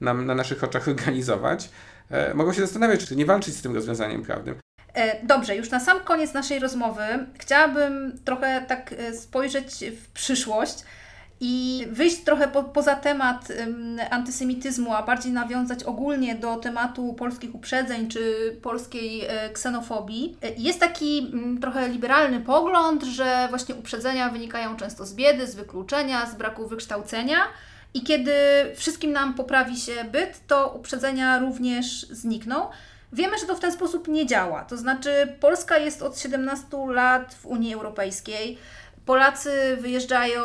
nam 0.00 0.26
na 0.26 0.34
naszych 0.34 0.64
oczach 0.64 0.88
organizować, 0.88 1.70
mogą 2.34 2.52
się 2.52 2.60
zastanawiać, 2.60 3.06
czy 3.06 3.16
nie 3.16 3.26
walczyć 3.26 3.56
z 3.56 3.62
tym 3.62 3.74
rozwiązaniem 3.74 4.22
prawnym. 4.22 4.54
E, 4.94 5.26
Dobrze, 5.26 5.56
już 5.56 5.70
na 5.70 5.80
sam 5.80 6.00
koniec 6.00 6.34
naszej 6.34 6.58
rozmowy 6.58 7.02
chciałabym 7.38 8.18
trochę 8.24 8.64
tak 8.68 8.92
e, 8.92 9.14
spojrzeć 9.14 9.84
w 10.02 10.08
przyszłość 10.12 10.74
i 11.40 11.86
wyjść 11.90 12.24
trochę 12.24 12.48
po, 12.48 12.62
poza 12.64 12.96
temat 12.96 13.48
antysemityzmu, 14.10 14.94
a 14.94 15.02
bardziej 15.02 15.32
nawiązać 15.32 15.84
ogólnie 15.84 16.34
do 16.34 16.56
tematu 16.56 17.14
polskich 17.14 17.54
uprzedzeń 17.54 18.08
czy 18.08 18.56
polskiej 18.62 19.24
e, 19.26 19.50
ksenofobii. 19.50 20.36
Jest 20.56 20.80
taki 20.80 21.30
mm, 21.32 21.60
trochę 21.60 21.88
liberalny 21.88 22.40
pogląd, 22.40 23.02
że 23.02 23.46
właśnie 23.50 23.74
uprzedzenia 23.74 24.28
wynikają 24.28 24.76
często 24.76 25.06
z 25.06 25.14
biedy, 25.14 25.46
z 25.46 25.54
wykluczenia, 25.54 26.26
z 26.26 26.34
braku 26.34 26.68
wykształcenia. 26.68 27.38
I 27.94 28.02
kiedy 28.02 28.32
wszystkim 28.76 29.12
nam 29.12 29.34
poprawi 29.34 29.76
się 29.76 30.04
byt, 30.04 30.40
to 30.46 30.68
uprzedzenia 30.68 31.38
również 31.38 32.06
znikną. 32.10 32.66
Wiemy, 33.12 33.38
że 33.38 33.46
to 33.46 33.56
w 33.56 33.60
ten 33.60 33.72
sposób 33.72 34.08
nie 34.08 34.26
działa. 34.26 34.64
To 34.64 34.76
znaczy, 34.76 35.36
Polska 35.40 35.78
jest 35.78 36.02
od 36.02 36.18
17 36.18 36.66
lat 36.88 37.34
w 37.34 37.46
Unii 37.46 37.74
Europejskiej. 37.74 38.58
Polacy 39.06 39.50
wyjeżdżają 39.80 40.42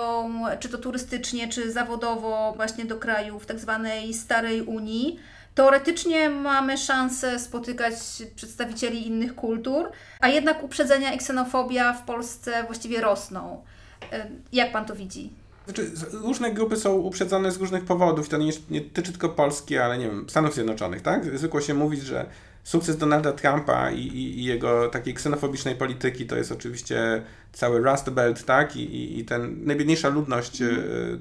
czy 0.60 0.70
to 0.70 0.78
turystycznie, 0.78 1.48
czy 1.48 1.72
zawodowo 1.72 2.54
właśnie 2.56 2.86
do 2.86 2.98
krajów 2.98 3.46
tak 3.46 3.60
zwanej 3.60 4.14
starej 4.14 4.62
Unii. 4.62 5.20
Teoretycznie 5.56 6.30
mamy 6.30 6.78
szansę 6.78 7.40
spotykać 7.40 7.94
przedstawicieli 8.36 9.08
innych 9.08 9.36
kultur, 9.36 9.92
a 10.20 10.28
jednak 10.28 10.64
uprzedzenia 10.64 11.14
i 11.14 11.18
ksenofobia 11.18 11.94
w 11.94 12.04
Polsce 12.06 12.64
właściwie 12.64 13.02
rosną. 13.02 13.64
E, 14.12 14.28
Jak 14.54 14.72
pan 14.72 14.86
to 14.86 14.96
widzi? 14.96 15.34
Znaczy, 15.66 15.92
różne 16.12 16.52
grupy 16.52 16.78
są 16.78 16.94
uprzedzone 16.94 17.52
z 17.52 17.58
różnych 17.58 17.86
powodów. 17.86 18.30
To 18.30 18.38
nie, 18.38 18.52
nie 18.70 18.82
dotyczy 18.82 19.12
tylko 19.12 19.30
Polski, 19.30 19.78
ale 19.78 19.98
nie 19.98 20.06
wiem, 20.06 20.30
Stanów 20.30 20.54
Zjednoczonych, 20.54 21.02
tak? 21.02 21.38
Zwykło 21.38 21.62
się 21.62 21.74
mówić, 21.74 22.02
że 22.02 22.26
sukces 22.68 22.98
Donalda 22.98 23.32
Trumpa 23.32 23.92
i, 23.92 24.00
i, 24.00 24.40
i 24.40 24.44
jego 24.44 24.88
takiej 24.88 25.14
ksenofobicznej 25.14 25.76
polityki 25.76 26.26
to 26.26 26.36
jest 26.36 26.52
oczywiście 26.52 27.22
cały 27.54 27.80
Rust 27.80 28.10
Belt, 28.10 28.46
tak? 28.46 28.76
I, 28.76 28.80
i, 28.80 29.20
i 29.20 29.26
ten 29.26 29.66
najbiedniejsza 29.66 30.10
ludność 30.10 30.62
e, 30.62 30.68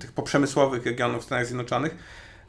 tych 0.00 0.12
poprzemysłowych 0.12 0.86
regionów 0.86 1.22
w 1.22 1.24
Stanach 1.24 1.46
Zjednoczonych. 1.46 1.96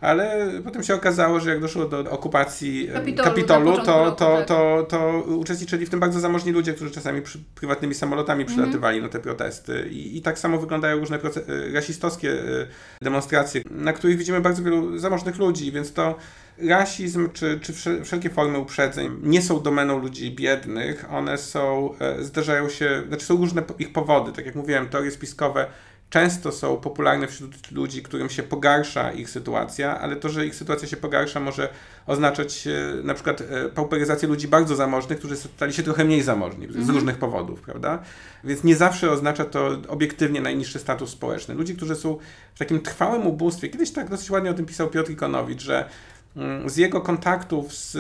Ale 0.02 0.48
potem 0.64 0.84
się 0.84 0.96
okazało, 0.96 1.40
że 1.40 1.50
jak 1.50 1.60
doszło 1.62 1.86
do 1.86 2.12
okupacji 2.12 2.88
e, 2.90 2.94
Kapitolu, 2.94 3.30
Kapitolu, 3.30 3.66
początku 3.72 3.86
to, 3.86 4.12
to, 4.12 4.38
tak. 4.38 4.48
to, 4.48 4.86
to 4.90 5.20
uczestniczyli 5.22 5.86
w 5.86 5.90
tym 5.90 6.00
bardzo 6.00 6.20
zamożni 6.20 6.52
ludzie, 6.52 6.74
którzy 6.74 6.92
czasami 6.92 7.22
przy, 7.22 7.40
prywatnymi 7.56 7.94
samolotami 7.96 8.42
Mhm. 8.42 8.58
przylatywali 8.60 9.02
na 9.02 9.10
te 9.10 9.20
protesty. 9.20 9.88
I, 9.92 10.18
I 10.18 10.22
tak 10.22 10.40
samo 10.40 10.58
wyglądają 10.58 10.98
różne 11.00 11.18
e, 11.18 11.74
rasistowskie 11.74 12.32
e, 12.32 12.68
demonstracje, 13.02 13.62
na 13.72 13.94
których 13.94 14.18
widzimy 14.18 14.42
bardzo 14.42 14.64
wielu 14.64 14.98
zamożnych 14.98 15.38
ludzi, 15.38 15.72
więc 15.72 15.94
to 15.94 16.16
rasizm 16.58 17.30
czy, 17.34 17.60
czy 17.62 17.74
wszel- 17.74 18.04
wszelkie 18.04 18.30
formy 18.30 18.60
uprzedzeń 18.60 19.20
nie 19.24 19.42
są 19.42 19.62
domeną 19.62 20.00
ludzi 20.00 20.32
biednych, 20.36 21.06
one 21.12 21.38
są, 21.38 21.94
zdarzają 22.20 22.70
się, 22.70 23.04
znaczy 23.08 23.26
są 23.26 23.38
różne 23.38 23.64
ich 23.80 23.94
powody, 23.94 24.32
tak 24.32 24.46
jak 24.46 24.56
mówiłem, 24.56 24.88
teorie 24.90 25.12
spiskowe 25.12 25.68
często 26.10 26.52
są 26.52 26.78
popularne 26.78 27.28
wśród 27.28 27.72
ludzi, 27.72 28.04
którym 28.04 28.30
się 28.30 28.44
pogarsza 28.44 29.12
ich 29.12 29.30
sytuacja, 29.30 30.00
ale 30.00 30.16
to, 30.16 30.30
że 30.30 30.46
ich 30.46 30.56
sytuacja 30.56 30.88
się 30.88 30.98
pogarsza 30.98 31.40
może 31.40 31.70
oznaczać 32.06 32.68
e, 32.68 33.04
na 33.04 33.14
przykład 33.14 33.42
e, 33.42 33.70
pauperyzację 33.70 34.28
ludzi 34.28 34.48
bardzo 34.48 34.76
zamożnych, 34.76 35.20
którzy 35.20 35.38
stali 35.38 35.74
się 35.74 35.84
trochę 35.84 36.06
mniej 36.06 36.24
zamożni 36.24 36.68
z 36.70 36.90
różnych 36.90 37.18
powodów, 37.18 37.62
prawda? 37.62 38.00
Więc 38.44 38.64
nie 38.64 38.76
zawsze 38.76 39.12
oznacza 39.12 39.46
to 39.46 39.78
obiektywnie 39.88 40.42
najniższy 40.42 40.80
status 40.80 41.10
społeczny. 41.10 41.56
Ludzi, 41.56 41.76
którzy 41.76 41.96
są 41.96 42.18
w 42.56 42.60
takim 42.60 42.80
trwałym 42.80 43.28
ubóstwie, 43.28 43.70
kiedyś 43.70 43.92
tak 43.92 44.10
dosyć 44.10 44.30
ładnie 44.30 44.52
o 44.52 44.54
tym 44.54 44.66
pisał 44.66 44.90
Piotr 44.90 45.12
Ikonowicz, 45.12 45.62
że 45.62 45.90
mm, 46.36 46.70
z 46.70 46.78
jego 46.78 47.02
kontaktów 47.02 47.74
z 47.74 47.96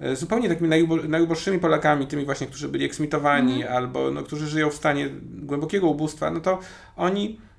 e, 0.00 0.16
zupełnie 0.16 0.48
takimi 0.48 0.68
najubo, 0.68 0.96
najuboższymi 0.96 1.58
Polakami, 1.58 2.06
tymi 2.06 2.24
właśnie, 2.24 2.46
którzy 2.46 2.68
byli 2.68 2.84
eksmitowani 2.84 3.64
albo 3.64 4.10
no, 4.10 4.22
którzy 4.22 4.46
żyją 4.46 4.70
w 4.70 4.74
stanie 4.74 5.10
głębokiego 5.22 5.86
ubóstwa, 5.86 6.30
no 6.30 6.40
to 6.40 6.58
oni 6.96 7.24
mm, 7.24 7.53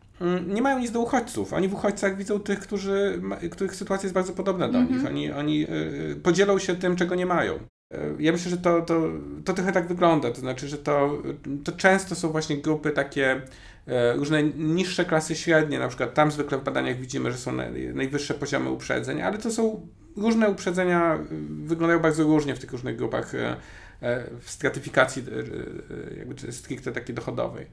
nie 0.48 0.62
mają 0.62 0.80
nic 0.80 0.92
do 0.92 1.00
uchodźców. 1.00 1.54
Oni 1.54 1.68
w 1.68 1.74
uchodźcach 1.74 2.18
widzą 2.18 2.40
tych, 2.40 2.60
którzy, 2.60 3.22
których 3.52 3.76
sytuacja 3.76 4.08
jest 4.08 4.14
bardzo 4.14 4.34
podobna 4.34 4.68
do 4.70 4.84
nich. 4.84 5.06
Oni, 5.08 5.32
oni 5.32 5.64
y, 6.12 6.16
podzielą 6.24 6.60
się 6.60 6.76
tym, 6.76 6.96
czego 6.96 7.16
nie 7.16 7.26
mają. 7.26 7.54
Y, 7.56 7.98
Ja 8.20 8.32
myślę, 8.32 8.52
że 8.52 8.58
to, 8.58 8.82
to, 8.82 9.02
to 9.46 9.54
trochę 9.54 9.72
tak 9.72 9.88
wygląda. 9.88 10.32
To 10.32 10.40
znaczy, 10.40 10.68
że 10.68 10.78
to, 10.78 11.22
to 11.64 11.72
często 11.72 12.16
są 12.16 12.30
właśnie 12.30 12.58
grupy 12.58 12.92
takie 12.92 13.42
e, 13.88 14.14
różne 14.14 14.44
niższe 14.44 15.06
klasy 15.06 15.36
średnie, 15.36 15.80
na 15.80 15.88
przykład 15.88 16.14
tam 16.14 16.32
zwykle 16.32 16.58
w 16.58 16.64
badaniach 16.64 16.98
widzimy, 16.98 17.32
że 17.32 17.38
są 17.38 17.52
naj, 17.52 17.94
najwyższe 17.94 18.34
poziomy 18.34 18.70
uprzedzeń, 18.70 19.22
ale 19.22 19.38
to 19.38 19.52
są 19.52 19.88
różne 20.18 20.50
uprzedzenia, 20.50 21.20
wyglądają 21.50 22.00
bardzo 22.00 22.24
różnie 22.24 22.56
w 22.56 22.60
tych 22.60 22.72
różnych 22.72 22.96
grupach 22.96 23.36
e, 23.36 23.56
e, 24.02 24.24
w 24.42 24.50
stratyfikacji 24.52 25.24
e, 25.24 26.14
e, 26.14 26.18
jakby 26.18 26.52
stricte 26.52 26.92
takiej 26.92 27.16
dochodowej. 27.16 27.66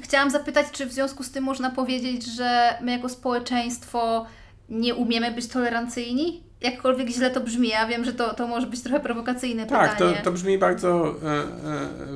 Chciałam 0.00 0.30
zapytać, 0.30 0.66
czy 0.72 0.86
w 0.86 0.92
związku 0.92 1.22
z 1.22 1.30
tym 1.30 1.44
można 1.44 1.70
powiedzieć, 1.70 2.26
że 2.26 2.78
my 2.80 2.92
jako 2.92 3.08
społeczeństwo 3.08 4.26
nie 4.68 4.94
umiemy 4.94 5.30
być 5.30 5.48
tolerancyjni? 5.48 6.48
Jakkolwiek 6.60 7.08
źle 7.08 7.30
to 7.30 7.40
brzmi, 7.40 7.68
ja 7.68 7.86
wiem, 7.86 8.04
że 8.04 8.12
to, 8.12 8.34
to 8.34 8.46
może 8.46 8.66
być 8.66 8.82
trochę 8.82 9.00
prowokacyjne 9.00 9.66
Tak, 9.66 9.98
to, 9.98 10.04
pytanie. 10.04 10.24
to 10.24 10.32
brzmi 10.32 10.58
bardzo 10.58 11.06
e, 11.06 11.10
e, 11.10 11.46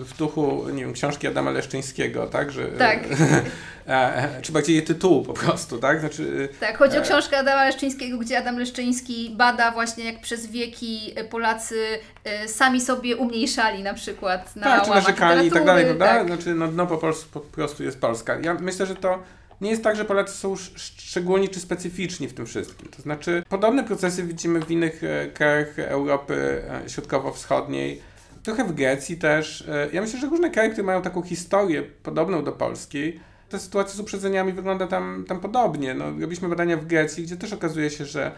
w 0.04 0.16
duchu, 0.16 0.68
nie 0.72 0.84
wiem, 0.84 0.92
książki 0.92 1.26
Adama 1.26 1.50
Leszczyńskiego, 1.50 2.26
tak? 2.26 2.52
Że, 2.52 2.66
Tak. 2.66 2.98
E, 3.88 4.16
e, 4.36 4.42
czy 4.42 4.52
bardziej 4.52 4.82
tytułu 4.82 5.22
po 5.22 5.32
prostu, 5.32 5.78
tak? 5.78 6.00
Znaczy, 6.00 6.48
Tak, 6.60 6.78
chodzi 6.78 6.96
o 6.96 7.00
e, 7.00 7.02
książkę 7.02 7.38
Adama 7.38 7.64
Leszczyńskiego, 7.64 8.18
gdzie 8.18 8.38
Adam 8.38 8.58
Leszczyński 8.58 9.34
bada 9.36 9.70
właśnie 9.70 10.04
jak 10.04 10.20
przez 10.20 10.46
wieki 10.46 11.14
Polacy 11.30 11.84
e, 12.24 12.48
sami 12.48 12.80
sobie 12.80 13.16
umniejszali 13.16 13.82
na 13.82 13.94
przykład 13.94 14.56
na 14.56 14.62
tak, 14.62 14.84
czy 14.84 14.90
narzekali 14.90 15.48
i 15.48 15.50
tak 15.50 15.64
dalej, 15.64 15.84
prawda? 15.84 16.06
tak. 16.06 16.26
Znaczy, 16.26 16.54
no 16.54 16.68
dno 16.68 16.86
po, 16.86 16.98
polsku, 16.98 17.28
po 17.32 17.40
prostu 17.40 17.82
jest 17.82 18.00
Polska. 18.00 18.38
Ja 18.42 18.54
myślę, 18.54 18.86
że 18.86 18.94
to 18.94 19.18
nie 19.62 19.70
jest 19.70 19.82
tak, 19.84 19.96
że 19.96 20.04
Polacy 20.04 20.34
są 20.38 20.52
sz- 20.52 20.92
szczególni 21.02 21.48
czy 21.48 21.60
specyficzni 21.60 22.28
w 22.28 22.34
tym 22.34 22.46
wszystkim. 22.46 22.88
To 22.96 23.02
znaczy, 23.02 23.42
podobne 23.48 23.84
procesy 23.84 24.22
widzimy 24.22 24.60
w 24.60 24.70
innych 24.70 25.04
e, 25.04 25.26
krajach 25.28 25.78
Europy 25.78 26.62
e, 26.84 26.88
Środkowo-Wschodniej, 26.88 28.00
trochę 28.42 28.64
w 28.64 28.72
Grecji 28.72 29.16
też. 29.16 29.64
E, 29.68 29.88
Ja 29.92 30.00
myślę, 30.00 30.20
że 30.20 30.26
różne 30.28 30.50
kraje, 30.50 30.70
które 30.70 30.86
mają 30.86 31.02
taką 31.02 31.22
historię 31.22 31.82
podobną 31.82 32.44
do 32.44 32.52
polskiej, 32.52 33.20
ta 33.48 33.58
sytuacja 33.58 33.94
z 33.96 34.00
uprzedzeniami 34.00 34.52
wygląda 34.52 34.86
tam, 34.86 35.24
tam 35.28 35.40
podobnie. 35.40 35.94
No, 35.94 36.04
robiliśmy 36.20 36.48
badania 36.48 36.76
w 36.76 36.86
Grecji, 36.86 37.24
gdzie 37.24 37.36
też 37.36 37.52
okazuje 37.52 37.90
się, 37.90 38.04
że 38.04 38.32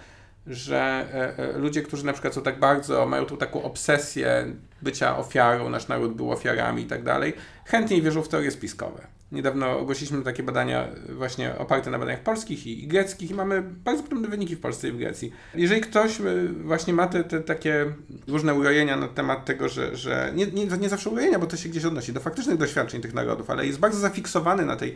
że 0.47 1.07
e, 1.14 1.39
e, 1.55 1.59
ludzie, 1.59 1.83
którzy 1.83 2.07
na 2.07 2.12
przykład 2.12 2.35
są 2.35 2.43
tak 2.43 2.59
bardzo, 2.59 3.07
mają 3.07 3.25
tą 3.27 3.37
taką 3.37 3.62
obsesję 3.62 4.47
bycia 4.83 5.18
ofiarą, 5.18 5.68
nasz 5.70 5.89
naród 5.89 6.14
był 6.14 6.31
ofiarami 6.33 6.83
i 6.83 6.87
tak 6.87 7.03
dalej, 7.03 7.33
chętniej 7.64 8.03
wierzą 8.03 8.22
w 8.22 8.29
teorie 8.29 8.51
spiskowe. 8.51 9.07
Niedawno 9.33 9.79
ogłosiliśmy 9.79 10.22
takie 10.22 10.43
badania 10.43 10.89
właśnie 11.09 11.59
oparte 11.59 11.91
na 11.91 11.99
badaniach 11.99 12.22
polskich 12.22 12.66
i, 12.66 12.87
greckich 12.87 13.31
i 13.31 13.35
mamy 13.35 13.62
bardzo 13.62 14.03
podobne 14.03 14.29
wyniki 14.29 14.57
w 14.57 14.61
Polsce 14.61 14.89
i 14.89 14.93
w 14.93 14.97
Grecji. 14.97 15.33
Jeżeli 15.55 15.81
ktoś 15.81 16.20
y, 16.20 16.49
właśnie 16.49 16.95
ma 16.95 17.07
te, 17.07 17.25
te 17.25 17.41
takie 17.41 17.93
różne 18.29 18.55
urojenia 18.55 18.97
na 18.97 19.09
temat 19.09 19.45
tego, 19.45 19.68
że, 19.68 19.97
że 19.97 20.33
nie, 20.35 20.47
nie, 20.47 20.66
nie 20.66 20.89
zawsze 20.89 21.11
urojenia, 21.11 21.39
bo 21.39 21.47
to 21.47 21.57
się 21.57 21.68
gdzieś 21.68 21.85
odnosi 21.85 22.12
do 22.12 22.20
faktycznych 22.20 22.57
doświadczeń 22.57 23.01
tych 23.01 23.14
narodów, 23.14 23.51
ale 23.51 23.66
jest 23.66 23.79
bardzo 23.79 23.99
zafiksowany 23.99 24.64
na 24.64 24.77
tej 24.77 24.95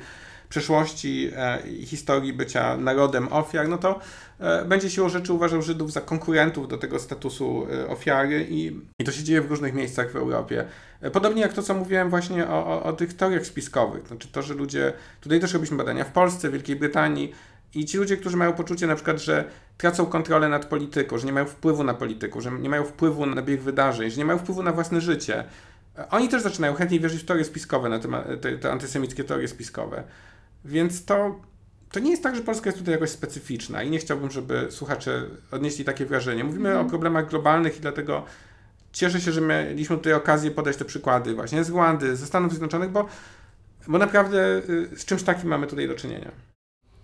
przeszłości 0.49 1.30
e, 1.36 1.68
i 1.68 1.86
historii 1.86 2.32
bycia 2.32 2.76
narodem 2.76 3.32
ofiar, 3.32 3.68
no 3.68 3.78
to 3.78 4.01
e, 4.40 4.64
będzie 4.64 4.90
siłą 4.90 5.09
rzeczy 5.09 5.32
uważał 5.32 5.62
Żydów 5.62 5.92
za 5.92 6.01
konkurentów 6.01 6.68
do 6.68 6.78
tego 6.78 6.99
statusu 6.99 7.66
e, 7.72 7.88
ofiary 7.88 8.46
i, 8.51 8.80
i 8.99 9.05
to 9.05 9.12
się 9.12 9.22
dzieje 9.22 9.42
w 9.42 9.51
różnych 9.51 9.74
miejscach 9.74 10.12
w 10.12 10.16
Europie. 10.16 10.64
Podobnie 11.12 11.42
jak 11.42 11.53
to, 11.53 11.62
co 11.62 11.74
mówiłem 11.74 12.11
właśnie 12.11 12.49
o, 12.49 12.66
o, 12.66 12.82
o 12.82 12.92
tych 12.92 13.14
teoriach 13.14 13.46
spiskowych, 13.46 14.09
znaczy 14.09 14.28
to, 14.28 14.42
że 14.42 14.55
ludzie, 14.55 14.92
tutaj 15.20 15.40
też 15.40 15.53
robiliśmy 15.53 15.76
badania 15.76 16.05
w 16.05 16.12
Polsce, 16.12 16.51
Wielkiej 16.51 16.76
Brytanii 16.76 17.32
i 17.74 17.84
ci 17.84 17.99
ludzie, 17.99 18.16
którzy 18.16 18.36
mają 18.36 18.53
poczucie 18.53 18.86
na 18.86 18.94
przykład, 18.94 19.18
że 19.18 19.44
tracą 19.78 20.07
kontrolę 20.07 20.49
nad 20.49 20.66
polityką, 20.66 21.18
że 21.18 21.26
nie 21.26 21.32
mają 21.32 21.46
wpływu 21.46 21.84
na 21.84 21.94
politykę, 21.94 22.40
że 22.40 22.51
nie 22.51 22.68
mają 22.68 22.84
wpływu 22.84 23.26
na 23.26 23.42
bieg 23.42 23.62
wydarzeń, 23.62 24.11
że 24.11 24.18
nie 24.18 24.24
mają 24.24 24.38
wpływu 24.38 24.62
na 24.62 24.72
własne 24.72 25.01
życie, 25.01 25.44
oni 26.11 26.28
też 26.28 26.42
zaczynają 26.42 26.74
chętniej 26.74 27.01
wierzyć 27.01 27.22
w 27.22 27.24
teorie 27.24 27.44
spiskowe, 27.44 27.88
na 27.88 27.99
temat, 27.99 28.26
te, 28.40 28.59
te 28.59 28.72
antysemickie 28.72 29.24
teorie 29.24 29.49
spiskowe. 29.49 30.05
Więc 30.68 31.04
to, 31.04 31.40
to 31.92 32.00
nie 32.00 32.10
jest 32.10 32.22
tak, 32.22 32.36
że 32.36 32.42
Polska 32.42 32.68
jest 32.68 32.78
tutaj 32.78 32.94
jakoś 32.94 33.10
specyficzna 33.10 33.82
i 33.82 33.90
nie 33.90 33.98
chciałbym, 33.98 34.30
żeby 34.30 34.66
słuchacze 34.70 35.22
odnieśli 35.50 35.84
takie 35.84 36.06
wrażenie. 36.06 36.44
Mówimy 36.44 36.78
o 36.78 36.84
problemach 36.84 37.28
globalnych 37.28 37.76
i 37.76 37.80
dlatego 37.80 38.24
cieszę 38.92 39.20
się, 39.20 39.32
że 39.32 39.40
mieliśmy 39.40 39.96
tutaj 39.96 40.12
okazję 40.12 40.50
podać 40.50 40.76
te 40.76 40.84
przykłady 40.84 41.34
właśnie 41.34 41.64
z 41.64 41.70
Rwandy, 41.70 42.16
ze 42.16 42.26
Stanów 42.26 42.50
Zjednoczonych, 42.50 42.90
bo, 42.90 43.06
bo 43.86 43.98
naprawdę 43.98 44.62
y, 44.68 44.96
z 44.96 45.04
czymś 45.04 45.22
takim 45.22 45.48
mamy 45.48 45.66
tutaj 45.66 45.88
do 45.88 45.94
czynienia. 45.94 46.30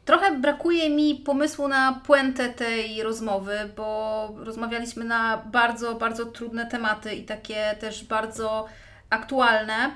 Trochę 0.04 0.38
brakuje 0.38 0.90
mi 0.90 1.14
pomysłu 1.14 1.68
na 1.68 2.00
puentę 2.06 2.48
tej 2.48 3.02
rozmowy, 3.02 3.56
bo 3.76 4.28
rozmawialiśmy 4.36 5.04
na 5.04 5.36
bardzo, 5.36 5.94
bardzo 5.94 6.26
trudne 6.26 6.66
tematy 6.66 7.14
i 7.14 7.24
takie 7.24 7.76
też 7.80 8.04
bardzo 8.04 8.66
aktualne. 9.10 9.90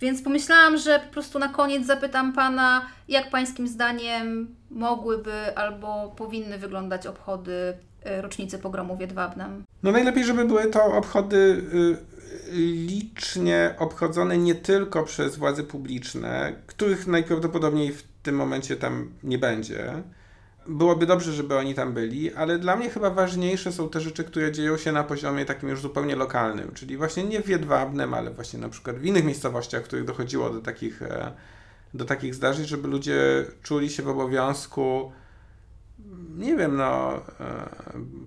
Więc 0.00 0.22
pomyślałam, 0.22 0.78
że 0.78 1.00
po 1.00 1.12
prostu 1.12 1.38
na 1.38 1.48
koniec 1.48 1.86
zapytam 1.86 2.32
Pana, 2.32 2.86
jak 3.08 3.30
Pańskim 3.30 3.68
zdaniem 3.68 4.54
mogłyby 4.70 5.56
albo 5.56 6.14
powinny 6.16 6.58
wyglądać 6.58 7.06
obchody 7.06 7.74
e, 8.04 8.22
rocznicy 8.22 8.58
pogromu 8.58 8.96
w 8.96 9.00
Jedwabnem? 9.00 9.64
No 9.82 9.92
najlepiej, 9.92 10.24
żeby 10.24 10.44
były 10.44 10.66
to 10.66 10.84
obchody 10.84 11.36
y, 11.74 12.14
licznie 12.62 13.74
obchodzone 13.78 14.38
nie 14.38 14.54
tylko 14.54 15.02
przez 15.02 15.36
władze 15.36 15.62
publiczne, 15.62 16.54
których 16.66 17.06
najprawdopodobniej 17.06 17.92
w 17.92 18.02
tym 18.22 18.36
momencie 18.36 18.76
tam 18.76 19.10
nie 19.22 19.38
będzie. 19.38 20.02
Byłoby 20.66 21.06
dobrze, 21.06 21.32
żeby 21.32 21.56
oni 21.56 21.74
tam 21.74 21.92
byli, 21.92 22.34
ale 22.34 22.58
dla 22.58 22.76
mnie 22.76 22.90
chyba 22.90 23.10
ważniejsze 23.10 23.72
są 23.72 23.88
te 23.88 24.00
rzeczy, 24.00 24.24
które 24.24 24.52
dzieją 24.52 24.76
się 24.76 24.92
na 24.92 25.04
poziomie 25.04 25.44
takim 25.44 25.68
już 25.68 25.80
zupełnie 25.80 26.16
lokalnym, 26.16 26.72
czyli 26.74 26.96
właśnie 26.96 27.24
nie 27.24 27.42
w 27.42 27.48
Jedwabnem, 27.48 28.14
ale 28.14 28.30
właśnie 28.30 28.58
na 28.58 28.68
przykład 28.68 28.96
w 28.96 29.04
innych 29.04 29.24
miejscowościach, 29.24 29.82
w 29.82 29.86
których 29.86 30.04
dochodziło 30.04 30.50
do 30.50 30.60
takich, 30.60 31.02
e, 31.02 31.32
do 31.94 32.04
takich 32.04 32.34
zdarzeń, 32.34 32.66
żeby 32.66 32.88
ludzie 32.88 33.44
czuli 33.62 33.90
się 33.90 34.02
w 34.02 34.08
obowiązku 34.08 35.12
nie 36.38 36.56
wiem, 36.56 36.76
no, 36.76 37.16
e, 37.40 37.68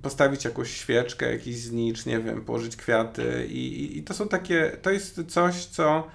postawić 0.01 0.45
jakąś 0.45 0.71
świeczkę, 0.71 1.31
jakiś 1.31 1.57
znicz, 1.57 2.05
nie 2.05 2.19
wiem, 2.19 2.41
położyć 2.41 2.75
kwiaty 2.75 3.47
i, 3.49 3.83
i, 3.83 3.97
i 3.97 4.03
to 4.03 4.13
są 4.13 4.27
takie, 4.27 4.77
to 4.81 4.91
jest 4.91 5.21
coś, 5.27 5.65
co 5.65 6.07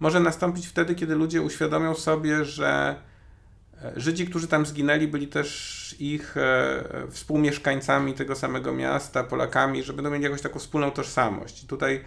może 0.00 0.20
nastąpić 0.20 0.66
wtedy, 0.66 0.94
kiedy 0.94 1.14
ludzie 1.14 1.42
uświadomią 1.42 1.94
sobie, 1.94 2.44
że 2.44 2.96
Żydzi, 3.96 4.26
którzy 4.26 4.48
tam 4.48 4.66
zginęli, 4.66 5.08
byli 5.08 5.28
też 5.28 5.96
ich 5.98 6.36
e, 6.36 6.84
współmieszkańcami 7.10 8.14
tego 8.14 8.36
samego 8.36 8.72
miasta, 8.72 9.24
Polakami, 9.24 9.82
że 9.82 9.92
będą 9.92 10.10
mieli 10.10 10.24
jakąś 10.24 10.42
taką 10.42 10.58
wspólną 10.58 10.90
tożsamość. 10.90 11.64
I 11.64 11.66
tutaj 11.66 12.00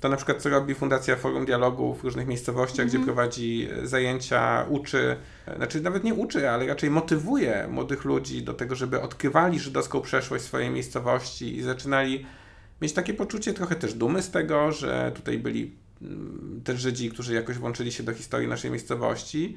to 0.00 0.08
na 0.08 0.16
przykład, 0.16 0.42
co 0.42 0.48
robi 0.48 0.74
Fundacja 0.74 1.16
Forum 1.16 1.44
Dialogu 1.44 1.94
w 1.94 2.04
różnych 2.04 2.26
miejscowościach, 2.26 2.86
gdzie 2.86 2.98
prowadzi 2.98 3.68
e, 3.82 3.86
zajęcia, 3.86 4.66
uczy, 4.68 5.16
e, 5.46 5.56
znaczy 5.56 5.80
nawet 5.80 6.04
nie 6.04 6.14
uczy, 6.14 6.50
ale 6.50 6.66
raczej 6.66 6.90
motywuje 6.90 7.68
młodych 7.70 8.04
ludzi 8.04 8.42
do 8.42 8.54
tego, 8.54 8.74
żeby 8.74 9.00
odkrywali 9.00 9.58
żydowską 9.58 10.00
przeszłość 10.00 10.44
swojej 10.44 10.70
miejscowości 10.70 11.56
i 11.56 11.62
zaczynali 11.62 12.26
mieć 12.82 12.92
takie 12.92 13.14
poczucie 13.14 13.54
trochę 13.54 13.76
też 13.76 13.94
dumy 13.94 14.22
z 14.22 14.30
tego, 14.30 14.72
że 14.72 15.12
tutaj 15.14 15.38
byli 15.38 15.72
mm, 16.02 16.60
też 16.64 16.80
Żydzi, 16.80 17.10
którzy 17.10 17.34
jakoś 17.34 17.58
włączyli 17.58 17.92
się 17.92 18.02
do 18.02 18.14
historii 18.14 18.48
naszej 18.48 18.70
miejscowości. 18.70 19.56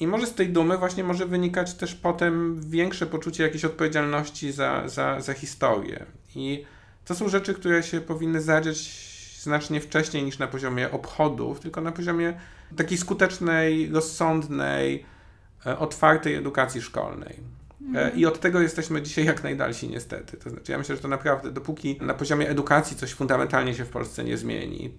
I 0.00 0.06
może 0.06 0.26
z 0.26 0.34
tej 0.34 0.48
dumy 0.48 0.78
właśnie 0.78 1.04
może 1.04 1.26
wynikać 1.26 1.74
też 1.74 1.94
potem 1.94 2.60
większe 2.60 3.06
poczucie 3.06 3.42
jakiejś 3.42 3.64
odpowiedzialności 3.64 4.52
za, 4.52 4.88
za, 4.88 5.20
za 5.20 5.34
historię. 5.34 6.06
I 6.34 6.64
to 7.04 7.14
są 7.14 7.28
rzeczy, 7.28 7.54
które 7.54 7.82
się 7.82 8.00
powinny 8.00 8.40
zadziać 8.40 9.06
znacznie 9.40 9.80
wcześniej 9.80 10.24
niż 10.24 10.38
na 10.38 10.46
poziomie 10.46 10.90
obchodów, 10.90 11.60
tylko 11.60 11.80
na 11.80 11.92
poziomie 11.92 12.40
takiej 12.76 12.98
skutecznej, 12.98 13.90
rozsądnej, 13.90 15.04
e, 15.66 15.78
otwartej 15.78 16.34
edukacji 16.34 16.82
szkolnej. 16.82 17.40
E, 17.94 18.10
I 18.10 18.26
od 18.26 18.40
tego 18.40 18.60
jesteśmy 18.60 19.02
dzisiaj 19.02 19.24
jak 19.24 19.44
najdalsi, 19.44 19.88
niestety. 19.88 20.36
To 20.36 20.50
znaczy, 20.50 20.72
ja 20.72 20.78
myślę, 20.78 20.96
że 20.96 21.02
to 21.02 21.08
naprawdę, 21.08 21.52
dopóki 21.52 21.98
na 22.00 22.14
poziomie 22.14 22.48
edukacji 22.48 22.96
coś 22.96 23.14
fundamentalnie 23.14 23.74
się 23.74 23.84
w 23.84 23.88
Polsce 23.90 24.24
nie 24.24 24.36
zmieni, 24.36 24.98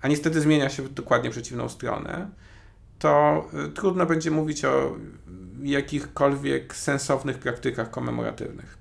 a 0.00 0.08
niestety 0.08 0.40
zmienia 0.40 0.68
się 0.68 0.82
w 0.82 0.92
dokładnie 0.92 1.30
przeciwną 1.30 1.68
stronę, 1.68 2.30
to 2.98 3.44
y, 3.68 3.72
trudno 3.72 4.06
będzie 4.06 4.30
mówić 4.30 4.64
o 4.64 4.96
jakichkolwiek 5.62 6.76
sensownych 6.76 7.38
praktykach 7.38 7.90
komemoratywnych. 7.90 8.78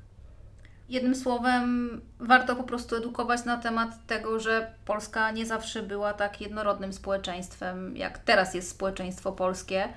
Jednym 0.89 1.15
słowem, 1.15 2.01
warto 2.19 2.55
po 2.55 2.63
prostu 2.63 2.95
edukować 2.95 3.45
na 3.45 3.57
temat 3.57 4.07
tego, 4.07 4.39
że 4.39 4.73
Polska 4.85 5.31
nie 5.31 5.45
zawsze 5.45 5.83
była 5.83 6.13
tak 6.13 6.41
jednorodnym 6.41 6.93
społeczeństwem, 6.93 7.97
jak 7.97 8.17
teraz 8.17 8.53
jest 8.53 8.69
społeczeństwo 8.69 9.31
polskie. 9.31 9.89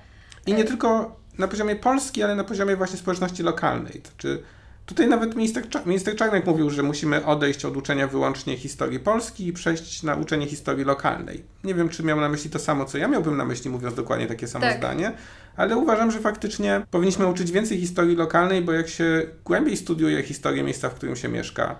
I 0.45 0.53
nie 0.53 0.63
tylko 0.63 1.15
na 1.37 1.47
poziomie 1.47 1.75
Polski, 1.75 2.23
ale 2.23 2.35
na 2.35 2.43
poziomie 2.43 2.75
właśnie 2.75 2.97
społeczności 2.97 3.43
lokalnej. 3.43 4.01
To, 4.01 4.09
czy 4.17 4.43
Tutaj 4.89 5.07
nawet 5.07 5.35
minister, 5.35 5.63
minister 5.85 6.15
Czarnek 6.15 6.45
mówił, 6.45 6.69
że 6.69 6.83
musimy 6.83 7.25
odejść 7.25 7.65
od 7.65 7.77
uczenia 7.77 8.07
wyłącznie 8.07 8.57
historii 8.57 8.99
Polski 8.99 9.47
i 9.47 9.53
przejść 9.53 10.03
na 10.03 10.15
uczenie 10.15 10.47
historii 10.47 10.85
lokalnej. 10.85 11.43
Nie 11.63 11.75
wiem, 11.75 11.89
czy 11.89 12.03
miał 12.03 12.19
na 12.19 12.29
myśli 12.29 12.49
to 12.49 12.59
samo, 12.59 12.85
co 12.85 12.97
ja 12.97 13.07
miałbym 13.07 13.37
na 13.37 13.45
myśli, 13.45 13.69
mówiąc 13.69 13.95
dokładnie 13.95 14.27
takie 14.27 14.47
samo 14.47 14.65
Tak. 14.65 14.77
zdanie, 14.77 15.11
ale 15.55 15.77
uważam, 15.77 16.11
że 16.11 16.19
faktycznie 16.19 16.81
powinniśmy 16.91 17.27
uczyć 17.27 17.51
więcej 17.51 17.79
historii 17.79 18.15
lokalnej, 18.15 18.61
bo 18.61 18.71
jak 18.71 18.89
się 18.89 19.27
głębiej 19.45 19.77
studiuje 19.77 20.23
historię 20.23 20.63
miejsca, 20.63 20.89
w 20.89 20.93
którym 20.93 21.15
się 21.15 21.27
mieszka, 21.29 21.75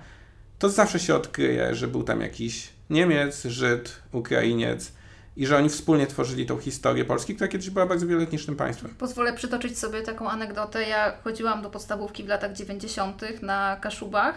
to 0.60 0.70
zawsze 0.70 1.00
się 1.00 1.16
odkryje, 1.16 1.76
że 1.76 1.88
był 1.88 2.04
tam 2.04 2.22
jakiś 2.22 2.70
Niemiec, 2.90 3.44
Żyd, 3.44 4.02
Ukrainiec 4.12 4.92
i 5.40 5.48
że 5.48 5.58
oni 5.58 5.70
wspólnie 5.70 6.08
tworzyli 6.08 6.46
tą 6.46 6.58
historię 6.58 7.06
Polski, 7.06 7.36
która 7.36 7.48
kiedyś 7.48 7.70
była 7.70 7.86
bardzo 7.86 8.08
wieloetnicznym 8.08 8.56
państwem. 8.56 8.96
Pozwolę 8.98 9.34
przytoczyć 9.34 9.80
sobie 9.80 10.02
taką 10.02 10.30
anegdotę. 10.30 10.84
Ja 10.84 11.14
chodziłam 11.24 11.62
do 11.62 11.70
podstawówki 11.70 12.24
w 12.24 12.28
latach 12.28 12.54
90. 12.54 13.22
na 13.42 13.78
Kaszubach, 13.82 14.36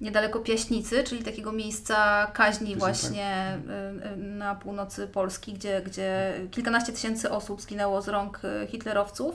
niedaleko 0.00 0.40
Piaśnicy, 0.40 1.04
czyli 1.04 1.24
takiego 1.24 1.52
miejsca 1.52 2.26
kaźni 2.34 2.76
właśnie 2.76 3.58
y, 4.06 4.12
y, 4.12 4.16
na 4.16 4.54
północy 4.54 5.06
Polski, 5.06 5.52
gdzie, 5.52 5.82
gdzie 5.86 6.32
kilkanaście 6.50 6.92
tysięcy 6.92 7.30
osób 7.30 7.60
zginęło 7.60 8.02
z 8.02 8.08
rąk 8.08 8.40
y, 8.44 8.66
hitlerowców. 8.66 9.34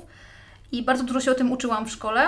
I 0.72 0.84
bardzo 0.84 1.04
dużo 1.04 1.22
się 1.22 1.32
o 1.32 1.36
tym 1.36 1.52
uczyłam 1.52 1.86
w 1.86 1.92
szkole. 1.92 2.28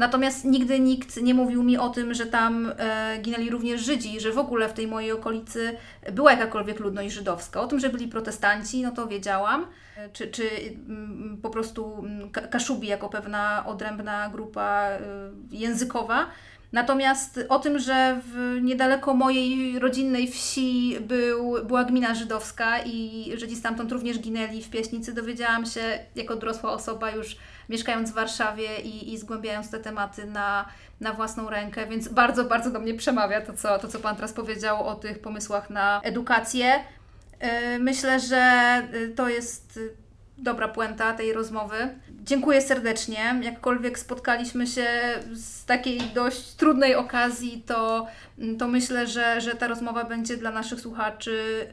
Natomiast 0.00 0.44
nigdy 0.44 0.80
nikt 0.80 1.16
nie 1.22 1.34
mówił 1.34 1.62
mi 1.62 1.78
o 1.78 1.88
tym, 1.88 2.14
że 2.14 2.26
tam 2.26 2.72
e, 2.78 3.18
ginęli 3.22 3.50
również 3.50 3.80
Żydzi, 3.80 4.20
że 4.20 4.32
w 4.32 4.38
ogóle 4.38 4.68
w 4.68 4.72
tej 4.72 4.86
mojej 4.86 5.12
okolicy 5.12 5.76
była 6.12 6.32
jakakolwiek 6.32 6.80
ludność 6.80 7.14
żydowska. 7.14 7.60
O 7.60 7.66
tym, 7.66 7.80
że 7.80 7.88
byli 7.88 8.08
protestanci, 8.08 8.82
no 8.82 8.90
to 8.90 9.06
wiedziałam. 9.06 9.66
E, 9.96 10.08
Czy, 10.08 10.26
czy 10.28 10.50
mm, 10.88 11.38
po 11.42 11.50
prostu 11.50 11.98
mm, 11.98 12.30
Ka- 12.30 12.46
Kaszubi 12.48 12.88
jako 12.88 13.08
pewna 13.08 13.64
odrębna 13.66 14.28
grupa 14.28 14.82
e, 14.88 15.00
językowa. 15.50 16.26
Natomiast 16.72 17.40
o 17.48 17.58
tym, 17.58 17.78
że 17.78 18.20
w 18.24 18.58
niedaleko 18.62 19.14
mojej 19.14 19.78
rodzinnej 19.78 20.30
wsi 20.30 20.96
był, 21.00 21.64
była 21.64 21.84
gmina 21.84 22.14
żydowska 22.14 22.78
i 22.84 23.32
Żydzi 23.36 23.56
stamtąd 23.56 23.92
również 23.92 24.18
ginęli 24.18 24.62
w 24.62 24.70
Pieśnicy, 24.70 25.14
dowiedziałam 25.14 25.66
się 25.66 25.98
jako 26.14 26.36
dorosła 26.36 26.72
osoba 26.72 27.10
już 27.10 27.36
mieszkając 27.68 28.10
w 28.10 28.14
Warszawie 28.14 28.80
i, 28.80 29.12
i 29.12 29.18
zgłębiając 29.18 29.70
te 29.70 29.78
tematy 29.78 30.26
na, 30.26 30.68
na 31.00 31.12
własną 31.12 31.50
rękę, 31.50 31.86
więc 31.86 32.08
bardzo, 32.08 32.44
bardzo 32.44 32.70
do 32.70 32.80
mnie 32.80 32.94
przemawia 32.94 33.40
to 33.40 33.52
co, 33.52 33.78
to, 33.78 33.88
co 33.88 33.98
Pan 33.98 34.16
teraz 34.16 34.32
powiedział 34.32 34.86
o 34.86 34.94
tych 34.94 35.18
pomysłach 35.18 35.70
na 35.70 36.00
edukację. 36.02 36.84
Yy, 37.42 37.78
Myślę, 37.78 38.20
że 38.20 38.82
y, 38.94 39.08
to 39.08 39.28
jest 39.28 39.76
y, 39.76 39.99
dobra 40.42 40.68
puenta 40.68 41.12
tej 41.12 41.32
rozmowy. 41.32 41.76
Dziękuję 42.24 42.62
serdecznie. 42.62 43.40
Jakkolwiek 43.42 43.98
spotkaliśmy 43.98 44.66
się 44.66 44.86
z 45.32 45.64
takiej 45.64 46.00
dość 46.00 46.52
trudnej 46.54 46.94
okazji, 46.94 47.62
to, 47.66 48.06
to 48.58 48.68
myślę, 48.68 49.06
że, 49.06 49.40
że 49.40 49.54
ta 49.54 49.68
rozmowa 49.68 50.04
będzie 50.04 50.36
dla 50.36 50.50
naszych 50.50 50.80
słuchaczy 50.80 51.66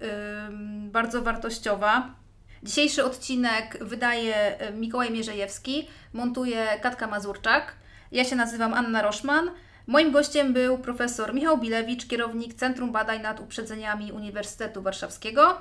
ym, 0.47 0.91
bardzo 0.91 1.21
wartościowa. 1.21 2.15
Dzisiejszy 2.63 3.05
odcinek 3.05 3.77
wydaje 3.81 4.61
y, 4.69 4.73
Mikołaj 4.73 5.11
Mierzejewski, 5.11 5.87
montuje 6.13 6.67
Katka 6.81 7.07
Mazurczak. 7.07 7.75
Ja 8.11 8.23
się 8.23 8.35
nazywam 8.35 8.73
Anna 8.73 9.01
Roszman. 9.01 9.51
Moim 9.87 10.11
gościem 10.11 10.53
był 10.53 10.77
profesor 10.77 11.33
Michał 11.33 11.57
Bilewicz, 11.57 12.07
kierownik 12.07 12.53
Centrum 12.53 12.91
Badań 12.91 13.21
nad 13.21 13.39
Uprzedzeniami 13.39 14.11
Uniwersytetu 14.11 14.81
Warszawskiego. 14.81 15.57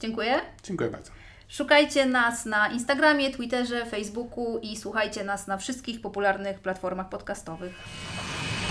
Dziękuję. 0.00 0.40
Dziękuję 0.62 0.90
bardzo. 0.90 1.17
Szukajcie 1.48 2.06
nas 2.06 2.44
na 2.44 2.68
Instagramie, 2.68 3.30
Twitterze, 3.30 3.86
Facebooku 3.86 4.58
i 4.62 4.76
słuchajcie 4.76 5.24
nas 5.24 5.46
na 5.46 5.56
wszystkich 5.56 6.00
popularnych 6.00 6.60
platformach 6.60 7.08
podcastowych. 7.08 7.72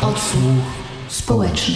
Odsłuch 0.01 0.63
społeczny. 1.07 1.75